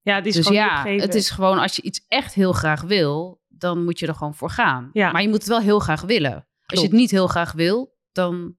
Ja, 0.00 0.14
het 0.14 0.26
is 0.26 0.34
dus 0.34 0.46
gewoon 0.46 0.62
ja, 0.62 0.78
opgeven. 0.78 1.06
het 1.06 1.14
is 1.14 1.30
gewoon 1.30 1.58
als 1.58 1.76
je 1.76 1.82
iets 1.82 2.04
echt 2.08 2.34
heel 2.34 2.52
graag 2.52 2.82
wil, 2.82 3.42
dan 3.48 3.84
moet 3.84 3.98
je 3.98 4.06
er 4.06 4.14
gewoon 4.14 4.34
voor 4.34 4.50
gaan. 4.50 4.90
Ja. 4.92 5.12
Maar 5.12 5.22
je 5.22 5.28
moet 5.28 5.38
het 5.38 5.48
wel 5.48 5.60
heel 5.60 5.78
graag 5.78 6.00
willen. 6.00 6.48
Als 6.66 6.80
je 6.80 6.86
het 6.86 6.96
niet 6.96 7.10
heel 7.10 7.26
graag 7.26 7.52
wil, 7.52 7.96
dan, 8.12 8.56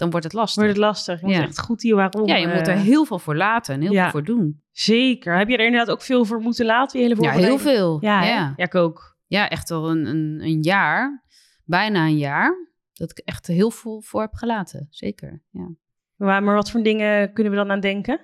dan 0.00 0.10
wordt 0.10 0.24
het 0.24 0.34
lastig. 0.34 0.62
Wordt 0.62 0.76
het 0.76 0.86
lastig. 0.86 1.20
Je 1.20 1.26
moet 1.26 1.34
Ja. 1.34 1.42
echt 1.42 1.60
goed 1.60 1.82
hier 1.82 1.94
waarom. 1.94 2.26
ja, 2.26 2.36
je 2.36 2.46
moet 2.46 2.66
er 2.66 2.74
eh, 2.74 2.80
heel 2.80 3.04
veel 3.04 3.18
voor 3.18 3.36
laten 3.36 3.74
en 3.74 3.80
heel 3.80 3.92
ja. 3.92 4.02
veel 4.02 4.10
voor 4.10 4.24
doen. 4.24 4.62
Zeker. 4.72 5.38
Heb 5.38 5.48
je 5.48 5.56
er 5.56 5.64
inderdaad 5.64 5.90
ook 5.90 6.02
veel 6.02 6.24
voor 6.24 6.40
moeten 6.40 6.66
laten? 6.66 7.00
Hele 7.00 7.16
Ja, 7.20 7.32
heel 7.32 7.58
veel. 7.58 7.98
Ja, 8.00 8.22
Ja, 8.22 8.28
ja. 8.28 8.54
ja. 8.56 8.64
ik 8.64 8.74
ook. 8.74 9.16
echt 9.28 9.68
wel 9.68 9.90
een, 9.90 10.06
een, 10.06 10.40
een 10.42 10.62
jaar, 10.62 11.24
bijna 11.64 12.04
een 12.04 12.18
jaar, 12.18 12.68
dat 12.92 13.10
ik 13.10 13.18
echt 13.18 13.46
heel 13.46 13.70
veel 13.70 14.00
voor 14.00 14.20
heb 14.20 14.34
gelaten. 14.34 14.86
Zeker, 14.90 15.42
ja. 15.50 15.68
Maar, 16.16 16.42
maar 16.42 16.54
wat 16.54 16.70
voor 16.70 16.82
dingen 16.82 17.32
kunnen 17.32 17.52
we 17.52 17.58
dan 17.58 17.70
aan 17.70 17.80
denken? 17.80 18.20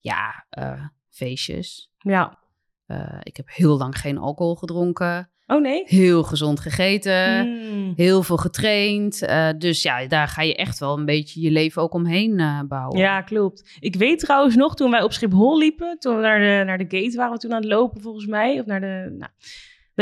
Ja, 0.00 0.46
eh, 0.50 0.84
feestjes. 1.10 1.92
Ja. 1.98 2.38
Eh, 2.86 3.18
ik 3.22 3.36
heb 3.36 3.48
heel 3.50 3.76
lang 3.76 3.98
geen 3.98 4.18
alcohol 4.18 4.54
gedronken. 4.54 5.30
Oh 5.52 5.60
nee? 5.60 5.82
Heel 5.86 6.22
gezond 6.22 6.60
gegeten. 6.60 7.48
Mm. 7.48 7.92
Heel 7.96 8.22
veel 8.22 8.36
getraind. 8.36 9.22
Eh, 9.22 9.48
dus 9.58 9.82
ja, 9.82 10.06
daar 10.06 10.28
ga 10.28 10.42
je 10.42 10.56
echt 10.56 10.78
wel 10.78 10.98
een 10.98 11.04
beetje 11.04 11.40
je 11.40 11.50
leven 11.50 11.82
ook 11.82 11.94
omheen 11.94 12.40
eh, 12.40 12.60
bouwen. 12.68 12.98
Ja, 12.98 13.22
klopt. 13.22 13.76
Ik 13.80 13.96
weet 13.96 14.18
trouwens 14.18 14.56
nog, 14.56 14.74
toen 14.74 14.90
wij 14.90 15.02
op 15.02 15.12
Schiphol 15.12 15.58
liepen, 15.58 15.96
toen 15.98 16.16
we 16.16 16.22
naar 16.22 16.38
de, 16.38 16.64
naar 16.66 16.78
de 16.78 16.98
gate 16.98 17.16
waren 17.16 17.32
we 17.32 17.38
toen 17.38 17.52
aan 17.52 17.60
het 17.60 17.70
lopen 17.70 18.00
volgens 18.00 18.26
mij, 18.26 18.60
of 18.60 18.66
naar 18.66 18.80
de... 18.80 19.14
Nou, 19.18 19.30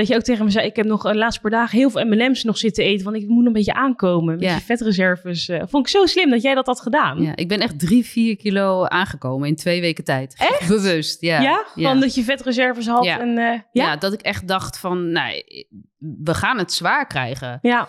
dat 0.00 0.08
je 0.08 0.14
ook 0.16 0.22
tegen 0.22 0.44
me 0.44 0.50
zei, 0.50 0.66
ik 0.66 0.76
heb 0.76 0.86
nog 0.86 1.02
de 1.02 1.14
laatste 1.14 1.40
paar 1.40 1.50
dagen 1.50 1.78
heel 1.78 1.90
veel 1.90 2.04
M&M's 2.04 2.44
nog 2.44 2.58
zitten 2.58 2.84
eten, 2.84 3.04
want 3.04 3.16
ik 3.16 3.28
moet 3.28 3.46
een 3.46 3.52
beetje 3.52 3.74
aankomen 3.74 4.34
met 4.34 4.44
Ja. 4.44 4.54
je 4.54 4.60
vetreserves. 4.60 5.48
eh. 5.48 5.62
vond 5.68 5.86
ik 5.86 5.92
zo 5.92 6.06
slim 6.06 6.30
dat 6.30 6.42
jij 6.42 6.54
dat 6.54 6.66
had 6.66 6.80
gedaan. 6.80 7.22
Ja, 7.22 7.36
ik 7.36 7.48
ben 7.48 7.60
echt 7.60 7.78
drie, 7.78 8.04
vier 8.04 8.36
kilo 8.36 8.84
aangekomen 8.84 9.48
in 9.48 9.56
twee 9.56 9.80
weken 9.80 10.04
tijd. 10.04 10.34
Echt? 10.38 10.68
Bewust, 10.76 11.20
ja. 11.20 11.40
Ja? 11.40 11.64
Van 11.74 12.00
dat 12.00 12.14
je 12.14 12.22
vetreserves 12.22 12.86
had 12.86 13.04
Ja. 13.04 13.20
en... 13.20 13.28
eh, 13.38 13.44
ja? 13.44 13.60
ja, 13.72 13.96
dat 13.96 14.12
ik 14.12 14.20
echt 14.20 14.48
dacht 14.48 14.78
van, 14.78 15.12
nou, 15.12 15.42
we 15.98 16.34
gaan 16.34 16.58
het 16.58 16.72
zwaar 16.72 17.06
krijgen. 17.06 17.58
Ja. 17.62 17.88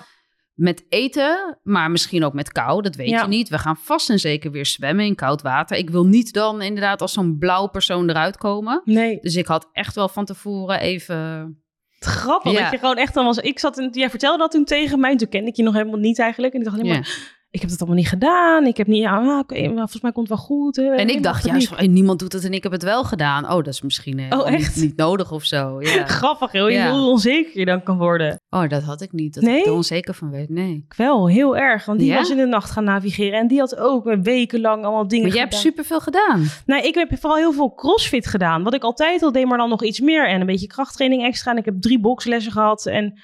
Met 0.53 0.85
eten, 0.89 1.59
maar 1.63 1.91
misschien 1.91 2.23
ook 2.23 2.33
met 2.33 2.51
kou, 2.51 2.81
dat 2.81 2.95
weet 2.95 3.09
Ja. 3.09 3.21
je 3.21 3.27
niet. 3.27 3.49
We 3.49 3.57
gaan 3.57 3.77
vast 3.77 4.09
en 4.09 4.19
zeker 4.19 4.51
weer 4.51 4.65
zwemmen 4.65 5.05
in 5.05 5.15
koud 5.15 5.41
water. 5.41 5.77
Ik 5.77 5.89
wil 5.89 6.05
niet 6.05 6.33
dan 6.33 6.61
inderdaad 6.61 7.01
als 7.01 7.13
zo'n 7.13 7.37
blauw 7.37 7.67
persoon 7.67 8.09
eruit 8.09 8.37
komen. 8.37 8.81
Nee. 8.85 9.17
Dus 9.21 9.35
ik 9.35 9.45
had 9.45 9.69
echt 9.71 9.95
wel 9.95 10.07
van 10.09 10.25
tevoren 10.25 10.79
even... 10.79 11.60
Grappig, 12.05 12.51
Ja. 12.51 12.61
dat 12.61 12.71
je 12.71 12.77
gewoon 12.77 12.97
echt 12.97 13.13
dan 13.13 13.25
was... 13.25 13.37
Ik 13.37 13.59
zat 13.59 13.77
in, 13.77 13.89
jij 13.91 14.09
vertelde 14.09 14.37
dat 14.37 14.51
toen 14.51 14.65
tegen 14.65 14.99
mij, 14.99 15.11
en 15.11 15.17
toen 15.17 15.29
kende 15.29 15.49
ik 15.49 15.55
je 15.55 15.63
nog 15.63 15.73
helemaal 15.73 15.99
niet 15.99 16.19
eigenlijk. 16.19 16.53
En 16.53 16.59
ik 16.59 16.65
dacht 16.65 16.79
alleen 16.79 16.91
maar, 16.91 17.39
ik 17.51 17.61
heb 17.61 17.69
dat 17.69 17.79
allemaal 17.79 17.97
niet 17.97 18.07
gedaan. 18.07 18.65
Ik 18.65 18.77
heb 18.77 18.87
niet, 18.87 19.05
ah, 19.05 19.23
maar 19.25 19.43
volgens 19.47 20.01
mij 20.01 20.11
komt 20.11 20.29
het 20.29 20.37
wel 20.37 20.45
goed. 20.47 20.77
eh, 20.77 20.99
En 20.99 21.09
ik 21.09 21.23
dacht 21.23 21.41
het 21.43 21.51
juist, 21.51 21.69
niet. 21.69 21.79
van, 21.79 21.93
niemand 21.93 22.19
doet 22.19 22.33
het 22.33 22.43
en 22.45 22.53
ik 22.53 22.63
heb 22.63 22.71
het 22.71 22.83
wel 22.83 23.03
gedaan. 23.03 23.43
Oh, 23.43 23.49
dat 23.55 23.67
is 23.67 23.81
misschien 23.81 24.19
eh, 24.19 24.39
Oh, 24.39 24.45
niet, 24.49 24.59
echt? 24.59 24.75
niet 24.75 24.95
nodig 24.95 25.31
of 25.31 25.43
zo. 25.43 25.79
Ja. 25.81 26.05
Grappig, 26.05 26.51
heel 26.51 26.67
Ja. 26.67 26.91
hoe 26.91 27.09
onzeker 27.09 27.59
je 27.59 27.65
dan 27.65 27.83
kan 27.83 27.97
worden. 27.97 28.39
Oh, 28.49 28.67
dat 28.69 28.83
had 28.83 29.01
ik 29.01 29.11
niet. 29.11 29.33
Dat 29.33 29.43
Nee? 29.43 29.59
ik 29.59 29.65
er 29.65 29.71
onzeker 29.73 30.13
van 30.13 30.31
werd. 30.31 30.49
Nee. 30.49 30.85
Ik 30.89 30.93
wel, 30.97 31.27
heel 31.29 31.57
erg. 31.57 31.85
Want 31.85 31.99
die 31.99 32.07
Ja? 32.07 32.15
was 32.17 32.29
in 32.29 32.37
de 32.37 32.45
nacht 32.45 32.71
gaan 32.71 32.83
navigeren. 32.83 33.39
En 33.39 33.47
die 33.47 33.59
had 33.59 33.77
ook 33.77 34.07
eh, 34.07 34.17
wekenlang 34.21 34.83
allemaal 34.83 35.07
dingen 35.07 35.25
Maar 35.25 35.35
jij 35.35 35.43
hebt 35.43 35.55
superveel 35.55 35.99
gedaan. 35.99 36.45
Nou, 36.65 36.83
ik 36.87 36.95
heb 36.95 37.09
vooral 37.19 37.37
heel 37.37 37.53
veel 37.53 37.73
crossfit 37.73 38.27
gedaan. 38.27 38.63
Wat 38.63 38.73
ik 38.73 38.83
altijd 38.83 39.21
al 39.23 39.31
deed, 39.31 39.45
maar 39.45 39.57
dan 39.57 39.69
nog 39.69 39.83
iets 39.83 39.99
meer. 39.99 40.27
En 40.29 40.39
een 40.39 40.45
beetje 40.45 40.67
krachttraining 40.67 41.23
extra. 41.23 41.51
En 41.51 41.57
ik 41.57 41.65
heb 41.65 41.81
drie 41.81 41.99
boxlessen 41.99 42.51
gehad. 42.51 42.85
En 42.85 43.19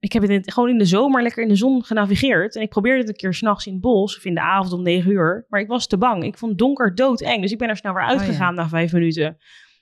ik 0.00 0.12
heb 0.12 0.22
het 0.22 0.52
gewoon 0.52 0.68
in 0.68 0.78
de 0.78 0.84
zomer 0.84 1.22
lekker 1.22 1.42
in 1.42 1.48
de 1.48 1.56
zon 1.56 1.84
genavigeerd. 1.84 2.56
En 2.56 2.62
ik 2.62 2.68
probeerde 2.68 3.00
het 3.00 3.08
een 3.08 3.16
keer 3.16 3.34
s'nachts 3.34 3.66
in 3.66 3.72
het 3.72 3.80
bos. 3.80 4.16
Of 4.16 4.24
in 4.24 4.34
de 4.34 4.40
avond 4.40 4.72
om 4.72 4.82
negen 4.82 5.10
uur. 5.10 5.46
Maar 5.48 5.60
ik 5.60 5.68
was 5.68 5.86
te 5.86 5.98
bang. 5.98 6.24
Ik 6.24 6.38
vond 6.38 6.58
donker 6.58 6.94
doodeng. 6.94 7.42
Dus 7.42 7.52
ik 7.52 7.58
ben 7.58 7.68
er 7.68 7.76
snel 7.76 7.92
weer 7.92 8.02
Oh, 8.02 8.08
ja. 8.08 8.14
uitgegaan 8.14 8.54
na 8.54 8.68
vijf 8.68 8.92
minuten. 8.92 9.36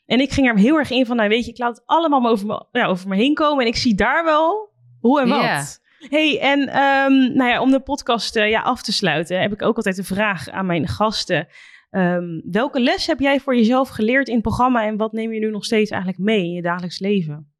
En 0.06 0.20
ik 0.20 0.32
ging 0.32 0.48
er 0.48 0.58
heel 0.58 0.76
erg 0.76 0.90
in 0.90 1.06
van, 1.06 1.16
nou 1.16 1.28
weet 1.28 1.44
je, 1.44 1.50
ik 1.50 1.58
laat 1.58 1.76
het 1.76 1.86
allemaal 1.86 2.20
maar 2.20 2.30
over 2.30 2.46
me, 2.46 2.66
ja, 2.72 2.86
over 2.86 3.08
me 3.08 3.16
heen 3.16 3.34
komen. 3.34 3.64
En 3.64 3.70
ik 3.70 3.76
zie 3.76 3.94
daar 3.94 4.24
wel 4.24 4.72
hoe 5.00 5.20
en 5.20 5.28
wat. 5.28 5.80
Hey, 5.98 6.40
en 6.40 6.68
ehm, 6.68 7.36
nou 7.36 7.50
ja, 7.50 7.60
om 7.60 7.70
de 7.70 7.80
podcast 7.80 8.36
eh, 8.36 8.50
ja, 8.50 8.60
af 8.60 8.82
te 8.82 8.92
sluiten, 8.92 9.40
heb 9.40 9.52
ik 9.52 9.62
ook 9.62 9.76
altijd 9.76 9.98
een 9.98 10.04
vraag 10.04 10.48
aan 10.48 10.66
mijn 10.66 10.88
gasten. 10.88 11.48
Ehm, 11.90 12.40
welke 12.50 12.80
les 12.80 13.06
heb 13.06 13.20
jij 13.20 13.40
voor 13.40 13.56
jezelf 13.56 13.88
geleerd 13.88 14.28
in 14.28 14.34
het 14.34 14.42
programma 14.42 14.86
en 14.86 14.96
wat 14.96 15.12
neem 15.12 15.32
je 15.32 15.40
nu 15.40 15.50
nog 15.50 15.64
steeds 15.64 15.90
eigenlijk 15.90 16.22
mee 16.22 16.44
in 16.44 16.52
je 16.52 16.62
dagelijks 16.62 16.98
leven? 16.98 17.54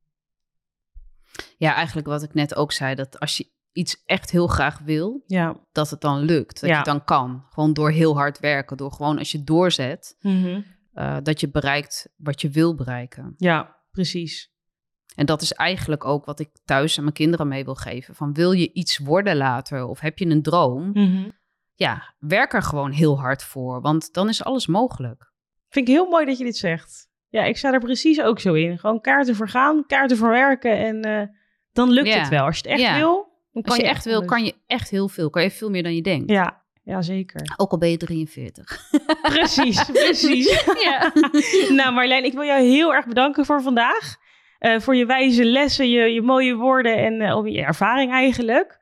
Ja, 1.56 1.74
eigenlijk 1.74 2.06
wat 2.06 2.22
ik 2.22 2.34
net 2.34 2.54
ook 2.56 2.72
zei. 2.72 2.94
Dat 2.94 3.20
als 3.20 3.36
je 3.36 3.50
iets 3.72 4.02
echt 4.04 4.30
heel 4.30 4.46
graag 4.46 4.78
wil, 4.78 5.22
Ja. 5.26 5.56
dat 5.72 5.90
het 5.90 6.00
dan 6.00 6.18
lukt. 6.20 6.54
Dat 6.60 6.62
Ja. 6.62 6.68
je 6.70 6.76
het 6.76 6.84
dan 6.84 7.04
kan. 7.04 7.46
Gewoon 7.50 7.72
door 7.72 7.90
heel 7.90 8.16
hard 8.16 8.38
werken. 8.38 8.76
Door 8.76 8.92
gewoon 8.92 9.18
als 9.18 9.32
je 9.32 9.44
doorzet, 9.44 10.16
eh, 10.92 11.16
dat 11.22 11.40
je 11.40 11.50
bereikt 11.50 12.08
wat 12.16 12.40
je 12.40 12.50
wil 12.50 12.74
bereiken. 12.74 13.34
Ja, 13.36 13.76
precies. 13.90 14.54
En 15.14 15.26
dat 15.26 15.42
is 15.42 15.52
eigenlijk 15.52 16.04
ook 16.04 16.24
wat 16.24 16.40
ik 16.40 16.50
thuis 16.64 16.96
aan 16.96 17.02
mijn 17.02 17.14
kinderen 17.16 17.48
mee 17.48 17.64
wil 17.64 17.74
geven. 17.74 18.14
Van 18.14 18.32
wil 18.34 18.52
je 18.52 18.72
iets 18.72 18.98
worden 18.98 19.36
later 19.36 19.84
of 19.86 20.00
heb 20.00 20.18
je 20.18 20.26
een 20.26 20.42
droom? 20.42 20.92
Ja, 21.74 22.14
werk 22.18 22.52
er 22.52 22.62
gewoon 22.62 22.90
heel 22.90 23.18
hard 23.20 23.42
voor, 23.42 23.80
want 23.80 24.12
dan 24.12 24.28
is 24.28 24.44
alles 24.44 24.66
mogelijk. 24.66 25.32
Vind 25.68 25.88
ik 25.88 25.94
heel 25.94 26.08
mooi 26.08 26.26
dat 26.26 26.38
je 26.38 26.44
dit 26.44 26.56
zegt. 26.56 27.08
Ja, 27.28 27.44
ik 27.44 27.56
sta 27.56 27.72
er 27.72 27.80
precies 27.80 28.20
ook 28.22 28.40
zo 28.40 28.54
in. 28.54 28.78
Gewoon 28.78 29.00
kaarten 29.00 29.36
voor 29.36 29.48
gaan, 29.48 29.86
kaarten 29.86 30.16
voor 30.16 30.28
werken 30.30 30.78
en 30.78 31.02
eh, 31.02 31.28
dan 31.76 31.90
lukt 31.90 32.08
Ja. 32.08 32.18
het 32.18 32.28
wel. 32.28 32.44
Als 32.44 32.56
je 32.56 32.62
het 32.62 32.70
echt 32.70 32.80
Ja. 32.80 32.96
wil, 32.96 33.28
dan 33.52 33.62
kan 33.62 33.72
Als 33.72 33.76
je 33.76 33.88
echt 33.88 34.04
wil, 34.04 34.24
kan 34.24 34.44
je 34.44 34.54
echt 34.66 34.90
heel 34.90 35.08
veel. 35.08 35.30
Kan 35.30 35.42
je 35.42 35.50
veel 35.50 35.70
meer 35.70 35.82
dan 35.82 35.94
je 35.94 36.02
denkt. 36.02 36.30
Ja, 36.30 36.62
ja, 36.84 37.02
zeker. 37.02 37.54
Ook 37.56 37.70
al 37.70 37.78
ben 37.78 37.90
je 37.90 37.96
43. 37.96 38.80
Precies, 39.22 39.84
precies. 39.84 40.64
ja. 40.88 41.12
nou 41.82 41.92
Marlijn, 41.94 42.24
ik 42.24 42.32
wil 42.32 42.44
jou 42.44 42.62
heel 42.62 42.94
erg 42.94 43.06
bedanken 43.06 43.44
voor 43.44 43.62
vandaag. 43.62 44.16
Eh, 44.58 44.80
voor 44.80 44.96
je 44.96 45.06
wijze 45.06 45.44
lessen, 45.44 45.90
je, 45.90 46.12
je 46.12 46.22
mooie 46.22 46.54
woorden 46.54 46.96
en 46.96 47.32
om 47.32 47.46
je 47.46 47.62
ervaring 47.62 48.12
eigenlijk. 48.12 48.78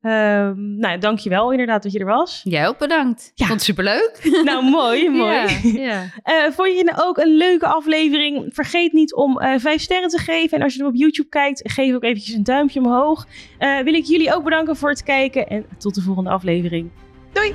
Ehm 0.00 0.78
nou, 0.78 0.98
dankjewel 0.98 1.50
inderdaad 1.50 1.82
dat 1.82 1.92
je 1.92 1.98
er 1.98 2.06
was. 2.06 2.40
Jij 2.44 2.68
ook 2.68 2.78
bedankt. 2.78 3.32
Ja. 3.34 3.46
Vond 3.46 3.58
het 3.58 3.68
superleuk. 3.68 4.30
nou, 4.44 4.64
mooi, 4.64 5.10
mooi. 5.10 5.32
Ja, 5.32 5.58
ja. 5.62 6.02
Eh, 6.22 6.50
vond 6.50 6.76
je 6.76 6.84
nou 6.84 7.08
ook 7.08 7.18
een 7.18 7.36
leuke 7.36 7.66
aflevering? 7.66 8.48
Vergeet 8.54 8.92
niet 8.92 9.14
om 9.14 9.38
eh 9.38 9.58
vijf 9.58 9.80
sterren 9.80 10.08
te 10.08 10.18
geven. 10.18 10.58
En 10.58 10.64
als 10.64 10.74
je 10.74 10.78
hem 10.78 10.88
op 10.88 10.96
YouTube 10.96 11.28
kijkt, 11.28 11.60
geef 11.72 11.94
ook 11.94 12.04
eventjes 12.04 12.34
een 12.34 12.44
duimpje 12.44 12.80
omhoog. 12.80 13.26
Eh, 13.58 13.78
wil 13.78 13.94
ik 13.94 14.04
jullie 14.04 14.34
ook 14.34 14.44
bedanken 14.44 14.76
voor 14.76 14.90
het 14.90 15.02
kijken. 15.02 15.48
En 15.48 15.66
tot 15.78 15.94
de 15.94 16.02
volgende 16.02 16.30
aflevering. 16.30 16.90
Doei! 17.32 17.54